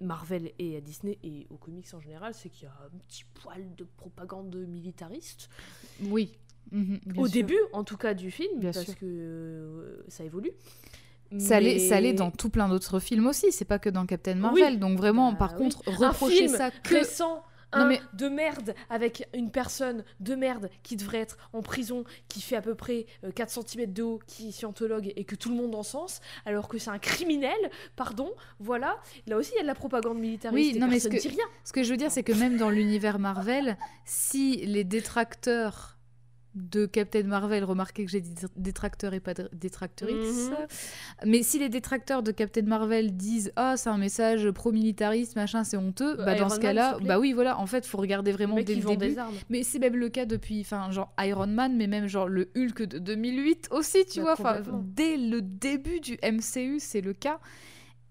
[0.00, 3.24] Marvel et à Disney et aux comics en général, c'est qu'il y a un petit
[3.34, 5.48] poil de propagande militariste.
[6.02, 6.36] Oui.
[6.72, 7.32] Mhm, Au sûr.
[7.32, 8.98] début, en tout cas, du film, Bien parce sûr.
[8.98, 10.50] que euh, ça évolue.
[11.38, 14.78] Ça Mais- dans tout plein d'autres films aussi, c'est pas que dans Captain Marvel.
[14.78, 15.58] Donc vraiment, Bah par oui.
[15.58, 16.94] contre, Un reprocher film ça que...
[16.94, 17.42] récent,
[17.74, 22.04] Non, un mais- de merde avec une personne de merde qui devrait être en prison,
[22.28, 25.34] qui fait à peu près euh, 4 cm de haut, qui est scientologue et que
[25.34, 27.56] tout le monde encense, alors que c'est un criminel,
[27.96, 28.30] pardon,
[28.60, 28.96] voilà.
[29.26, 31.22] Là aussi, il y a de la propagande militariste Oui, non, mais personne ce que-
[31.22, 31.46] dit rien.
[31.64, 35.93] Ce que je veux dire, c'est que même dans l'univers Marvel, si les détracteurs
[36.54, 40.66] de Captain Marvel, remarquez que j'ai dit détracteurs et pas dé- détractrices, Mhm.
[41.26, 45.76] mais si les détracteurs de Captain Marvel disent ah c'est un message pro-militariste machin c'est
[45.76, 48.74] honteux, bah Iron dans ce cas-là, bah oui voilà, en fait faut regarder vraiment dès
[48.76, 48.96] le début.
[48.96, 49.34] des armes.
[49.50, 52.82] Mais c'est même le cas depuis, enfin, genre Iron Man, mais même genre le Hulk
[52.84, 54.50] de 2008 aussi, tu Bah, vois.
[54.60, 57.40] Enfin, dès le début du MCU, c'est le cas.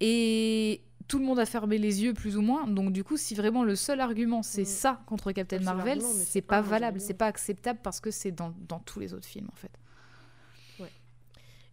[0.02, 2.66] Et tout le monde a fermé les yeux, plus ou moins.
[2.68, 4.66] Donc, du coup, si vraiment le seul argument, c'est Mm.
[4.66, 8.80] ça contre Captain Marvel, c'est pas valable, c'est pas acceptable parce que c'est dans, dans
[8.80, 9.72] tous les autres films, en fait.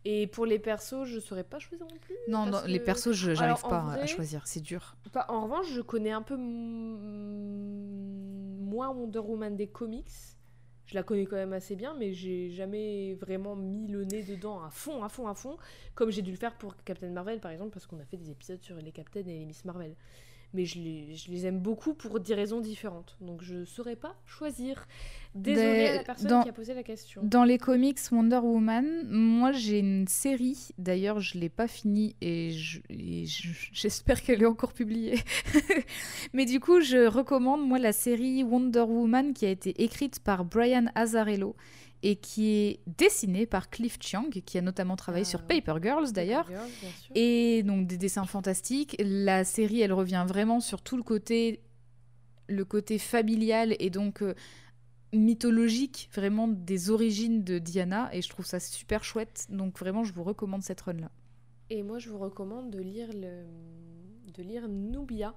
[0.06, 2.14] Et pour les persos, je saurais pas choisir non plus.
[2.26, 4.96] Non, les persos, je- j'arrive pas à- choisir, c'est dur.
[5.12, 6.36] Pas- en revanche, je connais un peu
[8.70, 10.06] moins Wonder Woman des comics.
[10.90, 14.60] Je la connais quand même assez bien, mais j'ai jamais vraiment mis le nez dedans
[14.60, 15.56] à fond, à fond, à fond,
[15.94, 18.28] comme j'ai dû le faire pour Captain Marvel, par exemple, parce qu'on a fait des
[18.28, 19.94] épisodes sur les Captain et les Miss Marvel.
[20.52, 23.16] Mais je les, je les aime beaucoup pour des raisons différentes.
[23.20, 24.86] Donc je saurais pas choisir.
[25.36, 27.20] Désolée Des- à la personne dans- qui a posé la question.
[27.22, 32.50] Dans les comics Wonder Woman, moi j'ai une série, d'ailleurs je l'ai pas finie et
[32.50, 35.20] je- et je- j'espère qu'elle est encore publiée.
[36.32, 40.44] Mais du coup je recommande moi la série Wonder Woman qui a été écrite par
[40.44, 41.54] Brian Azzarello
[42.02, 45.60] et qui est dessinée par Cliff Chiang qui a notamment travaillé Ah sur oui.
[45.60, 46.48] Paper Girls d'ailleurs.
[47.14, 48.96] Et donc des dessins fantastiques.
[48.98, 51.62] La série, elle revient vraiment sur tout le côté,
[52.48, 54.34] le côté familial et donc euh,
[55.12, 58.08] mythologique, vraiment des origines de Diana.
[58.14, 59.46] Et je trouve ça super chouette.
[59.50, 61.10] Donc vraiment, je vous recommande cette run-là.
[61.68, 63.44] Et moi, je vous recommande de lire le,
[64.32, 65.34] de lire Nubia,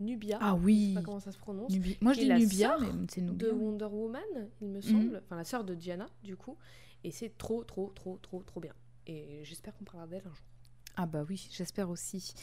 [0.00, 0.38] Nubia.
[0.40, 0.88] Ah Je oui.
[0.88, 1.72] sais pas comment ça se prononce.
[1.72, 3.48] Nubi- Moi, je dis Nubia, mais c'est Nubia.
[3.48, 4.22] de Wonder Woman,
[4.60, 5.22] il me semble.
[5.24, 6.56] Enfin, la sœur de Diana, du coup.
[7.04, 8.74] Et c'est trop, trop, trop, trop, trop bien.
[9.06, 10.44] Et j'espère qu'on parlera d'elle un jour.
[10.96, 12.34] Ah bah oui, j'espère aussi.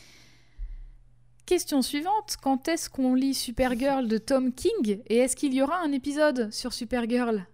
[1.46, 5.02] Question suivante, quand est-ce qu'on lit Supergirl de Tom King?
[5.08, 7.46] Et est-ce qu'il y aura un épisode sur Supergirl?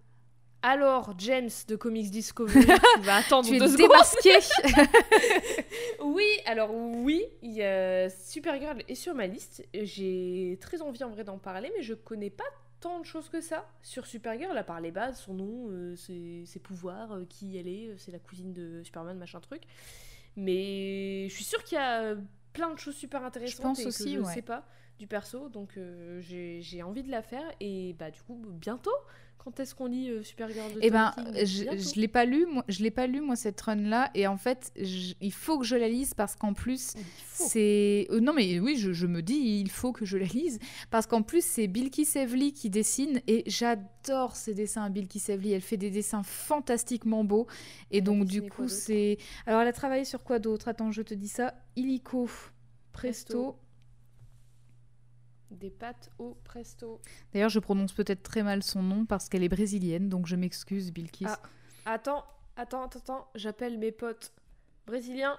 [0.62, 2.66] Alors, James de Comics Discovery,
[2.96, 3.88] tu vas attendre Tu es deux secondes.
[3.88, 4.32] démasqué
[6.04, 9.66] Oui, alors oui, y a Supergirl est sur ma liste.
[9.72, 12.44] J'ai très envie en vrai d'en parler, mais je connais pas
[12.80, 16.44] tant de choses que ça sur Supergirl, à part les bases, son nom, euh, ses,
[16.46, 19.62] ses pouvoirs, euh, qui elle est, euh, c'est la cousine de Superman, machin truc.
[20.36, 22.14] Mais je suis sûre qu'il y a
[22.52, 24.34] plein de choses super intéressantes pense et aussi, que je ouais.
[24.34, 24.66] sais pas
[24.98, 25.78] du perso, donc
[26.20, 27.44] j'ai envie de la faire.
[27.60, 28.94] Et bah du coup, bientôt,
[29.42, 31.64] quand est-ce qu'on lit euh, Supergirl de Eh ben, King je,
[31.94, 34.36] je l'ai pas lu, moi, je l'ai pas lu moi cette run là, et en
[34.36, 36.92] fait, je- il faut que je la lise parce qu'en plus,
[37.26, 37.44] faut.
[37.48, 40.58] c'est euh, non mais oui, je, je me dis il faut que je la lise
[40.90, 45.52] parce qu'en plus c'est Bilky Sevely qui dessine et j'adore ses dessins à Bilky Sevely.
[45.52, 47.46] Elle fait des dessins fantastiquement beaux
[47.90, 49.16] et Elle donc du coup c'est.
[49.46, 50.68] Alors elle a travaillé sur quoi d'autre?
[50.68, 51.54] Attends, je te dis ça.
[51.76, 52.28] Illico,
[52.92, 53.32] Presto.
[53.32, 53.56] Presto.
[55.50, 57.00] Des pâtes au presto.
[57.32, 60.92] D'ailleurs, je prononce peut-être très mal son nom parce qu'elle est brésilienne, donc je m'excuse
[60.92, 61.26] Bilkis.
[61.28, 61.40] Ah.
[61.86, 62.24] Attends,
[62.56, 63.28] attends, attends, attends.
[63.34, 64.32] J'appelle mes potes
[64.90, 65.38] brésiliens,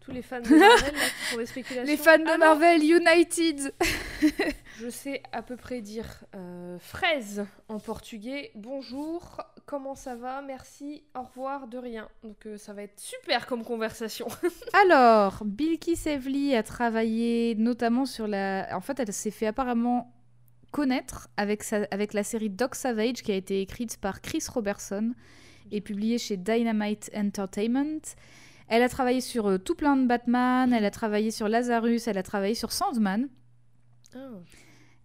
[0.00, 1.90] tous les fans de Marvel là, qui font des spéculations.
[1.92, 3.74] Les fans de Ah non, Marvel United.
[4.80, 8.50] Je sais à peu près dire euh, fraise en portugais.
[8.54, 10.40] Bonjour, comment ça va?
[10.40, 12.08] Merci, au revoir, de rien.
[12.22, 14.26] Donc euh, ça va être super comme conversation.
[14.72, 18.68] Alors, Bilky Sevely a travaillé notamment sur la.
[18.72, 20.14] En fait, elle s'est fait apparemment
[20.70, 21.86] connaître avec, sa...
[21.90, 25.12] avec la série Doc Savage qui a été écrite par Chris Robertson
[25.72, 28.00] et publiée chez Dynamite Entertainment.
[28.68, 32.18] Elle a travaillé sur euh, tout plein de Batman, elle a travaillé sur Lazarus, elle
[32.18, 33.28] a travaillé sur Sandman,
[34.14, 34.18] Ah.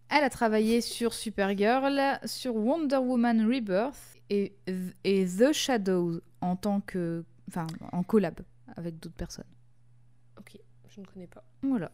[0.10, 4.54] elle a travaillé sur Supergirl, sur Wonder Woman Rebirth et,
[5.04, 7.24] et The Shadow en tant que.
[7.50, 8.40] Enfin, en collab
[8.76, 9.46] avec d'autres personnes.
[10.40, 10.58] Ok,
[10.88, 11.44] je ne connais pas.
[11.62, 11.92] Voilà.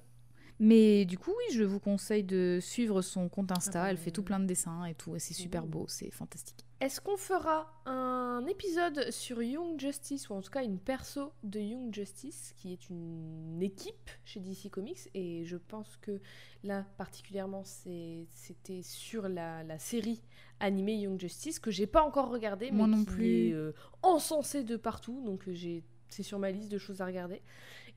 [0.61, 3.83] Mais du coup, oui, je vous conseille de suivre son compte Insta.
[3.83, 5.15] Ah Elle fait tout plein de dessins et tout.
[5.15, 6.65] Et c'est super beau, c'est fantastique.
[6.81, 11.59] Est-ce qu'on fera un épisode sur Young Justice, ou en tout cas une perso de
[11.59, 16.21] Young Justice, qui est une équipe chez DC Comics Et je pense que
[16.63, 20.21] là, particulièrement, c'était sur la, la série
[20.59, 23.47] animée Young Justice, que j'ai pas encore regardé, Moi mais non qui plus.
[23.49, 23.71] est euh,
[24.01, 27.41] encensée de partout, donc euh, j'ai- c'est sur ma liste de choses à regarder.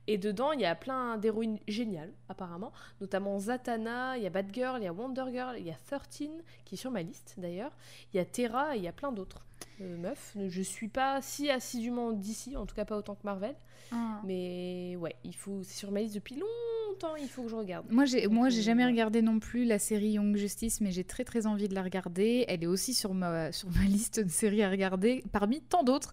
[0.07, 2.73] Et dedans, il y a plein d'héroïnes géniales, apparemment.
[2.99, 6.29] Notamment Zatanna, il y a Batgirl, il y a Wonder Girl, il y a 13,
[6.65, 7.71] qui est sur ma liste d'ailleurs.
[8.13, 9.45] Il y a Terra et il y a plein d'autres
[9.81, 10.35] euh, meufs.
[10.49, 13.55] Je suis pas si assidûment d'ici, en tout cas pas autant que Marvel.
[13.91, 14.21] Ah.
[14.25, 17.85] Mais ouais, il faut, c'est sur ma liste depuis longtemps, il faut que je regarde.
[17.89, 21.05] Moi, j'ai, moi, j'ai euh, jamais regardé non plus la série Young Justice, mais j'ai
[21.05, 22.43] très très envie de la regarder.
[22.49, 26.11] Elle est aussi sur ma, sur ma liste de séries à regarder, parmi tant d'autres.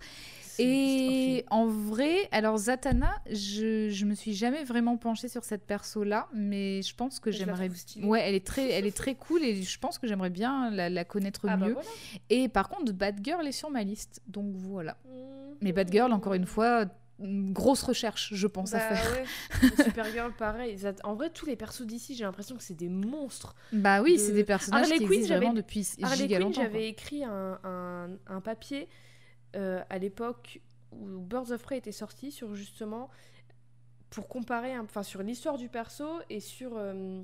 [0.62, 6.28] Et en vrai, alors Zatanna, je, je me suis jamais vraiment penchée sur cette perso-là,
[6.34, 7.70] mais je pense que j'aimerais.
[8.02, 10.88] Ouais, elle est très, elle est très cool et je pense que j'aimerais bien la,
[10.90, 11.72] la connaître Ah bah mieux.
[11.74, 11.88] voilà.
[12.28, 14.96] Et par contre, Batgirl est sur ma liste, donc voilà.
[15.06, 15.56] Mhm.
[15.62, 16.86] Mais Batgirl, encore une fois,
[17.22, 19.12] une grosse recherche, je pense, à Bah faire.
[19.62, 19.84] ouais.
[19.84, 20.76] Supergirl, pareil.
[21.04, 23.54] En vrai, tous les persos d'ici, j'ai l'impression que c'est des monstres.
[23.72, 26.54] Bah oui, de- c'est des personnages Harley qui Quinn, existent vraiment depuis Harley giga longtemps.
[26.62, 26.62] quoi.
[26.64, 28.88] j'avais écrit un, un- un papier
[29.56, 30.60] euh, à l'époque
[30.92, 33.10] où Birds of Prey était sorti sur justement
[34.10, 37.22] pour comparer, enfin sur l'histoire du perso et sur euh,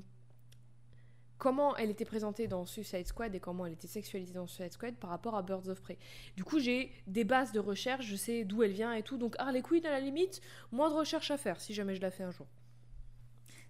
[1.37, 4.95] comment elle était présentée dans Suicide Squad et comment elle était sexualisée dans Suicide Squad
[4.95, 5.97] par rapport à Birds of Prey.
[6.35, 9.17] Du coup, j'ai des bases de recherche, je sais d'où elle vient et tout.
[9.17, 10.41] Donc Harley Quinn, à la limite,
[10.71, 12.47] moins de recherche à faire si jamais je la fais un jour.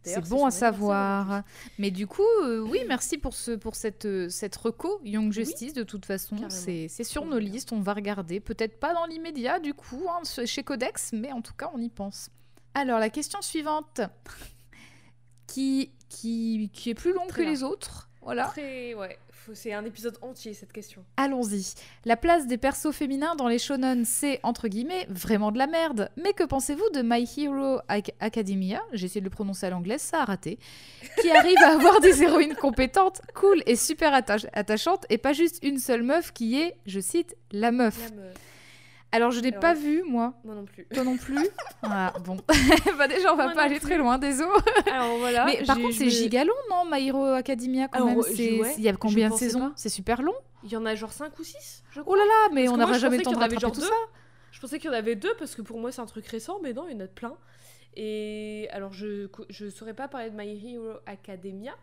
[0.08, 1.44] C'est bon à savoir.
[1.78, 5.74] Mais du coup, euh, oui, merci pour, ce, pour cette, euh, cette reco Young Justice.
[5.74, 7.52] De toute façon, c'est sur nos bien.
[7.52, 7.72] listes.
[7.72, 8.40] On va regarder.
[8.40, 11.90] Peut-être pas dans l'immédiat, du coup, hein, chez Codex, mais en tout cas, on y
[11.90, 12.30] pense.
[12.74, 14.02] Alors, la question suivante,
[15.48, 18.10] qui, qui, qui est plus longue Très que les autres.
[18.22, 18.46] Voilà.
[18.48, 21.04] Très, ouais, faut- c'est un épisode entier cette question.
[21.18, 21.74] Allons-y.
[22.06, 26.10] La place des persos féminins dans les shonen, c'est, entre guillemets, vraiment de la merde.
[26.18, 30.02] Mais que pensez-vous de My Hero Ac- Academia J'ai essayé de le prononcer à l'anglaise,
[30.02, 30.60] ça a raté.
[31.22, 35.60] Qui arrive à avoir des héroïnes compétentes, cool et super atta- attachantes, et pas juste
[35.64, 38.12] une seule meuf qui est, je cite, la meuf.
[38.12, 38.34] La meuf.
[39.12, 40.34] Alors, je n'ai Alors, pas vu, moi.
[40.44, 40.86] Moi non plus.
[40.94, 41.38] Toi non plus
[41.84, 42.38] Ah, bon.
[42.98, 43.86] bah déjà, on va Moi pas aller plus.
[43.88, 44.50] très loin, désolé.
[44.92, 45.46] Alors voilà.
[45.46, 48.18] Mais par contre, c'est me- giga long, non My Hero Academia, quand Alors, même.
[48.20, 49.72] ouais, Il y a combien de saisons.
[49.76, 50.36] C'est super long.
[50.64, 52.14] Il y en a genre 5 ou 6, je crois.
[52.14, 53.86] Oh là là, mais Parce on n'aura jamais le temps de rattraper genre tout deux.
[53.88, 53.94] ça.
[54.52, 56.60] Je pensais qu'il y en avait deux parce que pour moi c'est un truc récent,
[56.64, 57.36] mais non, il y en a plein.
[57.96, 61.74] Et alors je je saurais pas parler de My Hero Academia,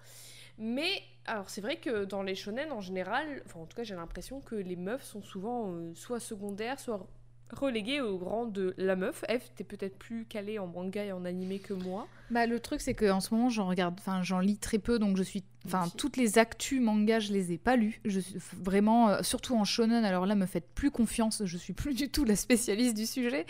[0.58, 3.94] mais alors c'est vrai que dans les shonen en général, enfin en tout cas j'ai
[3.94, 7.06] l'impression que les meufs sont souvent euh, soit secondaires, soit
[7.54, 9.24] reléguées au rang de la meuf.
[9.28, 12.06] F, t'es peut-être plus calée en manga et en animé que moi.
[12.30, 15.16] Bah, le truc, c'est qu'en ce moment, j'en regarde, enfin, j'en lis très peu, donc
[15.16, 18.00] je suis, enfin, toutes les actus manga, je les ai pas lues.
[18.04, 20.04] Je suis vraiment, euh, surtout en shonen.
[20.04, 21.42] Alors là, me faites plus confiance.
[21.44, 23.46] Je suis plus du tout la spécialiste du sujet.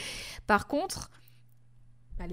[0.46, 1.10] Par contre.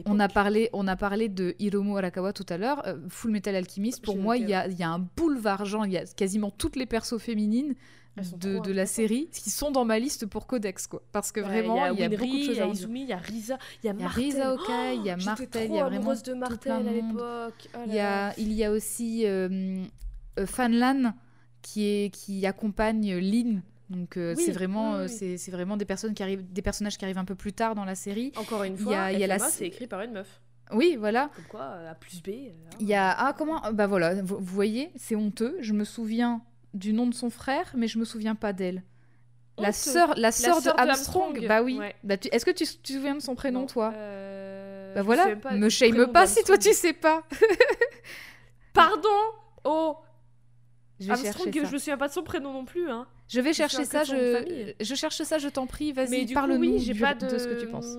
[0.05, 2.81] On a parlé, on a parlé de Hiromu Arakawa tout à l'heure.
[2.87, 4.03] euh, Full Metal Alchemist.
[4.03, 6.51] Pour moi, il y a, il y a un boulevard, genre, il y a quasiment
[6.51, 7.75] toutes les persos féminines.
[8.17, 11.85] De, la série qui sont dans ma liste pour Codex quoi parce que Ouais, vraiment
[11.87, 12.67] il y a, Winry, beaucoup de choses il y a.
[12.67, 14.23] Izumi, il y a Risa, il y a il y a Martel.
[14.25, 17.69] Risa Okai il y a Martel il y a vraiment de Martel à l'époque.
[17.73, 19.81] Oh Il y, a, il y a aussi euh,
[20.39, 21.13] euh, Fanlan
[21.61, 23.61] qui, est, qui accompagne Lynn.
[23.91, 25.37] Donc euh, Oui, c'est vraiment, oui, euh, oui.
[25.37, 27.83] c'est vraiment des, personnes qui arrivent, des personnages qui arrivent un peu plus tard dans
[27.85, 28.31] la série.
[28.37, 30.41] Encore une fois, a- il y a la- c'est écrit par une meuf.
[30.71, 31.29] Oui, voilà.
[31.35, 32.29] Comme quoi, euh, A plus B.
[32.79, 33.11] Il y a...
[33.11, 35.57] Ah, comment Bah voilà, vous, vous voyez, c'est honteux.
[35.59, 36.41] Je me souviens
[36.73, 38.81] du nom de son frère, mais je me souviens pas d'elle.
[39.59, 40.89] La sœur, la sœur de Armstrong.
[41.35, 41.47] Armstrong.
[41.47, 41.77] Bah oui.
[41.77, 41.93] Ouais.
[42.03, 43.91] Bah, Est-ce que tu tu te souviens de son prénom, Non, toi?
[43.93, 47.23] euh, Bah voilà, me shame pas si toi tu sais pas.
[48.73, 49.09] Pardon?
[49.65, 49.97] Oh
[51.01, 51.67] Je vais Armstrong, chercher ça.
[51.67, 52.89] je me souviens pas de son prénom non plus.
[52.89, 53.07] Hein.
[53.27, 54.93] Je vais chercher ça, je...
[54.95, 57.27] cherche ça, je t'en prie, vas-y, parle-nous oui, j'ai pas de...
[57.27, 57.37] de...
[57.37, 57.97] ce que tu penses.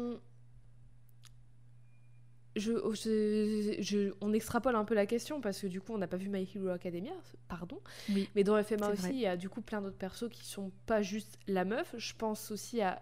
[2.54, 6.06] Je, je- je- on extrapole un peu la question parce que du coup on n'a
[6.06, 7.12] pas vu My Hero Academia,
[7.48, 7.80] pardon.
[8.10, 8.28] Oui.
[8.34, 9.10] Mais dans FMA aussi, vrai.
[9.14, 11.94] il y a du coup plein d'autres persos qui sont pas juste la meuf.
[11.96, 13.00] Je pense aussi à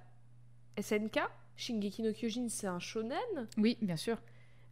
[0.81, 1.19] SNK,
[1.57, 3.19] Shingeki no Kyojin, c'est un shonen.
[3.59, 4.19] Oui, bien sûr.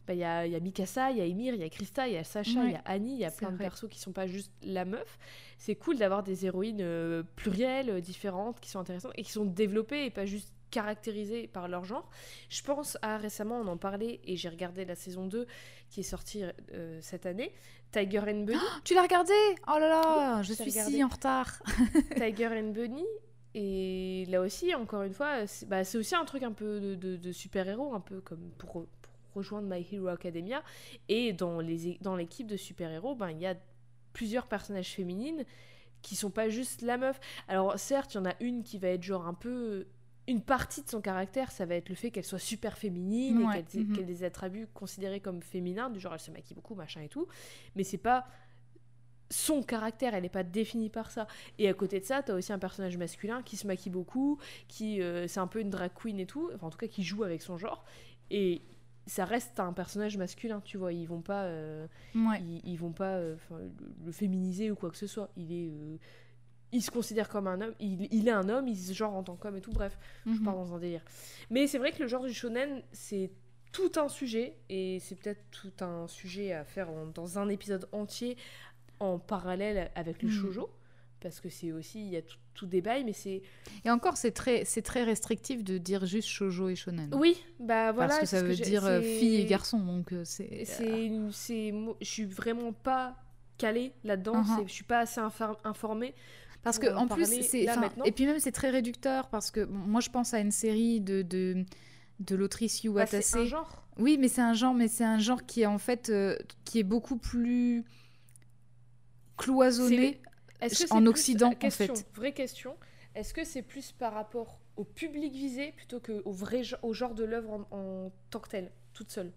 [0.09, 1.69] Bah, Il y, a, il y a Mikasa, il y a Emir, il y a
[1.69, 3.57] Krista, il y a Sacha, il Ouais, y a Annie, il y a plein de
[3.57, 5.19] persos qui sont pas juste la meuf.
[5.59, 9.45] C'est cool d'avoir des héroïnes euh, plurielles, euh, différentes, qui sont intéressantes et qui sont
[9.45, 12.09] développées et pas juste caractérisées par leur genre.
[12.49, 15.45] Je pense à récemment, on en parlait et j'ai regardé la saison 2
[15.91, 17.53] qui est sortie euh, cette année,
[17.91, 18.57] Tiger and Bunny.
[18.83, 19.33] Tu l'as regardé?
[19.67, 20.91] Oh là là, je suis regardé.
[20.93, 21.61] si en retard.
[22.15, 23.05] Tiger and Bunny.
[23.55, 27.17] Et là aussi, encore une fois, c'est bah, aussi un truc un peu de, de-
[27.17, 28.85] de super-héros, un peu comme pour
[29.33, 30.63] rejoindre My Hero Academia.
[31.07, 33.55] Et dans les- dans l'équipe de super-héros, ben, il y a
[34.13, 35.45] plusieurs personnages féminines
[36.01, 37.19] qui sont pas juste la meuf.
[37.47, 39.87] Alors certes, il y en a une qui va être genre un peu...
[40.27, 43.59] Une partie de son caractère, ça va être le fait qu'elle soit super féminine Ouais,
[43.59, 43.99] et qu'elle ait- mhm.
[43.99, 47.27] ait des attributs considérés comme féminins, du genre elle se maquille beaucoup, machin et tout.
[47.75, 48.27] Mais c'est pas
[49.31, 51.27] son caractère, elle n'est pas définie par ça.
[51.57, 55.01] Et à côté de ça, t'as aussi un personnage masculin qui se maquille beaucoup, qui
[55.01, 57.23] euh, c'est un peu une drag queen et tout, enfin en tout cas qui joue
[57.23, 57.83] avec son genre.
[58.31, 58.61] Et
[59.09, 60.93] ça reste un personnage masculin, tu vois.
[60.93, 62.41] Ils vont pas, euh, Ouais.
[62.41, 63.35] ils, ils vont pas euh,
[64.05, 65.29] le, féminiser ou quoi que ce soit.
[65.35, 65.97] Il est, euh,
[66.71, 67.73] il se considère comme un homme.
[67.79, 69.71] Il, il est un homme, il se genre en tant qu'homme et tout.
[69.71, 70.43] Bref, je Mhm.
[70.43, 71.03] pars dans un délire.
[71.49, 73.31] Mais c'est vrai que le genre du shonen, c'est
[73.71, 77.87] tout un sujet et c'est peut-être tout un sujet à faire en- dans un épisode
[77.91, 78.35] entier
[78.99, 80.69] en parallèle avec le shojo.
[81.21, 83.41] Parce que c'est aussi, il y a tout, tout bails, mais c'est.
[83.83, 87.13] Et encore, c'est très, c'est très restrictif de dire juste shoujo et shonen.
[87.13, 88.07] Oui, bah voilà.
[88.09, 90.63] Parce que ça veut dire euh, fille et garçon, donc euh, c'est.
[90.65, 93.17] C'est, une- c'est, je suis vraiment pas
[93.57, 94.35] calée là-dedans.
[94.43, 94.55] Mhm.
[94.59, 96.13] c'est- Je suis pas assez infor- informée.
[96.63, 97.65] Parce que en en plus, c'est.
[98.05, 101.01] Et puis même, c'est très réducteur parce que bon, moi, je pense à une série
[101.01, 101.21] de.
[101.21, 101.65] de
[102.21, 103.85] de l'autrice Yu Bah, c'est un genre.
[103.97, 106.79] Oui, mais c'est un genre, mais c'est un genre qui est en fait euh, qui
[106.79, 107.83] est beaucoup plus
[109.37, 110.19] cloisonné.
[110.61, 112.05] Est-ce que En Occident, en question, fait.
[112.13, 112.75] Vraie question.
[113.15, 117.23] Est-ce que c'est plus par rapport au public visé plutôt qu'au vrai au genre de
[117.23, 119.31] l'œuvre en, en tant que telle, toute seule?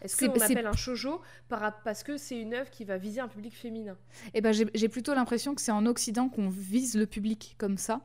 [0.00, 3.26] Est-ce qu'on c'est- appelle un shoujo parce que c'est une œuvre qui va viser un
[3.28, 3.96] public féminin?
[4.32, 8.00] Eh ben, j'ai plutôt l'impression que c'est en Occident qu'on vise le public comme ça.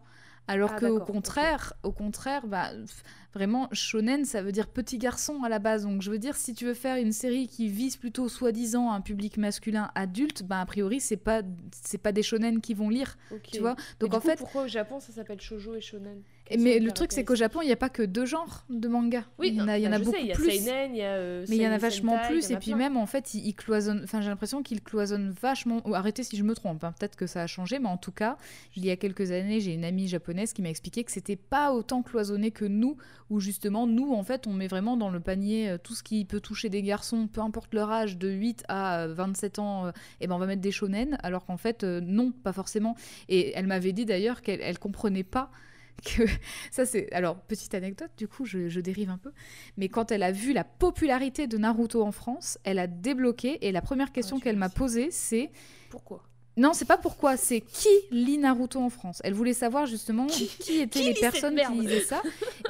[0.47, 1.41] Alors Ah, qu'au d'accord, ok.
[1.41, 2.71] contraire, au contraire, bah,
[3.33, 5.83] vraiment, shonen, ça veut dire petit garçon à la base.
[5.83, 8.99] Donc, je veux dire, si tu veux faire une série qui vise plutôt soi-disant un
[9.01, 11.41] public masculin adulte, bah, a priori, c'est pas,
[11.71, 13.17] c'est pas des shonen qui vont lire,
[13.51, 13.75] tu vois.
[14.01, 16.23] Mais Donc, du en coup, fait, pourquoi au Japon ça s'appelle shoujo et shonen?
[16.57, 19.23] Mais le truc, c'est qu'au Japon, il n'y a pas que deux genres de manga.
[19.39, 20.35] Oui, il y en a, il y en bah, a beaucoup sais, il y a
[20.35, 20.51] plus.
[20.51, 22.71] seinen, il y a euh, Mais il y en a vachement sentai, plus, et puis
[22.71, 22.77] plein.
[22.77, 24.01] même en fait, il, il cloisonne.
[24.03, 25.81] Enfin, j'ai l'impression qu'il cloisonne vachement.
[25.85, 28.11] ou Arrêtez si je me trompe, hein, peut-être que ça a changé, mais en tout
[28.11, 28.37] cas,
[28.75, 31.71] il y a quelques années, j'ai une amie japonaise qui m'a expliqué que c'était pas
[31.71, 32.97] autant cloisonné que nous,
[33.29, 36.25] où justement, nous, en fait, on met vraiment dans le panier euh, tout ce qui
[36.25, 40.27] peut toucher des garçons, peu importe leur âge, de 8 à euh, 27 ans, et
[40.27, 42.95] ben on va mettre des shonen, alors qu'en fait, euh, non, pas forcément.
[43.29, 45.49] Et elle m'avait dit d'ailleurs qu'elle elle comprenait pas
[46.05, 46.23] que
[46.71, 49.31] ça c'est alors petite anecdote du coup je, je dérive un peu
[49.77, 53.71] mais quand elle a vu la popularité de Naruto en France elle a débloqué et
[53.71, 55.51] la première question Ah, tu qu'elle m'a posée c'est
[55.89, 56.23] Pourquoi?
[56.55, 60.43] Non c'est pas pourquoi c'est qui lit Naruto en France elle voulait savoir justement qui,
[60.79, 62.21] étaient qui les personnes qui lisaient ça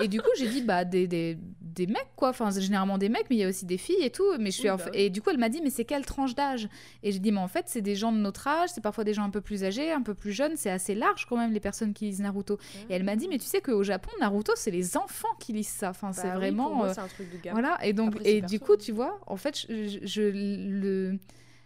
[0.02, 3.10] et du coup j'ai dit bah des, des, des mecs quoi enfin c'est généralement des
[3.10, 4.86] mecs mais il y a aussi des filles et tout mais je suis Oui, bah
[4.94, 6.70] et du coup elle m'a dit mais c'est quelle tranche d'âge?
[7.04, 9.14] Et j'ai dit mais en fait c'est des gens de notre âge c'est parfois des
[9.14, 11.60] gens un peu plus âgés un peu plus jeunes c'est assez large quand même les
[11.60, 12.58] personnes qui lisent Naruto
[12.90, 15.68] et elle m'a dit, mais tu sais qu'au Japon, Naruto, c'est les enfants qui lisent
[15.68, 15.90] ça.
[15.90, 16.68] Enfin, Bah c'est oui, vraiment.
[16.68, 17.78] pour moi, euh, un truc de voilà.
[17.86, 18.78] Et donc, Après, et du perso, coup, hein.
[18.84, 21.18] tu vois, en fait, je, je- je- le,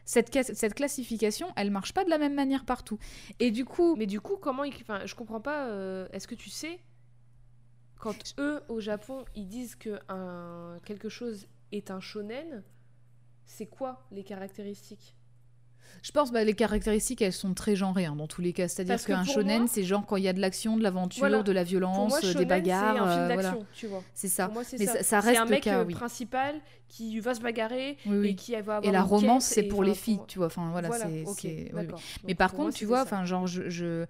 [0.07, 2.97] cette, ca- cette classification, elle marche pas de la même manière partout.
[3.39, 4.73] Et du coup, Mais du coup, comment ils...
[4.81, 5.67] Enfin, je comprends pas.
[5.67, 6.79] euh, Est-ce que tu sais
[7.99, 12.63] quand eux au Japon ils disent que un quelque chose est un shonen,
[13.45, 15.16] c'est quoi les caractéristiques?
[16.03, 18.68] Je pense bah, les caractéristiques, elles sont très genrées hein, dans tous les cas.
[18.68, 20.84] C'est-à-dire que qu'un pour shonen, moi- c'est genre quand il y a de l'action, de
[20.84, 21.43] l'aventure, Voilà.
[21.43, 22.93] de la violence, moi, euh, shonen, des bagarres.
[22.95, 23.41] c'est un film euh, voilà.
[23.51, 24.03] d'action, tu vois.
[24.14, 24.47] C'est ça.
[24.47, 25.03] Moi, c'est Mais ça.
[25.03, 25.93] ça, reste un le mec cas, euh, oui.
[25.93, 26.55] principal
[26.88, 28.30] qui va se bagarrer Oui, oui.
[28.30, 30.47] et qui va avoir Et la romance, c'est pour les filles, tu vois.
[30.47, 31.05] Enfin, voilà, Voilà,
[31.38, 31.72] c'est.
[32.26, 34.05] Mais par contre, tu vois, enfin, genre, je-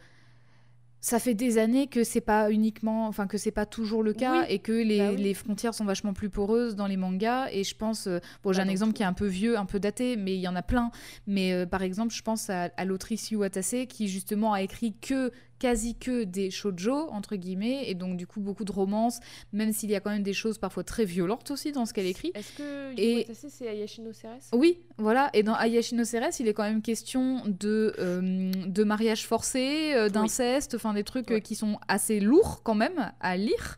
[0.99, 4.41] ça fait des années que c'est pas uniquement, enfin, que c'est pas toujours le cas
[4.41, 5.21] Oui, et que les, bah oui.
[5.21, 7.47] les frontières sont vachement plus poreuses dans les mangas.
[7.51, 8.97] Et je pense, euh, bon, j'ai Pas un exemple tout.
[8.97, 10.91] qui est un peu vieux, un peu daté, mais il y en a plein.
[11.27, 14.95] Mais euh, par exemple, je pense à, à l'autrice Yu Watase qui justement a écrit
[14.99, 19.19] que quasi que des shoujo entre guillemets et donc du coup beaucoup de romances
[19.53, 22.05] même s'il y a quand même des choses parfois très violentes aussi dans ce qu'elle
[22.05, 24.37] écrit Est-ce que Et- c'est Ayashino Ceres?
[24.53, 25.29] Oui, voilà.
[25.33, 30.09] Et dans Ayashino Ceres, il est quand même question de, euh, de mariage forcé, euh,
[30.09, 31.41] d'inceste, enfin des trucs euh, Ouais.
[31.41, 33.77] qui sont assez lourds quand même à lire.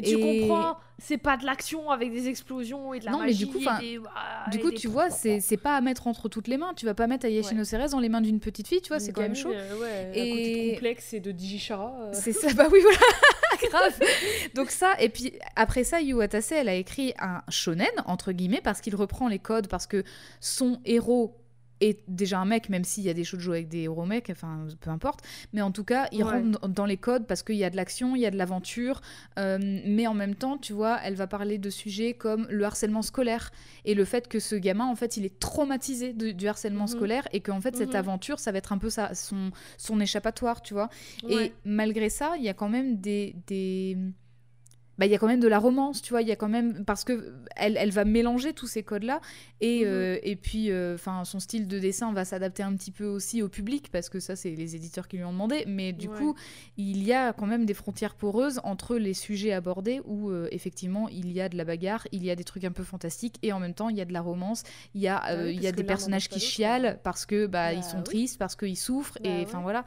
[0.00, 3.18] Mais tu Et- comprends, c'est pas de l'action avec des explosions et de la Non,
[3.20, 3.46] mais magie.
[3.46, 6.06] du coup, et 'fin, des- ah, Du coup, tu vois, c'est c'est pas à mettre
[6.06, 6.72] entre toutes les mains.
[6.76, 9.12] Tu vas pas mettre Ayashino Ceres dans les mains d'une petite fille, tu vois, c'est
[9.12, 9.50] quand même chaud.
[9.52, 11.92] euh, ouais, Et- côté complexe et de Digishara.
[12.00, 12.10] euh.
[12.12, 12.98] C'est ça, bah oui, voilà,
[13.70, 13.98] grave.
[14.54, 18.60] Donc ça, et puis après ça, Yu Watase, elle a écrit un shonen, entre guillemets,
[18.62, 20.04] parce qu'il reprend les codes, parce que
[20.40, 21.34] son héros
[21.80, 24.66] est déjà un mec, même s'il y a des shoujo avec des héros mecs, enfin,
[24.80, 25.20] peu importe.
[25.52, 26.30] Mais en tout cas, il Ouais.
[26.42, 29.00] rentre dans- les codes parce qu'il y a de l'action, il y a de l'aventure.
[29.38, 33.02] euh, mais en même temps, tu vois, elle va parler de sujets comme le harcèlement
[33.02, 33.50] scolaire
[33.84, 36.88] et le fait que ce gamin, en fait, il est traumatisé de- du harcèlement Mhm.
[36.88, 37.96] scolaire et qu'en fait, cette Mhm.
[37.96, 40.88] aventure, ça va être un peu sa, son, son échappatoire, tu vois.
[41.24, 41.46] Ouais.
[41.46, 43.36] Et malgré ça, il y a quand même des.
[43.46, 43.96] des...
[44.98, 46.48] Bah, il y a quand même de la romance, tu vois, il y a quand
[46.48, 49.20] même parce que elle, elle va mélanger tous ces codes-là
[49.60, 49.86] et, Mhm.
[49.86, 53.48] euh, et puis enfin son style de dessin va s'adapter un petit peu aussi au
[53.48, 56.16] public parce que ça c'est les éditeurs qui lui ont demandé mais du Ouais.
[56.16, 56.34] coup
[56.76, 61.08] il y a quand même des frontières poreuses entre les sujets abordés où euh, effectivement
[61.08, 63.52] il y a de la bagarre, il y a des trucs un peu fantastiques et
[63.52, 64.62] en même temps il y a de la romance,
[64.94, 67.46] il y a Bah euh, oui, il y a des personnages qui chialent parce que
[67.46, 68.04] bah, Bah ils sont oui.
[68.04, 69.62] tristes, parce qu'ils souffrent Bah et enfin ouais.
[69.64, 69.84] voilà.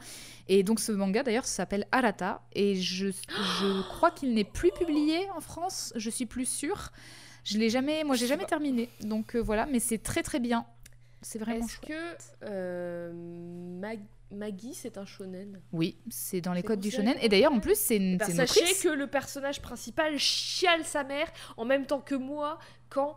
[0.48, 5.28] Et donc ce manga d'ailleurs s'appelle Arata et je, je crois qu'il n'est plus publié
[5.36, 6.90] en France, je suis plus sûre.
[7.44, 8.88] Je l'ai jamais, moi j'ai jamais terminé.
[9.00, 10.64] Donc euh, voilà, mais c'est très très bien.
[11.22, 12.36] C'est vraiment Est-ce chouette.
[12.40, 13.12] que euh,
[13.80, 14.00] Mag-
[14.32, 15.60] Maggie, c'est un shonen?
[15.72, 17.14] Oui, c'est dans les C'est codes du considéré shonen.
[17.18, 18.82] comme Et d'ailleurs, en plus, c'est une, c'est une Sachez autrice.
[18.82, 22.58] que le personnage principal chiale sa mère en même temps que moi
[22.88, 23.14] quand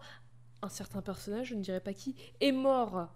[0.62, 3.08] un certain personnage, je ne dirais pas qui, est mort.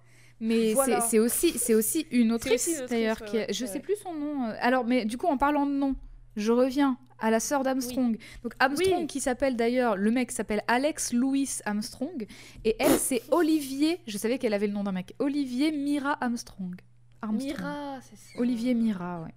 [0.41, 1.02] Mais Voilà.
[1.02, 3.24] c'est- aussi, aussi une autrice, d'ailleurs.
[3.26, 3.72] qui a- je ouais.
[3.72, 4.45] sais plus son nom.
[4.45, 4.53] euh.
[4.61, 5.95] Alors, mais du coup, en parlant de nom,
[6.38, 8.18] je reviens à la sœur d'Armstrong.
[8.44, 9.07] Donc Armstrong Oui.
[9.07, 12.26] qui s'appelle d'ailleurs, le mec s'appelle Alex Louis Armstrong.
[12.64, 16.76] Et elle, c'est Olivier, je savais qu'elle avait le nom d'un mec, Olivier Mira Armstrong.
[17.22, 17.57] Armstrong.
[17.57, 18.40] Mira, c'est ça.
[18.40, 19.34] Olivier Mira, ouais.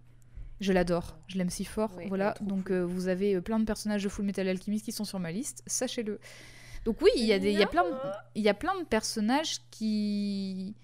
[0.61, 1.91] Je l'adore, je l'aime si fort.
[2.07, 5.05] Voilà, donc euh, vous avez euh, plein de personnages de Full Metal Alchemist qui sont
[5.05, 6.21] sur ma liste, sachez-le.
[6.85, 7.95] Donc oui, il y, a des- il y, a plein de-
[8.37, 10.77] il y a plein de personnages qui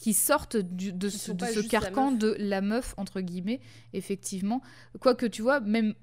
[0.00, 3.60] qui sortent du- de ce, de ce la carcan de la meuf, entre guillemets,
[3.92, 4.62] effectivement.
[4.98, 5.94] Quoique, tu vois, même...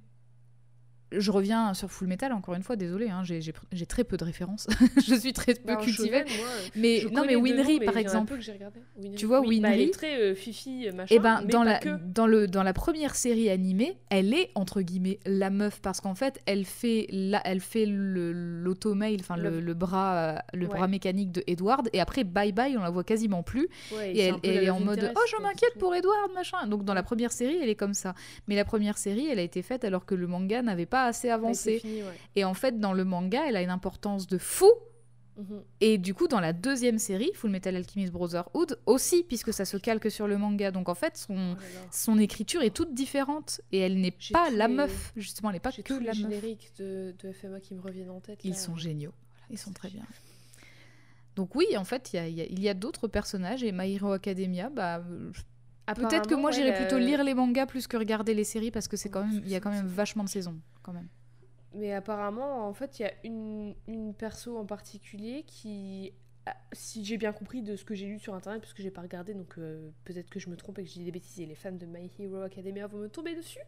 [1.12, 4.68] Je reviens sur Full Metal, encore une fois, désolé, hein, j'ai très peu de références.
[5.08, 6.24] je suis très peu Bah, cultivée.
[6.26, 8.38] moi, Mais non, mais Winry, par exemple.
[8.38, 9.00] que.
[9.02, 9.16] Winry.
[9.16, 11.16] Tu vois, Oui, bah, elle Winry- est très euh, fifi, machin.
[11.16, 11.90] Et ben mais dans pas la que.
[12.04, 16.16] dans le dans la première série animée, elle est entre guillemets la meuf parce qu'en
[16.16, 20.76] fait, elle fait la, elle fait l'automail, enfin le, Le- le bras le Ouais.
[20.76, 24.32] bras mécanique de Edward et après bye bye, on la voit quasiment plus Ouais, et
[24.44, 26.68] elle, est en mode oh je m'inquiète pour Edward machin.
[26.68, 28.14] Donc dans la première série, elle est comme ça.
[28.48, 31.28] Mais la première série, elle a été faite alors que le manga n'avait pas assez
[31.28, 31.80] Ouais, c'est avancé.
[31.80, 32.14] fini, ouais.
[32.36, 34.72] Et en fait, dans le manga, elle a une importance de fou.
[35.38, 35.64] Mhm.
[35.82, 39.78] Et du coup, dans la deuxième série, Full Metal Alchemist Brotherhood, aussi, puisque ça se
[39.78, 40.72] calque sur le manga.
[40.72, 44.68] Donc en fait, son, Oh son écriture est toute différente et elle n'est pas la
[44.68, 47.60] les- meuf justement elle n'est pas que tous les la meuf génériques de, de FMA
[47.60, 48.40] qui me reviennent en tête.
[48.44, 49.14] ils sont géniaux
[49.52, 50.04] ils sont très bien
[51.36, 53.72] donc oui en fait il y a, il y a- y a d'autres personnages et
[53.72, 55.32] My Hero Academia bah euh,
[55.94, 58.98] peut-être que moi j'irais plutôt lire les mangas plus que regarder les séries parce que
[58.98, 61.08] c'est quand même il y a quand même vachement de saisons quand même
[61.74, 66.14] Mais apparemment, en fait, il y a une, une perso en particulier qui,
[66.46, 68.90] ah, si j'ai bien compris de ce que j'ai lu sur internet, parce que j'ai
[68.90, 71.40] pas regardé, donc euh, peut-être que je me trompe et que je dis des bêtises
[71.42, 73.60] et les fans de My Hero Academia vont me tomber dessus.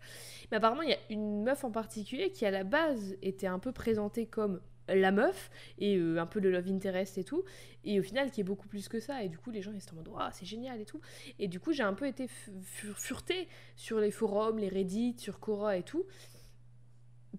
[0.49, 3.59] Mais apparemment, il y a une meuf en particulier qui, à la base, était un
[3.59, 4.61] peu présentée comme
[4.95, 7.43] la meuf et euh, un peu le love interest et tout
[7.83, 9.81] et au final qui est beaucoup plus que ça et du coup les gens ils
[9.81, 11.01] se demandent Waouh, c'est génial et tout
[11.39, 15.15] et du coup j'ai un peu été fu- fu- furetée sur les forums les reddit
[15.17, 16.05] sur Quora et tout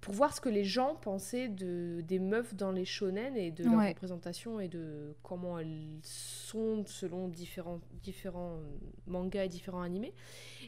[0.01, 3.65] pour voir ce que les gens pensaient de, des meufs dans les shonen et de
[3.67, 3.89] leur Ouais.
[3.89, 8.61] représentation et de comment elles sont selon différents, différents
[9.09, 10.15] mangas et différents animés.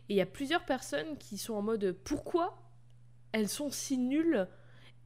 [0.09, 2.61] Et il y a plusieurs personnes qui sont en mode pourquoi
[3.31, 4.49] elles sont si nulles?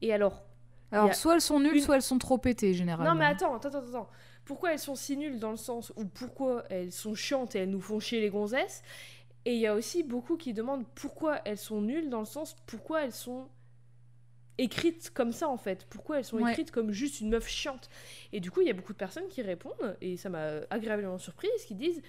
[0.01, 0.46] Et alors,
[0.91, 3.55] alors soit elles sont nulles une- soit elles sont trop pétées généralement non mais attends,
[3.55, 4.09] attends, attends, attends.
[4.45, 7.69] Pourquoi elles sont si nulles dans le sens où pourquoi elles sont chiantes et elles
[7.69, 8.81] nous font chier les gonzesses?
[9.43, 12.55] Et il y a aussi beaucoup qui demandent pourquoi elles sont nulles dans le sens
[12.65, 13.49] pourquoi elles sont
[14.57, 15.85] écrites comme ça en fait.
[15.89, 16.51] Pourquoi elles sont Ouais.
[16.51, 17.89] écrites comme juste une meuf chiante?
[18.33, 21.17] Et du coup, il y a beaucoup de personnes qui répondent et ça m'a agréablement
[21.17, 22.01] surprise, qui disent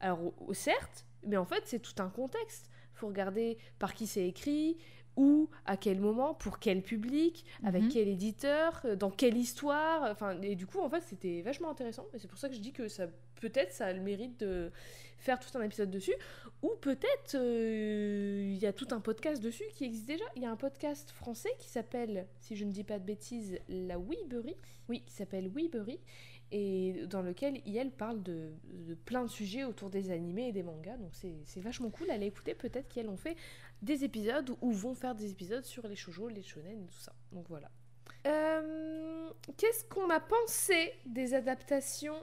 [0.00, 2.70] alors certes, mais en fait c'est tout un contexte.
[2.94, 4.78] Faut regarder par qui c'est écrit,
[5.16, 7.88] où, à quel moment, pour quel public, avec Mhm.
[7.90, 10.10] quel éditeur, euh, dans quelle histoire.
[10.10, 12.06] Enfin, et du coup, en fait, c'était vachement intéressant.
[12.14, 13.06] Et c'est pour ça que je dis que ça,
[13.40, 14.70] peut-être, ça a le mérite de
[15.18, 16.14] faire tout un épisode dessus.
[16.62, 20.24] Ou peut-être, euh, il y a tout un podcast dessus qui existe déjà.
[20.36, 23.58] Il y a un podcast français qui s'appelle, si je ne dis pas de bêtises,
[23.68, 24.56] La Weebery.
[24.88, 26.00] Oui, qui s'appelle Weebery.
[26.54, 30.62] Et dans lequel elle parle de, de plein de sujets autour des animés et des
[30.62, 30.98] mangas.
[30.98, 32.54] Donc c'est c'est vachement cool à l'écouter.
[32.54, 33.36] Peut-être qu'elles ont fait
[33.82, 37.12] des épisodes ou vont faire des épisodes sur les shoujo, les shonen et tout ça.
[37.32, 37.70] Donc voilà.
[38.26, 42.22] Euh, Qu'est-ce qu'on a pensé des adaptations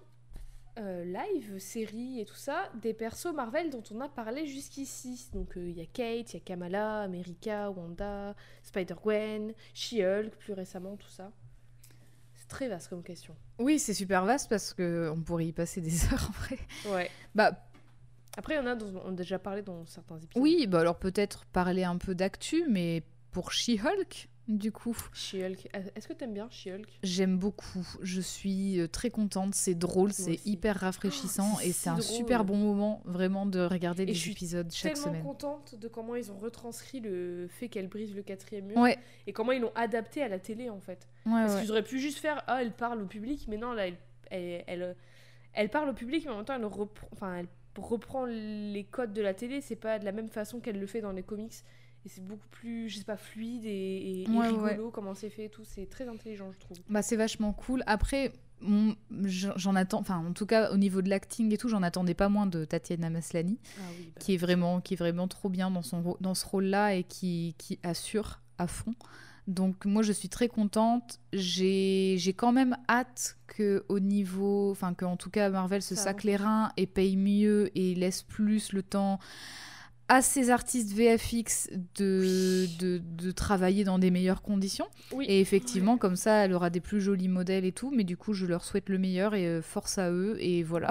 [0.78, 5.30] euh, live, séries et tout ça, des persos Marvel dont on a parlé jusqu'ici?
[5.34, 10.54] Donc euh, il y a Kate, il y a Kamala, America, Wanda, Spider-Gwen, She-Hulk plus
[10.54, 11.32] récemment, tout ça.
[12.36, 13.36] C'est très vaste comme question.
[13.60, 16.58] oui c'est super vaste parce que on pourrait y passer des heures en vrai
[16.96, 17.12] Ouais.
[17.36, 17.52] bah
[18.38, 20.42] Après, il y en a dont on a déjà parlé dans certains épisodes.
[20.44, 25.68] oui bah alors peut-être parler un peu d'actu mais pour She-Hulk du coup She-Hulk.
[25.96, 26.88] Est-ce que t'aimes bien She-Hulk?
[27.04, 27.88] J'aime beaucoup.
[28.02, 29.54] Je suis euh, très contente.
[29.54, 32.04] C'est drôle, c'est hyper rafraîchissant Oh, c'est et si c'est un drôle.
[32.16, 35.24] super bon moment vraiment de regarder Et les je suis épisodes chaque tellement semaine.
[35.24, 38.98] contente de comment ils ont retranscrit le fait qu'elle brise le quatrième mur Ouais,
[39.28, 41.08] et comment ils l'ont adapté à la télé en fait.
[41.28, 41.62] ouais, Parce ouais.
[41.62, 43.98] qu'ils auraient pu juste faire ah elle parle au public, mais non là elle,
[44.32, 44.96] elle, elle,
[45.54, 47.48] elle parle au public mais en même temps elle reprend, enfin elle
[47.78, 49.62] reprend les codes de la télé.
[49.62, 51.54] C'est pas de la même façon qu'elle le fait dans les comics
[52.06, 55.30] et c'est beaucoup plus je sais pas fluide et, et- et Ouais, rigolo comment c'est
[55.30, 55.64] fait et tout.
[55.66, 56.78] C'est très intelligent je trouve.
[56.90, 57.84] Bah, c'est vachement cool.
[57.88, 58.32] Après,
[59.24, 62.30] j'en attends, enfin en tout cas au niveau de l'acting et tout, j'en attendais pas
[62.30, 64.12] moins de Tatiana Maslany, Ah oui.
[64.14, 64.20] bah.
[64.22, 67.56] qui est vraiment, qui est vraiment trop bien dans son dans ce rôle-là et qui,
[67.58, 68.94] qui assure à fond.
[69.50, 71.20] Donc moi je suis très contente.
[71.34, 76.04] J'ai quand même hâte que au niveau, enfin que en tout cas Marvel se Ça
[76.04, 79.20] sac les reins et paye mieux et laisse plus le temps
[80.08, 84.88] à ces artistes VFX de, de, de travailler dans des meilleures conditions.
[85.14, 85.26] Oui.
[85.28, 87.92] Et effectivement, comme ça, elle aura des plus jolis modèles et tout.
[87.92, 90.36] Mais du coup, je leur souhaite le meilleur et euh, force à eux.
[90.40, 90.90] Et voilà.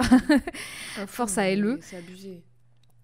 [1.07, 1.79] Force à LE.
[1.81, 2.43] C'est abusé.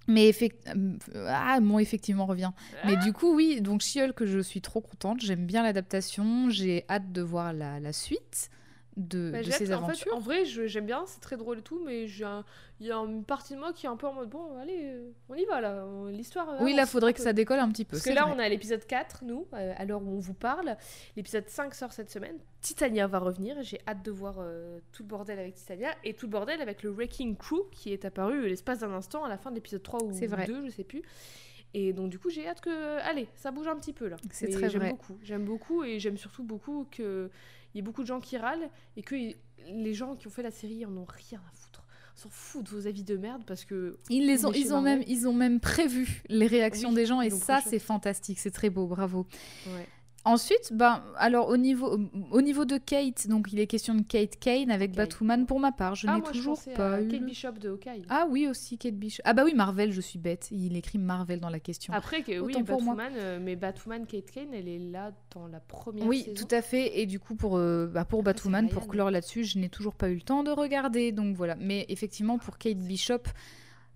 [0.08, 0.32] Mais
[0.68, 2.52] euh, ah, effectivement revient.
[2.86, 5.22] Mais du coup, oui, donc She-Hulk, que je suis trop contente.
[5.22, 6.50] J'aime bien l'adaptation.
[6.50, 8.50] J'ai hâte de voir la suite
[8.98, 10.16] de, Bah, de ces en fait, aventures.
[10.16, 13.54] en vrai, j'aime bien, c'est très drôle et tout, mais il y a une partie
[13.54, 15.86] de moi qui est un peu en mode bon, allez, euh, on y va là,
[16.10, 16.48] l'histoire.
[16.62, 17.98] oui, là, faudrait que ça décolle un petit peu.
[17.98, 18.34] Parce que là, vrai.
[18.36, 20.78] on a l'épisode 4, nous, euh, à l'heure où on vous parle.
[21.16, 22.38] L'épisode 5 sort cette semaine.
[22.62, 23.62] Titania va revenir.
[23.62, 26.82] J'ai hâte de voir euh, tout le bordel avec Titania et tout le bordel avec
[26.84, 30.04] le Wrecking Crew qui est apparu l'espace d'un instant à la fin de l'épisode 3
[30.04, 30.46] ou vrai.
[30.48, 31.04] 2, je sais plus.
[31.78, 33.00] Et donc, du coup, j'ai hâte que.
[33.02, 34.16] Allez, ça bouge un petit peu là.
[34.32, 34.92] C'est très J'aime vrai.
[34.92, 35.18] beaucoup.
[35.22, 36.88] J'aime beaucoup et j'aime surtout beaucoup
[37.76, 39.16] qu'il y ait beaucoup de gens qui râlent et que
[39.68, 41.84] les gens qui ont fait la série en ont rien à foutre.
[42.16, 45.04] S'en fout de vos avis de merde parce que Ils, les ont, ils, ont même,
[45.06, 48.70] ils ont même prévu les réactions Oui, des gens et ça, c'est fantastique, c'est très
[48.70, 49.28] beau, bravo.
[49.68, 49.86] ouais.
[50.26, 52.00] Ensuite, ben, alors au niveau,
[52.32, 54.98] au niveau de Kate, donc il est question de Kate Kane avec Kate.
[54.98, 55.94] Batwoman pour ma part.
[55.94, 57.08] Je ah, n'ai je toujours pensais pas à eu.
[57.08, 58.02] Kate Bishop de Hawkeye.
[58.10, 59.22] Ah oui, aussi Kate Bishop.
[59.24, 60.48] Ah bah oui, Marvel, je suis bête.
[60.50, 61.94] Il écrit Marvel dans la question.
[61.94, 62.64] Après, que, oui, pour.
[62.64, 66.44] Batwoman, euh, mais Batwoman Kate Kane, elle est là dans la première oui, saison.
[66.44, 67.00] tout à fait.
[67.00, 69.94] Et du coup, pour, euh, bah, pour Après, Batwoman, pour clore là-dessus, je n'ai toujours
[69.94, 71.12] pas eu le temps de regarder.
[71.12, 71.56] Donc voilà.
[71.60, 73.22] Mais effectivement, pour Kate Bishop,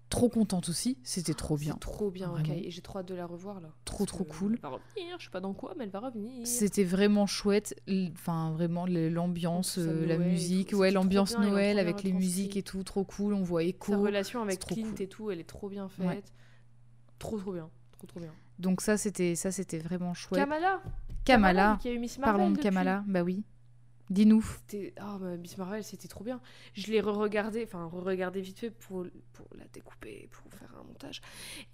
[0.10, 0.98] trop contente aussi.
[1.04, 1.76] C'était trop bien.
[1.76, 2.50] Trop bien, Vraiment.
[2.50, 2.68] Hawkeye.
[2.68, 3.70] Et j'ai trop hâte de la revoir là.
[3.86, 4.54] Trop, Parce trop cool.
[4.56, 6.46] Elle va revenir, je sais pas dans quoi, mais elle va revenir.
[6.46, 7.76] C'était vraiment chouette.
[8.14, 10.74] Enfin, vraiment, l'ambiance, euh, la Noël musique.
[10.74, 13.34] Ouais, l'ambiance Noël bien avec les musiques et tout, trop cool.
[13.34, 14.02] On voit Sa Echo.
[14.02, 15.02] relation avec Clint cool.
[15.02, 16.06] et tout, elle est trop bien faite.
[16.08, 16.24] Ouais.
[17.20, 17.70] Trop, trop bien.
[17.98, 18.32] Trop, trop bien.
[18.58, 20.40] Donc ça, c'était ça, c'était vraiment chouette.
[20.42, 20.82] Kamala
[21.26, 21.74] Kamala.
[21.74, 22.64] vu qu'il y a eu Miss Marvel Parlons de depuis.
[22.64, 23.04] Kamala.
[23.08, 23.44] Bah oui.
[24.10, 24.44] Dis-nous.
[24.74, 26.42] Mais Miss Marvel, c'était trop bien.
[26.74, 31.22] Je l'ai re-regardé, enfin, re-regardé vite fait pour, la découper, pour faire un montage.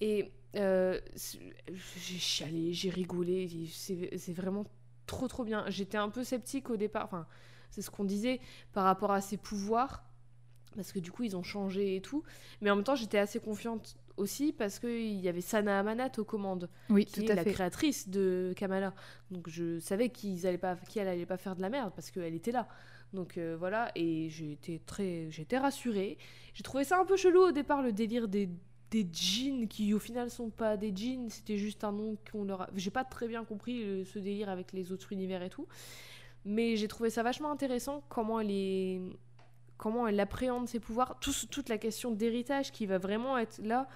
[0.02, 3.68] Et euh, j'ai chialé, j'ai rigolé.
[3.72, 4.66] C'est vraiment
[5.06, 5.66] trop, trop bien.
[5.70, 7.06] J'étais un peu sceptique au départ.
[7.06, 7.26] Enfin,
[7.70, 8.42] c'est ce qu'on disait
[8.74, 10.04] par rapport à ses pouvoirs.
[10.76, 12.24] Parce que du coup, ils ont changé et tout.
[12.60, 16.24] Mais en même temps, j'étais assez confiante aussi parce qu'il y avait Sana Amanat aux
[16.24, 17.54] commandes Oui, qui tout est à la fait.
[17.54, 18.94] créatrice de Kamala.
[19.32, 22.34] Donc je savais qu'ils allaient pas, qu'elle allait pas faire de la merde parce qu'elle
[22.36, 22.68] était là.
[23.14, 26.18] Donc euh, voilà, et j'ai été très, été rassurée.
[26.54, 28.50] J'ai trouvé ça un peu chelou au départ le délire des
[28.92, 32.62] des jeans qui au final sont pas des jeans, c'était juste un nom qu'on leur
[32.62, 32.70] a...
[32.76, 35.68] J'ai pas très bien compris euh, ce délire avec les autres univers et tout.
[36.46, 39.02] Mais j'ai trouvé ça vachement intéressant comment elle est
[39.78, 43.88] comment elle appréhende ses pouvoirs, Tout toute la question d'héritage qui va vraiment être là.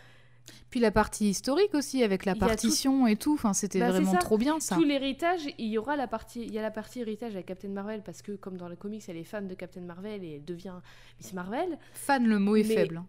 [0.72, 3.34] Puis la partie historique aussi avec la tout- partition et tout.
[3.36, 4.76] Enfin, c'était Bah, vraiment trop bien ça.
[4.76, 7.68] Tout l'héritage, il y aura la partie, il y a la partie héritage avec Captain
[7.70, 10.46] Marvel parce que comme dans le comics, elle est fan de Captain Marvel et elle
[10.46, 10.74] devient
[11.20, 11.78] Miss Marvel.
[11.94, 12.98] Fan, le mot est Mais- faible.
[12.98, 13.06] hein.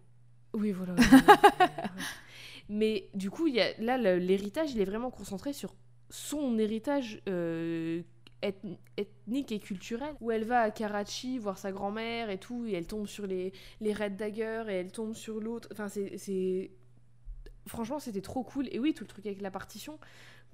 [0.53, 0.95] Oui, voilà.
[2.69, 5.73] Mais du coup, il y a, là, l'héritage, il est vraiment concentré sur
[6.09, 8.01] son héritage euh,
[8.41, 10.15] ethnique et culturel.
[10.21, 13.53] Où elle va à Karachi voir sa grand-mère et tout, et elle tombe sur les,
[13.79, 15.67] les Red Dagger et elle tombe sur l'autre.
[15.71, 16.71] Enfin, c'est.
[17.67, 18.67] Franchement, c'était trop cool.
[18.71, 19.99] Et oui, tout le truc avec la partition,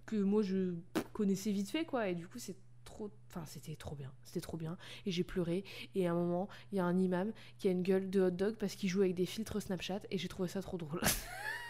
[0.05, 0.73] que moi je
[1.14, 2.09] connaissais vite fait, quoi.
[2.09, 3.09] Et du coup, c'est trop.
[3.30, 4.11] Enfin, c'était trop bien.
[4.23, 4.77] C'était trop bien.
[5.05, 5.64] Et j'ai pleuré.
[5.95, 8.31] Et à un moment, il y a un imam qui a une gueule de hot
[8.31, 10.01] dog parce qu'il joue avec des filtres Snapchat.
[10.11, 11.01] Et j'ai trouvé ça trop drôle.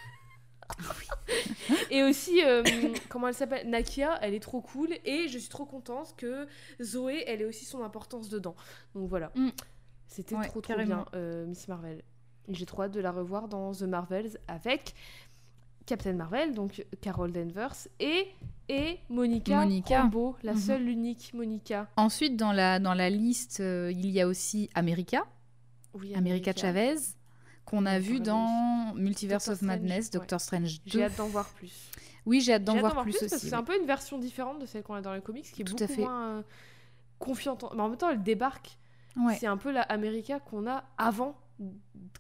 [1.92, 2.64] et aussi, euh,
[3.10, 3.70] comment elle s'appelle?
[3.70, 4.90] Nakia, elle est trop cool.
[5.06, 6.48] Et je suis trop contente que
[6.82, 8.56] Zoé, elle ait aussi son importance dedans.
[8.96, 9.32] Donc voilà.
[9.36, 9.50] Mm.
[10.08, 10.96] C'était Ouais, trop trop carrément.
[10.96, 12.02] bien, euh, Miss Marvel.
[12.48, 14.94] Et J'ai trop hâte de la revoir dans The Marvels avec
[15.86, 18.28] Captain Marvel, donc Carol Danvers, et,
[18.70, 20.02] et Monica, Monica.
[20.02, 20.60] Rambeau, la Mhm.
[20.60, 21.88] seule, l'unique Monica.
[21.98, 25.26] Ensuite, dans la, dans la liste, euh, il y a aussi America,
[25.94, 26.96] Oui, America Chavez,
[27.68, 30.12] qu'on a vu dans Multiverse Doctor of Madness, Strange.
[30.22, 30.92] Doctor Strange 2.
[30.92, 31.92] J'ai hâte d'en voir plus.
[32.26, 33.30] Oui, j'ai hâte d'en voir, plus, aussi.
[33.40, 35.66] c'est un peu une version différente de celle qu'on a dans les comics, qui est
[35.66, 36.02] Tout à beaucoup fait.
[36.02, 36.42] moins euh,
[37.20, 37.64] confiante.
[37.64, 38.78] en- Mais en même temps, elle débarque.
[39.16, 39.36] Ouais.
[39.40, 41.36] C'est un peu la America qu'on a avant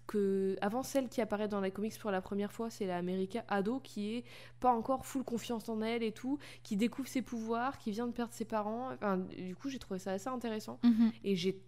[0.07, 3.43] que avant celle qui apparaît dans les comics pour la première fois, c'est la America
[3.47, 4.23] ado qui est
[4.59, 8.11] pas encore full confiance en elle et tout, qui découvre ses pouvoirs, qui vient de
[8.13, 8.89] perdre ses parents.
[8.93, 11.11] Enfin, du coup, j'ai trouvé ça assez intéressant Mhm.
[11.23, 11.59] et j'ai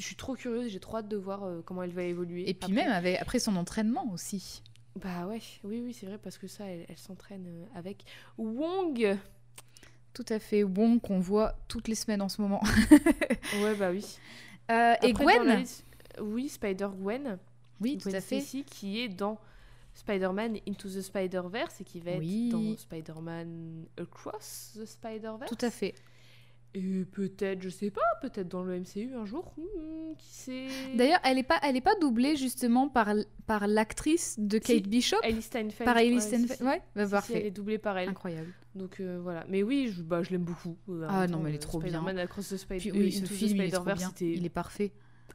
[0.00, 2.48] je suis trop curieuse, j'ai trop hâte de voir euh, comment elle va évoluer.
[2.48, 2.74] Et puis après.
[2.74, 4.62] même avec, après son entraînement aussi.
[4.96, 8.04] Bah ouais, oui, oui, c'est vrai, parce que ça, elle, elle s'entraîne euh, avec
[8.38, 9.16] Wong.
[10.12, 10.64] Tout à fait.
[10.64, 12.60] Wong qu'on voit toutes les semaines en ce moment.
[13.62, 14.04] Ouais, bah oui.
[14.70, 15.64] Euh, et Après, Gwen
[16.20, 17.38] Oui, Spider-Gwen.
[17.80, 18.40] Oui, tout à fait.
[18.40, 19.38] Stacy, qui est dans
[19.94, 22.46] Spider-Man Into the Spider-Verse et qui va Oui.
[22.48, 25.50] être dans Spider-Man Across the Spider-Verse.
[25.50, 25.94] Tout à fait.
[26.74, 30.66] Et peut-être, je sais pas, peut-être dans le MCU un jour, hmm, qui sait.
[30.94, 33.12] D'ailleurs, elle est pas, elle est pas doublée justement par,
[33.46, 34.80] par l'actrice de Kate Si.
[34.82, 35.16] Bishop.
[35.24, 35.84] Ellie Steinfeld.
[35.84, 36.58] Par si, Steinfeld.
[36.58, 36.62] si.
[36.62, 37.40] Ouais, bah, Si, parfait.
[37.40, 38.08] elle est doublée par elle.
[38.08, 38.52] Incroyable.
[38.76, 39.44] Donc euh, voilà.
[39.48, 40.76] Mais oui, je, bah, je l'aime beaucoup.
[40.88, 41.88] Euh, Ah non, temps, mais elle est trop bien.
[41.88, 44.28] Spider-Man Across the Spider- Puis euh, oui, ce film, il est trop Spider-Verse, bien.
[44.28, 44.92] Il est parfait.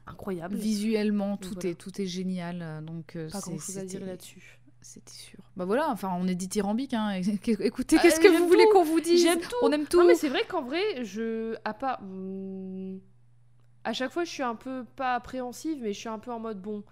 [0.07, 0.56] incroyable.
[0.56, 1.70] Visuellement, tout, voilà.
[1.70, 2.82] est, tout est génial.
[2.86, 4.60] Donc, euh, Pas grand chose à dire là-dessus.
[4.88, 5.40] C'était sûr.
[5.57, 6.94] Bah voilà, enfin, on est dithyrambique.
[6.94, 7.14] Hein.
[7.60, 9.20] Écoutez, Ah, qu'est-ce que j'aime vous voulez qu'on vous dise?
[9.24, 9.56] J'aime tout.
[9.64, 9.98] On aime tout.
[9.99, 11.56] Non, mais c'est vrai qu'en vrai, je.
[11.66, 11.98] À pas.
[12.03, 12.99] hmm,
[13.84, 14.86] À chaque fois, je suis un peu.
[14.95, 16.84] Pas appréhensive, mais je suis un peu en mode bon.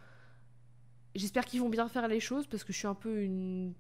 [1.14, 3.76] J'espère qu'ils vont bien faire les choses parce que je suis un peu une.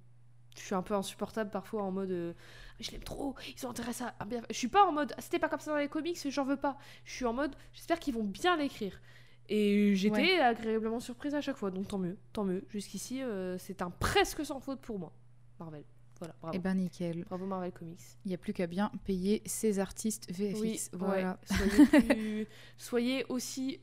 [0.56, 2.12] Je suis un peu insupportable parfois en mode.
[2.12, 2.34] euh,
[2.80, 4.14] je l'aime trop, ils sont intéressés à.
[4.52, 5.16] Je suis pas en mode.
[5.18, 6.78] C'était pas comme ça dans les comics, j'en veux pas.
[7.06, 7.56] Je suis en mode.
[7.74, 9.02] J'espère qu'ils vont bien l'écrire.
[9.50, 10.40] Et j'étais Ouais.
[10.40, 12.64] agréablement surprise à chaque fois, donc tant mieux, tant mieux.
[12.70, 15.12] Jusqu'ici, euh, c'est un presque sans faute pour moi.
[15.60, 15.84] Marvel.
[16.20, 16.56] Voilà, bravo.
[16.56, 17.26] Eh ben nickel.
[17.26, 18.00] Bravo Marvel Comics.
[18.24, 20.62] Il n'y a plus qu'à bien payer ses artistes VFX.
[20.62, 21.38] Oui, voilà.
[21.52, 21.58] ouais.
[21.58, 22.48] Soyez, plus-
[22.78, 23.80] soyez aussi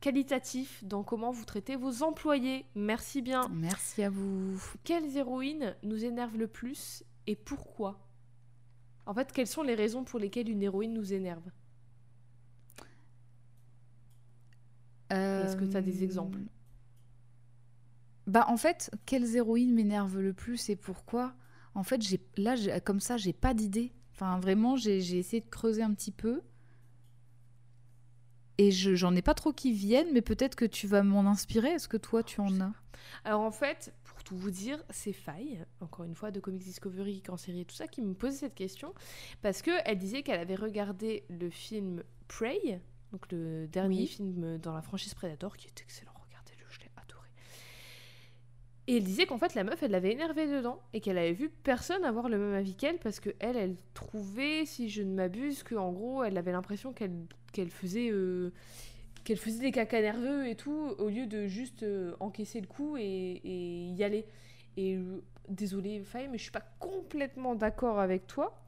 [0.00, 2.66] qualitatif dans comment vous traitez vos employés.
[2.74, 3.48] Merci bien.
[3.50, 4.60] Merci à vous.
[4.84, 7.98] Quelles héroïnes nous énervent le plus et pourquoi?
[9.06, 11.42] En fait, quelles sont les raisons pour lesquelles une héroïne nous énerve?
[15.36, 16.40] Est-ce que t'as des Euh, exemples?
[18.26, 21.34] Bah en fait, quelles héroïnes m'énervent le plus et pourquoi?
[21.74, 23.92] En fait, j'ai là comme ça, j'ai pas d'idée.
[24.12, 26.42] Enfin vraiment, j'ai essayé de creuser un petit peu.
[28.58, 31.70] Et je j'en ai pas trop qui viennent, mais peut-être que tu vas m'en inspirer.
[31.70, 32.72] Est-ce que toi tu en as?
[33.24, 37.22] Alors en fait, pour tout vous dire, c'est Faye, encore une fois, de Comics Discovery,
[37.28, 38.94] en série et tout ça, qui me posait cette question.
[39.42, 42.80] Parce qu'elle disait qu'elle avait regardé le film Prey,
[43.12, 44.06] donc le dernier Oui.
[44.06, 47.28] film dans la franchise Predator, qui est excellent, regardez-le, je l'ai adoré.
[48.86, 51.48] Et elle disait qu'en fait, la meuf, elle l'avait énervée dedans, et qu'elle avait vu
[51.48, 55.62] personne avoir le même avis qu'elle, parce que elle, elle trouvait, si je ne m'abuse,
[55.62, 58.10] qu'en gros, elle avait l'impression qu'elle faisait...
[58.10, 58.52] euh,
[59.22, 62.96] qu'elle faisait des cacas nerveux et tout, au lieu de juste euh, encaisser le coup
[62.96, 64.24] et, et y aller.
[64.78, 68.64] Et euh, désolé, Faye, mais je suis pas complètement d'accord avec toi.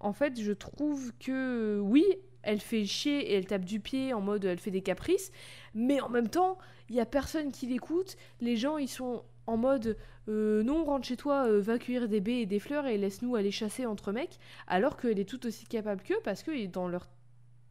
[0.00, 2.04] En fait, je trouve que euh, oui,
[2.42, 5.32] elle fait chier et elle tape du pied en mode elle fait des caprices,
[5.74, 6.58] mais en même temps,
[6.88, 8.16] il y a personne qui l'écoute.
[8.40, 9.96] Les gens, ils sont en mode
[10.28, 13.34] euh, non, rentre chez toi, euh, va cueillir des baies et des fleurs et laisse-nous
[13.34, 17.08] aller chasser entre mecs, alors qu'elle est tout aussi capable qu'eux parce que dans leur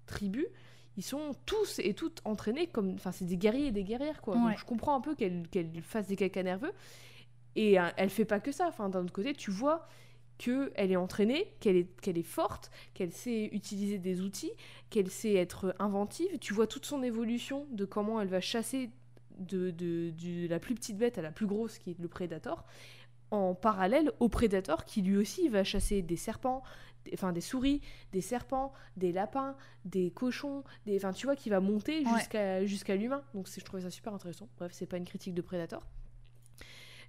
[0.06, 0.46] tribu,
[0.98, 2.94] ils sont tous et toutes entraînés comme.
[2.96, 4.36] Enfin, c'est des guerriers et des guerrières, quoi.
[4.36, 4.42] Ouais.
[4.42, 5.46] Donc je comprends un peu qu'elle
[5.82, 6.74] fasse des cacas nerveux.
[7.56, 8.68] Et euh, elle fait pas que ça.
[8.68, 9.88] Enfin, d'un autre côté, tu vois
[10.44, 14.52] qu'elle est entraînée, qu'elle est, qu'elle est forte, qu'elle sait utiliser des outils,
[14.90, 16.38] qu'elle sait être inventive.
[16.40, 18.90] Tu vois toute son évolution de comment elle va chasser
[19.38, 22.66] de, de, de la plus petite bête à la plus grosse, qui est le prédateur,
[23.32, 26.64] en parallèle au prédateur qui lui aussi va chasser des serpents,
[27.06, 27.82] des- enfin des souris,
[28.12, 29.56] des serpents, des lapins,
[29.86, 32.14] des cochons, des, enfin tu vois qui va monter Ouais.
[32.18, 33.24] jusqu'à jusqu'à l'humain.
[33.34, 34.50] Donc je trouvais ça super intéressant.
[34.58, 35.88] Bref, c'est pas une critique de prédateur.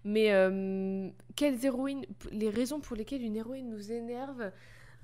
[0.04, 4.50] Mais euh, quelles héroïnes, les raisons pour lesquelles une héroïne nous énerve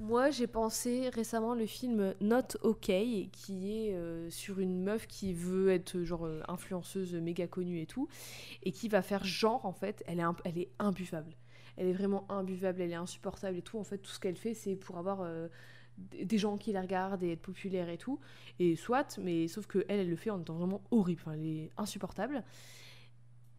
[0.01, 5.33] Moi, j'ai pensé récemment le film Not OK, qui est euh, sur une meuf qui
[5.33, 8.09] veut être genre euh, influenceuse méga connue et tout,
[8.65, 11.37] et qui va faire genre en fait, elle est, elle est imbuvable.
[11.77, 13.79] Elle est vraiment imbuvable, elle est insupportable et tout.
[13.79, 15.25] En fait, tout ce qu'elle fait, c'est pour avoir
[15.97, 18.19] des des gens qui la regardent et être populaire et tout.
[18.59, 21.21] Et soit, mais sauf que elle, elle le fait en étant vraiment horrible.
[21.25, 22.43] Enfin, elle est insupportable.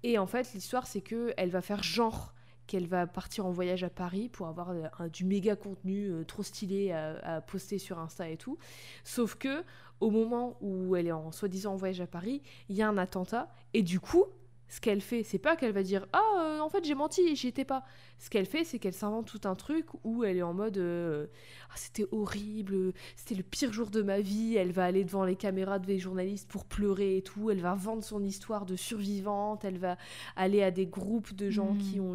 [0.04, 2.34] Et en fait, l'histoire, c'est que elle va faire genre
[2.68, 6.44] qu'elle va partir en voyage à Paris pour avoir euh, du méga contenu euh, trop
[6.44, 8.60] stylé à, à poster sur Insta et tout.
[9.04, 9.64] Sauf que
[10.00, 12.98] au moment où elle est en soi-disant en voyage à Paris, il y a un
[12.98, 14.26] attentat et du coup,
[14.72, 17.48] ce qu'elle fait, c'est pas qu'elle va dire ah euh, en fait j'ai menti, j'y
[17.48, 17.84] étais pas.
[18.20, 21.26] Ce qu'elle fait, c'est qu'elle s'invente tout un truc où elle est en mode euh,
[21.72, 24.56] ah c'était horrible, c'était le pire jour de ma vie.
[24.56, 27.50] Elle va aller devant les caméras des journalistes pour pleurer et tout.
[27.50, 29.66] Elle va vendre son histoire de survivante.
[29.66, 29.98] Elle va
[30.36, 31.78] aller à des groupes de gens Mhm.
[31.80, 32.14] qui ont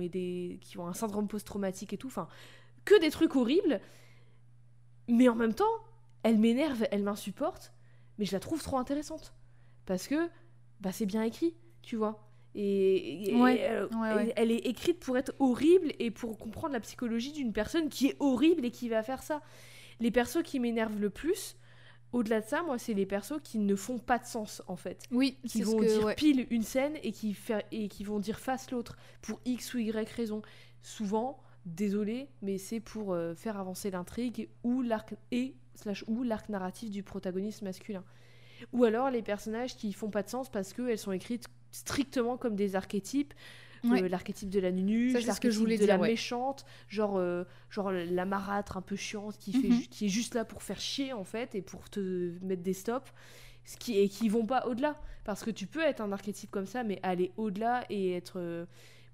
[0.61, 2.07] qui ont un syndrome post-traumatique et tout.
[2.09, 2.29] Enfin,
[2.85, 3.81] que des trucs horribles.
[5.09, 5.65] Mais en même temps,
[6.23, 7.73] elle m'énerve, elle m'insupporte,
[8.19, 9.35] mais je la trouve trop intéressante
[9.87, 10.29] parce que
[10.81, 12.24] bah c'est bien écrit, tu vois.
[12.55, 14.29] Et, et- Ouais, et elle, ouais, ouais.
[14.29, 18.07] et elle est écrite pour être horrible et pour comprendre la psychologie d'une personne qui
[18.09, 19.43] est horrible et qui va faire ça.
[20.01, 21.57] Les persos qui m'énervent le plus,
[22.13, 25.03] au-delà de ça, moi, c'est les persos qui ne font pas de sens en fait
[25.11, 27.37] Oui, qui vont que dire pile une scène et qui,
[27.73, 30.43] et qui vont dire face l'autre pour X ou Y raison.
[30.83, 36.49] Souvent, désolé, mais c'est pour euh, faire avancer l'intrigue ou l'arc et slash ou l'arc
[36.51, 38.05] narratif du protagoniste masculin.
[38.73, 42.55] Ou alors les personnages qui font pas de sens parce qu'elles sont écrites strictement comme
[42.57, 43.35] des archétypes
[43.85, 44.03] Ouais.
[44.03, 46.09] euh, l'archétype de la je l'archétype de la ouais.
[46.09, 49.81] méchante, genre, euh, genre la marâtre un peu chiante qui, fait, Mhm.
[49.91, 53.13] qui est juste là pour faire chier en fait et pour te mettre des stops.
[53.67, 54.99] Ce qui, et qui vont pas au-delà.
[55.25, 58.65] Parce que tu peux être un archétype comme ça, mais aller au-delà et être euh,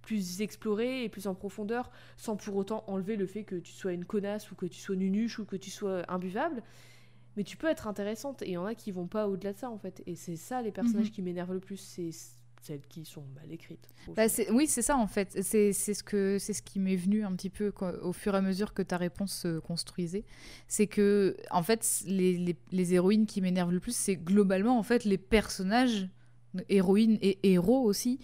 [0.02, 3.92] plus exploré et plus en profondeur, sans pour autant enlever le fait que tu sois
[3.92, 6.62] une connasse ou que tu sois nunuche ou que tu sois imbuvable.
[7.36, 9.58] Mais tu peux être intéressante et il y en a qui vont pas au-delà de
[9.58, 10.02] ça en fait.
[10.06, 11.12] Et c'est ça les personnages Mhm.
[11.12, 12.10] qui m'énervent le plus, c'est
[12.62, 13.88] celles qui sont mal écrites.
[14.14, 15.42] Bah, oui, c'est ça en fait.
[15.42, 18.38] C'est ce, que- c'est ce qui m'est venu un petit peu quoi, au fur et
[18.38, 20.24] à mesure que ta réponse se construisait.
[20.68, 24.82] C'est que, en fait, les, les- les héroïnes qui m'énervent le plus, c'est globalement en
[24.82, 26.08] fait les personnages,
[26.68, 28.18] héroïnes et héros aussi,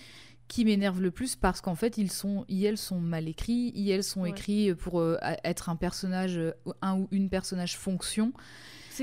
[0.49, 3.91] qui m'énervent le plus parce qu'en fait, ils sont, ils, elles sont mal écrits, ils,
[3.91, 4.31] elles sont Ouais.
[4.31, 6.53] écrits pour euh, être un personnage, euh,
[6.83, 8.33] un ou une personnage fonction.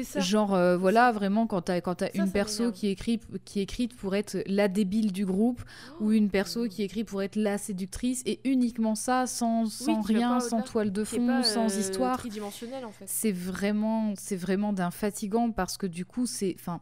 [0.01, 0.19] Ça.
[0.19, 3.19] Genre, euh, voilà, vraiment, quand t'as quand t'as Ça, une ça perso qui est, écrit,
[3.45, 5.61] qui est écrite pour être la débile du groupe,
[5.99, 6.67] ou une perso Oh.
[6.67, 10.91] qui est écrite pour être la séductrice, et uniquement ça, sans, sans rien, sans toile
[10.91, 12.17] de fond, pas, sans euh, histoire.
[12.17, 13.05] tridimensionnel en fait.
[13.07, 16.79] C'est vraiment, c'est vraiment d'un fatigant parce que du coup, c'est, enfin,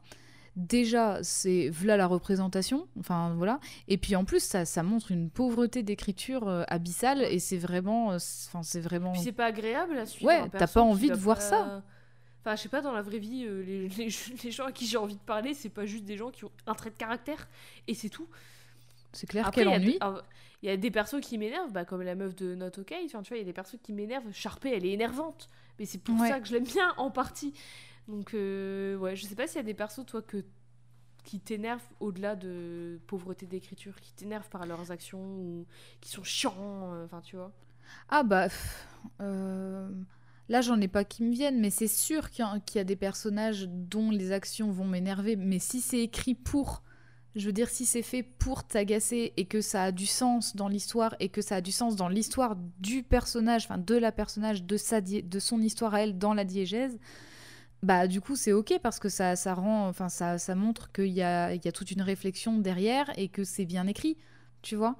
[0.55, 5.29] déjà, c'est voilà la représentation, enfin voilà, et puis en plus, ça, ça montre une
[5.29, 9.13] pauvreté d'écriture euh, abyssale, et c'est vraiment, euh, c'est- enfin, c'est vraiment.
[9.13, 10.27] Puis c'est pas agréable à suivre.
[10.29, 11.83] Ouais, t'as pas envie de voir pas- ça.
[12.41, 14.09] Enfin, je sais pas, dans la vraie vie, euh, les, les,
[14.43, 16.51] les gens à qui j'ai envie de parler, c'est pas juste des gens qui ont
[16.67, 17.47] un trait de caractère
[17.87, 18.27] et c'est tout.
[19.13, 19.97] C'est clair qu'elle ennuie.
[20.01, 20.21] ah,
[20.63, 22.93] Il y a des persos qui m'énervent, bah, comme la meuf de Not OK.
[23.05, 24.31] Enfin, tu vois, il y a des persos qui m'énervent.
[24.31, 25.49] Sharpay, elle est énervante.
[25.79, 26.29] Mais c'est pour Ouais.
[26.29, 27.53] ça que je l'aime bien, en partie.
[28.07, 30.43] Donc, euh, ouais, je sais pas s'il y a des persos, toi, que
[31.23, 35.67] qui t'énervent au-delà de pauvreté d'écriture, qui t'énervent par leurs actions ou
[36.01, 37.51] qui sont chiants, euh, enfin, tu vois.
[38.09, 38.47] Ah bah,
[39.21, 39.89] euh,
[40.51, 42.45] là j'en ai pas qui me viennent, mais c'est sûr qu'il
[42.75, 45.37] y, a- des personnages dont les actions vont m'énerver.
[45.37, 46.83] Mais si c'est écrit pour,
[47.35, 50.67] je veux dire, si c'est fait pour t'agacer et que ça a du sens dans
[50.67, 54.63] l'histoire et que ça a du sens dans l'histoire du personnage, enfin de la personnage,
[54.63, 56.99] de, sa de son histoire à elle dans la diégèse,
[57.81, 61.07] bah du coup c'est ok parce que ça, ça rend, enfin ça, ça montre qu'il
[61.07, 64.17] y a, y a toute une réflexion derrière et que c'est bien écrit,
[64.61, 64.97] tu vois.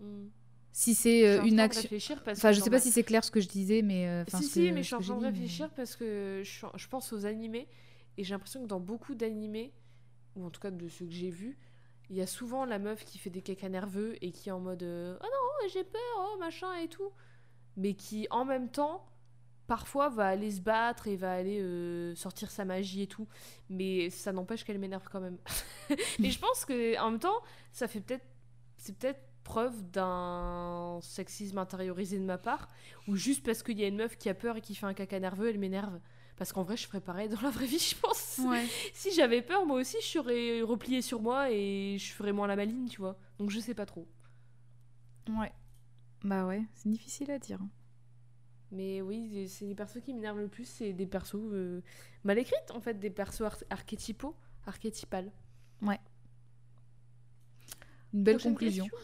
[0.00, 0.39] Mm.
[0.72, 1.88] Si c'est euh, une action.
[2.26, 4.06] Enfin, je sais pas si c'est clair ce que je disais, mais.
[4.06, 7.12] euh, si, si, mais je suis en train de mais- réfléchir parce que je, pense
[7.12, 7.68] aux animés
[8.16, 9.72] et j'ai l'impression que dans beaucoup d'animés,
[10.36, 11.58] ou en tout cas de ceux que j'ai vus,
[12.08, 14.60] il y a souvent la meuf qui fait des caca nerveux et qui est en
[14.60, 17.12] mode euh, Oh non, j'ai peur, oh machin et tout.
[17.76, 19.06] Mais qui en même temps,
[19.66, 23.28] parfois va aller se battre et va aller euh, sortir sa magie et tout.
[23.68, 25.38] Mais ça n'empêche qu'elle m'énerve quand même.
[26.22, 27.40] et je pense que en même temps,
[27.72, 28.26] ça fait peut-être.
[28.76, 32.68] C'est peut-être preuve d'un sexisme intériorisé de ma part
[33.08, 34.94] ou juste parce qu'il y a une meuf qui a peur et qui fait un
[34.94, 36.00] caca nerveux, elle m'énerve.
[36.36, 38.38] Parce qu'en vrai, je ferais pareil dans la vraie vie, je pense.
[38.38, 38.66] Ouais.
[38.94, 42.56] Si j'avais peur, moi aussi, je serais repliée sur moi et je ferais moins la
[42.56, 43.18] maline, tu vois.
[43.38, 44.08] Donc je sais pas trop.
[45.28, 45.52] Ouais.
[46.24, 47.60] Bah ouais, c'est difficile à dire.
[48.72, 51.82] Mais oui, c'est les persos qui m'énervent le plus, c'est des persos euh,
[52.24, 54.36] mal écrites, en fait, des persos ar- archétypaux,
[54.66, 55.32] archétypales.
[58.12, 58.84] Une belle Prochaine conclusion.
[58.84, 58.98] question.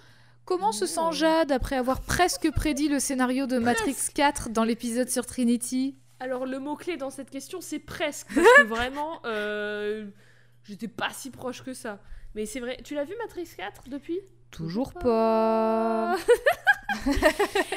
[0.46, 5.10] Comment se sent Jade après avoir presque prédit le scénario de Matrix 4 dans l'épisode
[5.10, 5.96] sur Trinity?
[6.20, 8.28] Alors le mot-clé dans cette question, c'est presque.
[8.32, 10.06] Parce que vraiment, euh,
[10.62, 11.98] j'étais pas si proche que ça.
[12.36, 14.20] Mais c'est vrai, tu l'as vu Matrix 4 depuis?
[14.52, 16.16] Toujours pas.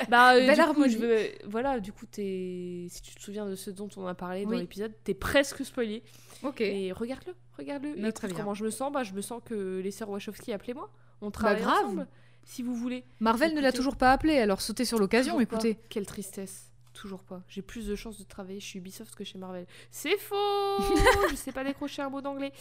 [0.08, 1.18] Bah, euh, du coup, je veux...
[1.46, 4.94] Voilà, du coup, si tu te souviens de ce dont on a parlé dans l'épisode,
[5.04, 6.04] t'es presque spoilé.
[6.44, 6.62] Ok.
[6.62, 8.06] Et regarde-le, regarde-le.
[8.06, 8.38] Et très bien.
[8.38, 10.90] comment je me sens Bah, je me sens que les sœurs Wachowski, appelez-moi.
[11.22, 11.86] On travaille grave.
[11.86, 12.08] ensemble,
[12.50, 13.04] si vous voulez.
[13.20, 15.44] Marvel ne l'a toujours pas appelé, alors sautez sur l'occasion, pas.
[15.44, 15.78] écoutez.
[15.88, 16.72] Quelle tristesse.
[16.94, 17.44] Toujours pas.
[17.48, 19.68] J'ai plus de chances de travailler chez Ubisoft que chez Marvel.
[19.92, 20.82] C'est faux
[21.30, 22.52] Je sais pas décrocher un mot d'anglais.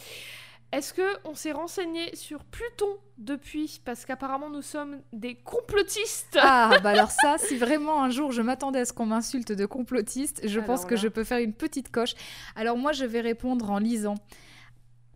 [0.71, 3.81] Est-ce que on s'est renseigné sur Pluton depuis?
[3.83, 6.37] Parce qu'apparemment nous sommes des complotistes.
[6.39, 9.65] Ah, bah alors ça, si vraiment un jour je m'attendais à ce qu'on m'insulte de
[9.65, 11.01] complotiste, je pense que là.
[11.01, 12.13] je peux faire une petite coche.
[12.55, 14.15] Alors moi, je vais répondre en lisant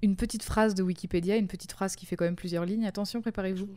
[0.03, 2.85] une petite phrase de Wikipédia, une petite phrase qui fait quand même plusieurs lignes.
[2.85, 3.69] Attention, préparez-vous.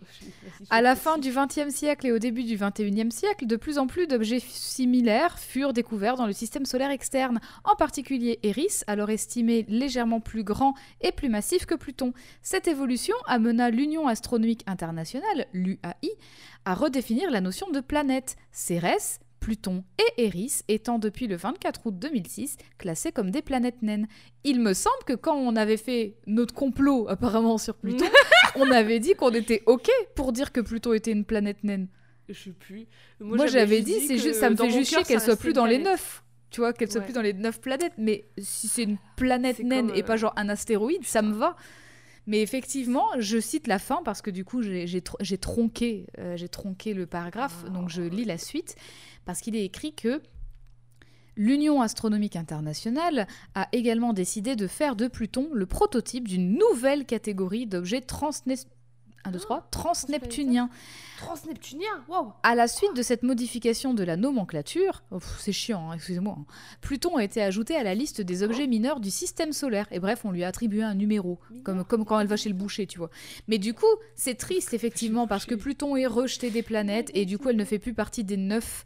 [0.70, 3.86] À la fin du XXe siècle et au début du XXIe siècle, de plus en
[3.86, 9.64] plus d'objets similaires furent découverts dans le système solaire externe, en particulier Eris, alors estimé
[9.68, 12.12] légèrement plus grand et plus massif que Pluton.
[12.42, 16.10] Cette évolution amena l'Union astronomique internationale, l'UAI,
[16.64, 19.84] à redéfinir la notion de planète, Cérès, Pluton
[20.18, 24.08] et Eris étant depuis le 24 août 2006 classés comme des planètes naines.
[24.42, 28.06] Il me semble que quand on avait fait notre complot apparemment sur Pluton,
[28.56, 31.86] on avait dit qu'on était OK pour dire que Pluton était une planète naine.
[32.28, 32.88] Je sais plus.
[33.20, 35.78] Moi, j'avais dit, c'est juste, ça me fait juste chier qu'elle soit plus dans les
[35.78, 36.24] neuf.
[36.50, 37.04] Tu vois, qu'elle soit Ouais.
[37.06, 37.92] plus dans les neuf planètes.
[37.98, 41.54] Mais si c'est une planète naine et pas euh, genre un astéroïde, ça me va.
[42.26, 46.06] Mais effectivement, je cite la fin parce que du coup, j'ai j'ai tr- j'ai tronqué,
[46.18, 47.70] euh, j'ai tronqué le paragraphe, Ah.
[47.70, 48.74] donc je lis la suite
[49.26, 50.22] parce qu'il est écrit que
[51.36, 57.66] l'Union astronomique internationale a également décidé de faire de Pluton le prototype d'une nouvelle catégorie
[57.66, 58.54] d'objets transne...
[59.26, 60.70] 1, 2, 3, transneptuniens.
[61.18, 65.94] Transneptunien Waouh À la suite de cette modification de la nomenclature, oh, c'est chiant, hein,
[65.94, 66.44] excusez-moi, hein,
[66.80, 69.88] Pluton a été ajouté à la liste des objets mineurs du système solaire.
[69.90, 72.54] Et bref, on lui a attribué un numéro, comme, comme quand elle va chez le
[72.54, 73.10] boucher, tu vois.
[73.48, 77.36] Mais du coup, c'est triste, effectivement, parce que Pluton est rejeté des planètes, et du
[77.38, 78.84] coup, elle ne fait plus partie des neuf.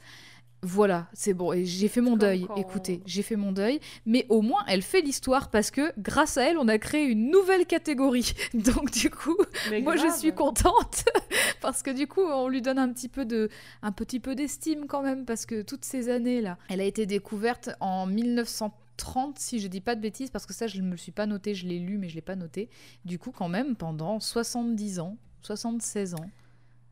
[0.62, 4.26] Voilà, c'est bon, et j'ai fait mon deuil, quand- écoutez, j'ai fait mon deuil, mais
[4.28, 7.64] au moins elle fait l'histoire parce que grâce à elle, on a créé une nouvelle
[7.64, 8.34] catégorie.
[8.54, 9.36] Donc du coup,
[9.70, 11.04] Mais moi, je suis contente.
[11.62, 13.48] Parce que du coup, on lui donne un petit peu de,
[13.82, 17.04] un petit peu d'estime quand même parce que toutes ces années là, elle a été
[17.06, 20.92] découverte en 1930 si je dis pas de bêtises parce que ça je ne me
[20.92, 22.68] le suis pas noté, je l'ai lu mais je l'ai pas noté.
[23.04, 26.30] Du coup, quand même pendant 70 ans, 76 ans,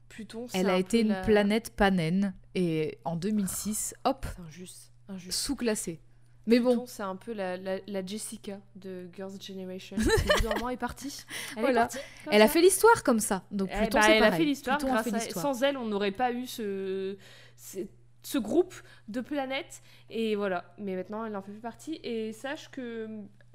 [0.09, 4.93] Pluton, elle a un été une la- planète panène et en 2006, hop, injuste.
[5.09, 5.39] injuste.
[5.39, 6.01] sous-classée.
[6.47, 9.97] Mais bon, Pluton, c'est un peu la, la, la Jessica de Girls' Generation.
[10.43, 11.24] normalement, est partie.
[11.56, 11.80] Elle Voilà.
[11.82, 11.98] est partie.
[12.30, 13.44] elle a fait l'histoire comme ça.
[13.51, 14.39] Donc Eh Pluton, bah, c'est elle a pareil.
[14.40, 14.76] fait l'histoire.
[14.82, 15.43] A grâce fait à- l'histoire.
[15.55, 17.18] Sans elle, on n'aurait pas eu ce,
[17.56, 17.80] ce,
[18.22, 18.74] ce groupe
[19.09, 19.82] de planètes.
[20.09, 20.74] Et voilà.
[20.78, 22.01] Mais maintenant, elle en fait plus partie.
[22.02, 23.09] Et sache que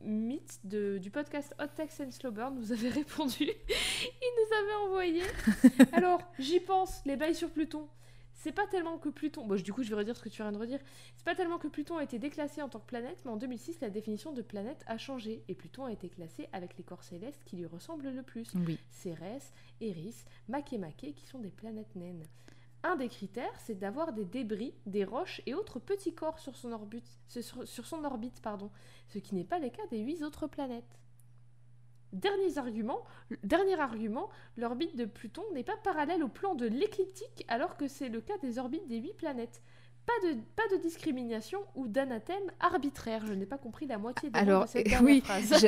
[0.04, 3.44] Mythe de, du podcast Hot Text and Slow Burn nous avait répondu.
[3.44, 5.22] Il nous avait envoyé.
[5.94, 7.88] Alors, j'y pense, les bails sur Pluton.
[8.34, 9.46] C'est pas tellement que Pluton.
[9.46, 10.80] Bon, du coup, je vais redire ce que tu viens de redire.
[11.16, 13.80] C'est pas tellement que Pluton a été déclassé en tant que planète, mais en 2006,
[13.80, 15.44] la définition de planète a changé.
[15.48, 18.52] Et Pluton a été classé avec les corps célestes qui lui ressemblent le plus.
[18.68, 18.78] Oui.
[18.92, 22.26] Cérès, Eris, Makemake, qui sont des planètes naines.
[22.84, 26.72] Un des critères, c'est d'avoir des débris, des roches et autres petits corps sur son
[26.74, 28.70] orbite, sur, sur son orbite pardon,
[29.08, 31.00] ce qui n'est pas le cas des huit autres planètes.
[32.12, 33.04] Dernier argument,
[33.44, 38.10] dernier argument, l'orbite de Pluton n'est pas parallèle au plan de l'écliptique alors que c'est
[38.10, 39.62] le cas des orbites des huit planètes.
[40.06, 43.26] Pas de, pas de discrimination ou d'anathème arbitraire.
[43.26, 45.66] Je n'ai pas compris la moitié mots Alors, de cette euh, dernière oui, phrase.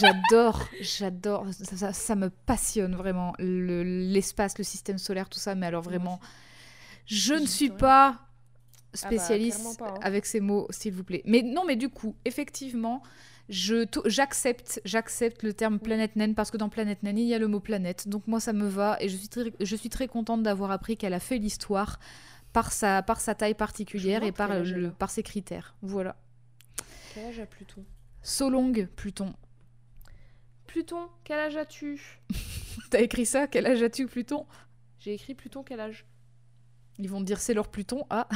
[0.00, 5.54] J'adore, j'adore, ça, ça- ça me passionne vraiment, le- l'espace, le, système solaire, tout ça,
[5.54, 6.18] mais alors vraiment,
[7.06, 8.20] je ne suis pas Ah
[8.92, 9.94] bah, spécialiste pas, hein.
[10.02, 11.22] avec ces mots, s'il vous plaît.
[11.24, 13.02] Mais non, mais du coup, effectivement,
[13.48, 17.46] j'accepte, j'accepte le terme planète naine parce que dans planète naine, il y a le
[17.48, 20.42] mot planète, donc moi ça me va et je suis très, je suis très contente
[20.42, 21.98] d'avoir appris qu'elle a fait l'histoire
[22.52, 25.74] par sa, par sa taille particulière et par, le- par ses critères.
[25.82, 26.16] Voilà.
[27.14, 27.84] Quel âge a Pluton?
[28.22, 29.32] Solong, Pluton.
[30.66, 32.20] Pluton, quel âge as-tu?
[32.90, 33.46] T'as écrit ça?
[33.46, 34.46] Quel âge as-tu, Pluton?
[34.98, 36.04] J'ai écrit Pluton, quel âge?
[36.98, 38.06] Ils vont te dire c'est leur Pluton.
[38.08, 38.26] Ah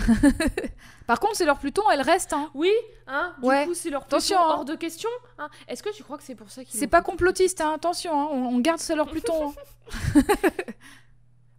[1.07, 2.33] Par contre, c'est leur Pluton, elle reste.
[2.35, 2.51] Hein.
[2.55, 2.71] Oui,
[3.07, 3.65] hein Du Ouais.
[3.67, 4.49] coup, c'est leur Pluton Attention, hein.
[4.51, 5.09] hors de question.
[5.39, 5.49] hein.
[5.67, 8.29] Est-ce que tu crois que c'est pour ça qu'ils C'est pas complotiste, hein, attention, hein,
[8.33, 9.55] on, on garde c'est leur Pluton.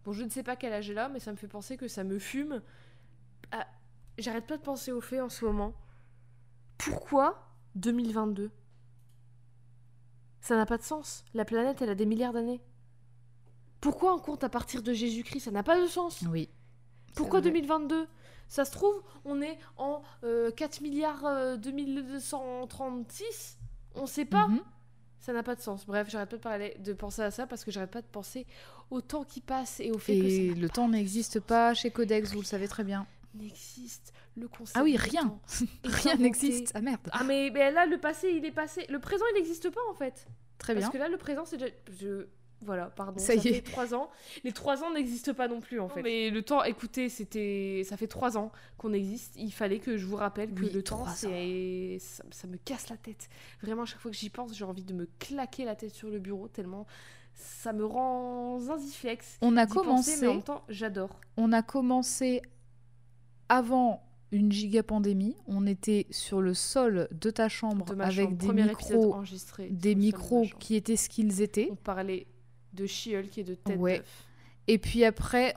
[0.03, 1.88] Bon, je ne sais pas quel âge elle a, mais ça me fait penser que
[1.88, 2.61] ça me fume.
[3.52, 3.68] Ah,
[4.18, 5.73] J'arrête pas de penser au fait en ce moment.
[6.80, 8.49] Pourquoi 2022
[10.41, 11.23] Ça n'a pas de sens.
[11.36, 12.61] La planète, elle a des milliards d'années.
[13.80, 15.41] Pourquoi on compte à partir de Jésus-Christ?
[15.41, 16.23] Ça n'a pas de sens.
[16.28, 16.49] Oui.
[17.16, 17.50] Pourquoi vrai.
[17.52, 18.08] 2022
[18.48, 23.58] Ça se trouve, on est en euh, 4 milliards euh, 2236
[23.96, 24.48] On sait pas.
[24.48, 24.62] Mhm.
[25.20, 25.86] Ça n'a pas de sens.
[25.86, 28.48] Bref, j'arrête pas de, parler, de penser à ça parce que j'arrête pas de penser
[28.90, 31.92] au temps qui passe et au fait que Et ça le temps n'existe pas chez
[31.92, 33.06] Codex, vous le savez très bien.
[33.36, 34.14] n'existe.
[34.36, 35.38] Le concept Ah oui, rien.
[35.84, 36.72] Rien n'existe.
[36.74, 37.08] Ah merde.
[37.12, 38.86] Ah mais, mais là, le passé, il est passé.
[38.90, 40.26] Le présent, il n'existe pas en fait.
[40.58, 40.92] Très Parce bien.
[40.92, 41.72] que là, le présent, c'est déjà...
[42.00, 42.26] je-
[42.64, 43.20] Voilà, pardon.
[43.20, 43.62] Ça y fait est.
[43.62, 44.10] trois ans.
[44.44, 46.04] Les trois ans n'existent pas non plus, en fait.
[46.04, 47.84] Mais le temps, écoutez, c'était...
[47.86, 49.36] Ça fait trois ans qu'on existe.
[49.38, 51.98] Il fallait que je vous rappelle que Oui, le temps, c'est...
[52.00, 53.30] Ça, ça me casse la tête.
[53.62, 56.20] Vraiment, chaque fois que j'y pense, j'ai envie de me claquer la tête sur le
[56.20, 56.86] bureau, tellement
[57.34, 59.38] ça me rend zinziflex.
[59.42, 61.20] On a penser, commencé, mais en même temps, j'adore.
[61.38, 62.42] on a commencé
[63.50, 65.36] avant une giga pandémie.
[65.48, 68.38] On était sur le sol de ta chambre De avec chambre.
[68.38, 69.16] des Premier micros,
[69.70, 71.70] des de micros qui étaient ce qu'ils étaient.
[71.72, 72.28] On parlait
[72.73, 74.02] de She-Hulk et de Ted Ouais.
[74.68, 75.56] Et puis après,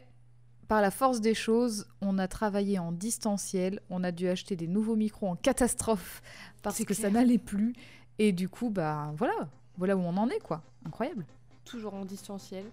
[0.68, 3.80] par la force des choses, on a travaillé en distanciel.
[3.90, 6.22] On a dû acheter des nouveaux micros en catastrophe
[6.62, 7.74] parce que ça n'allait plus.
[8.18, 10.62] Et du coup, bah voilà, voilà où on en est quoi.
[10.86, 11.24] Incroyable.
[11.64, 12.64] toujours en distanciel,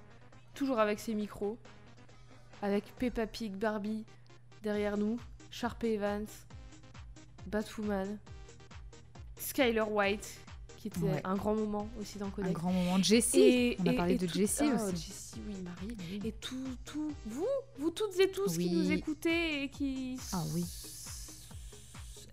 [0.53, 1.57] toujours avec ses micros,
[2.61, 4.03] avec Peppa Pig, Barbie
[4.63, 5.17] derrière nous,
[5.49, 6.27] Sharp Evans,
[7.47, 8.17] Batwoman,
[9.37, 10.39] Skyler White,
[10.81, 11.21] qui était Ouais.
[11.23, 12.53] un grand moment aussi dans Un Codex.
[12.53, 13.39] grand moment de Jessie.
[13.39, 14.95] Et- on a parlé et de tout- Jessie ah, aussi.
[14.95, 16.21] Jessie, oui, Marie.
[16.27, 16.55] Et tout,
[16.85, 17.45] tout, vous,
[17.77, 20.65] vous toutes et tous qui nous écoutez et qui Ah oui.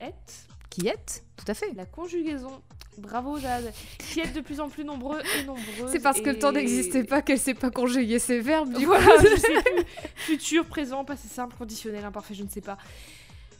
[0.00, 1.72] êtes Qui est Tout à fait.
[1.74, 2.62] la conjugaison
[2.98, 3.72] Bravo Jade,
[4.12, 5.92] qui êtes de plus en plus nombreux et nombreuses.
[5.92, 8.76] C'est parce que le temps n'existait pas qu'elle sait pas conjuguer ses verbes.
[8.76, 9.24] Du Voilà, coup.
[9.30, 9.84] je sais plus.
[10.16, 12.76] Futur, présent, passé simple, conditionnel, imparfait, je ne sais pas.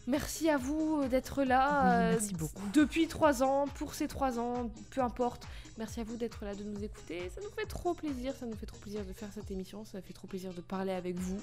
[0.09, 2.63] Merci à vous d'être là euh, merci beaucoup.
[2.73, 5.47] depuis trois ans, pour ces trois ans, peu importe.
[5.77, 7.31] Merci à vous d'être là, de nous écouter.
[7.35, 10.01] Ça nous fait trop plaisir, ça nous fait trop plaisir de faire cette émission, ça
[10.01, 11.39] fait trop plaisir de parler avec vous.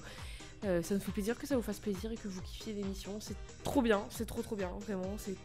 [0.64, 3.20] Euh, ça nous fait plaisir que ça vous fasse plaisir et que vous kiffiez l'émission.
[3.22, 5.16] C'est trop bien, c'est trop trop bien, vraiment.
[5.20, 5.36] C'est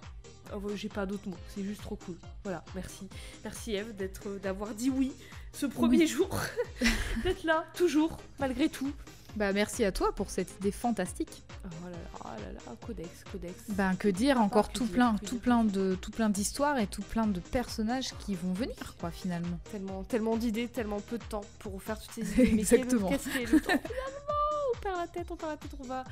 [0.51, 2.17] bah, J'ai pas d'autres mots, c'est juste trop cool.
[2.43, 3.07] Voilà, merci.
[3.45, 5.13] Merci Eve d'être, d'avoir dit oui
[5.53, 6.07] ce premier Oui.
[6.07, 6.41] jour.
[7.23, 8.91] d'être là, toujours, malgré tout.
[9.37, 11.45] Bah merci à toi pour cette idée fantastique.
[11.65, 13.55] Oh là là, oh là là, codex, codex.
[13.71, 15.41] Ben que dire encore que tout dire, plein, tout dire.
[15.43, 19.59] plein de tout plein d'histoires et tout plein de personnages qui vont venir quoi finalement.
[19.71, 22.53] Tellement, tellement d'idées, tellement peu de temps pour faire toutes ces idées.
[22.53, 23.09] Mais Exactement.
[23.09, 25.85] qu'est-ce qui est le temps Finalement, on perd la tête, on perd la tête, on
[25.85, 26.05] va.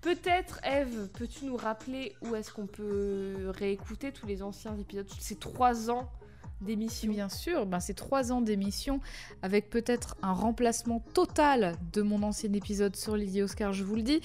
[0.00, 5.20] Peut-être, Eve, peux-tu nous rappeler où est-ce qu'on peut réécouter tous les anciens épisodes, tous
[5.20, 6.10] ces trois ans
[6.62, 9.00] d'émission Bien sûr, ben c'est trois ans d'émission
[9.42, 14.02] avec peut-être un remplacement total de mon ancien épisode sur Lily Oscar, je vous le
[14.02, 14.20] dis.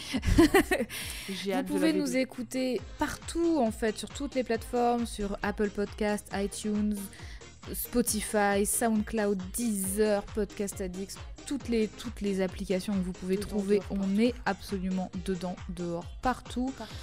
[1.30, 6.96] Vous pouvez nous écouter partout en fait, sur toutes les plateformes, sur Apple Podcast, iTunes,
[7.74, 13.80] Spotify, SoundCloud, Deezer, Podcast Addict, toutes les, toutes les applications que vous pouvez Dedans, trouver,
[13.80, 16.74] dehors, on est absolument dedans, dehors, partout.
[16.78, 16.94] Partout.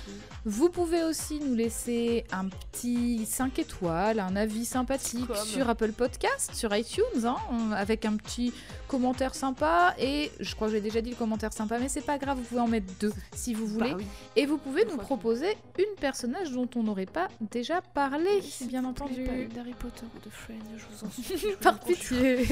[0.44, 5.36] Vous pouvez aussi nous laisser un petit 5 étoiles, un avis sympathique Comme.
[5.36, 7.36] sur Apple Podcast, sur iTunes, hein,
[7.72, 8.52] avec un petit
[8.94, 9.94] commentaire sympa.
[9.98, 12.44] Et je crois que j'ai déjà dit le commentaire sympa, mais c'est pas grave, vous
[12.44, 13.90] pouvez en mettre deux si vous voulez.
[13.90, 14.06] Bah oui.
[14.36, 19.24] Et vous pouvez nous proposer une personnage dont on n'aurait pas déjà parlé, bien entendu.
[19.54, 21.38] d'Harry Potter ou de Friends, je vous en supplie.
[21.38, 22.46] je vous Par pitié.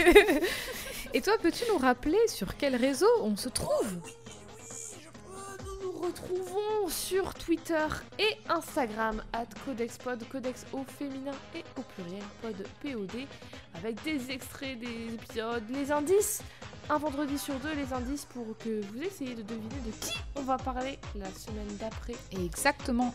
[1.14, 3.98] Et toi, peux-tu nous rappeler sur quel réseau on se trouve?
[6.03, 7.87] Retrouvons sur Twitter
[8.19, 13.27] et Instagram, at CodexPod, Codex au féminin et au pluriel, pod POD,
[13.74, 16.43] avec des extraits des épisodes, les indices,
[16.91, 20.43] un vendredi sur deux, les indices pour que vous essayiez de deviner de qui on
[20.43, 22.15] va parler la semaine d'après.
[22.33, 23.15] Exactement.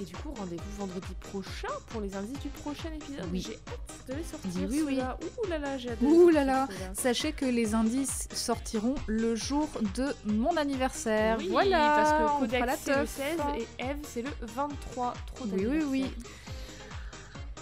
[0.00, 3.26] Et du coup, rendez-vous vendredi prochain pour les indices du prochain épisode.
[3.30, 3.42] Oui.
[3.46, 4.50] J'ai hâte de les sortir.
[4.56, 4.94] Oui, oui.
[4.96, 5.18] ceux-là.
[5.44, 6.68] Ouh là là, j'ai hâte de les Ouh là là.
[6.94, 11.36] Sachez que les indices sortiront le jour de mon anniversaire.
[11.38, 13.10] Oui, voilà, parce que c'est le teuf.
[13.10, 15.14] 16 et Eve c'est le 23.
[15.34, 16.04] Trop Oui, oui, oui.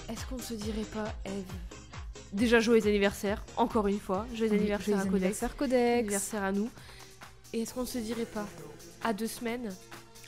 [0.08, 1.44] Est-ce qu'on ne se dirait pas, Eve
[2.32, 4.26] Déjà, joyeux anniversaire, encore une fois.
[4.34, 5.14] Joyeux Oui, anniversaire à Codex.
[5.14, 5.98] anniversaire Codex.
[5.98, 6.70] Anniversaire à nous.
[7.52, 8.46] Et est-ce qu'on ne se dirait pas
[9.02, 9.74] à deux semaines?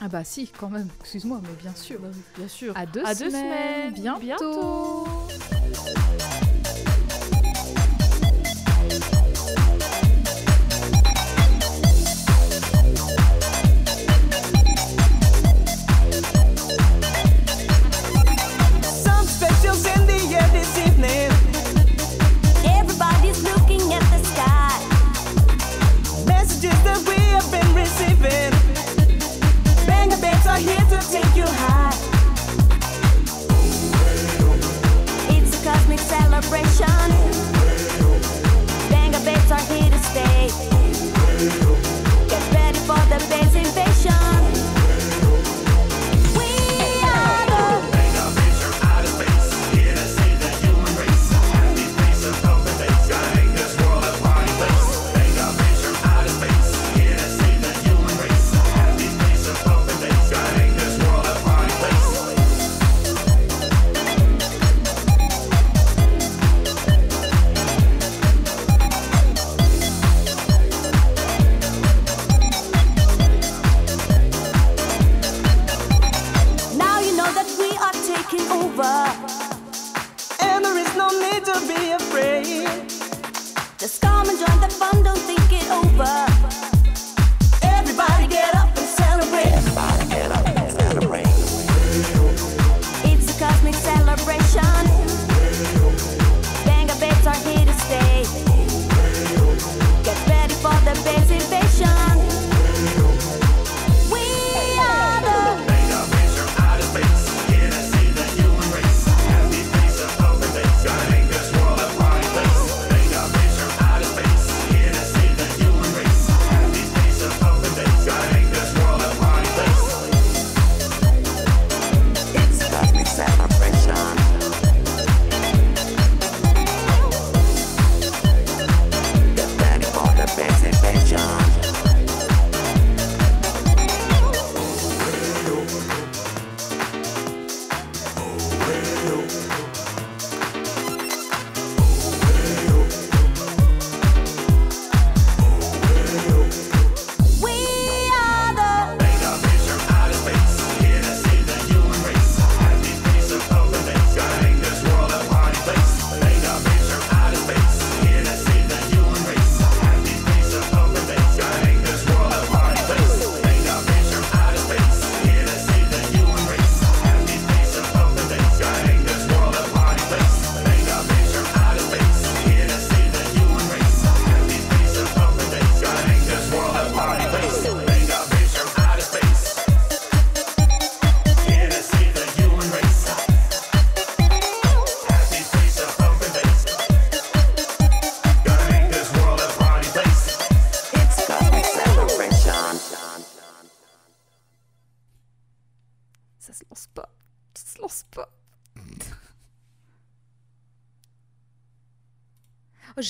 [0.02, 0.88] Ah bah si, quand même.
[1.00, 1.98] Excuse-moi, mais bien sûr.
[2.36, 2.72] Bien sûr.
[2.76, 3.94] À deux À deux semaines.
[3.94, 4.18] semaines.
[4.20, 5.06] Bientôt.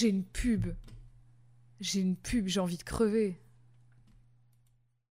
[0.00, 0.74] J'ai une pub.
[1.78, 3.38] J'ai une pub, j'ai envie de crever.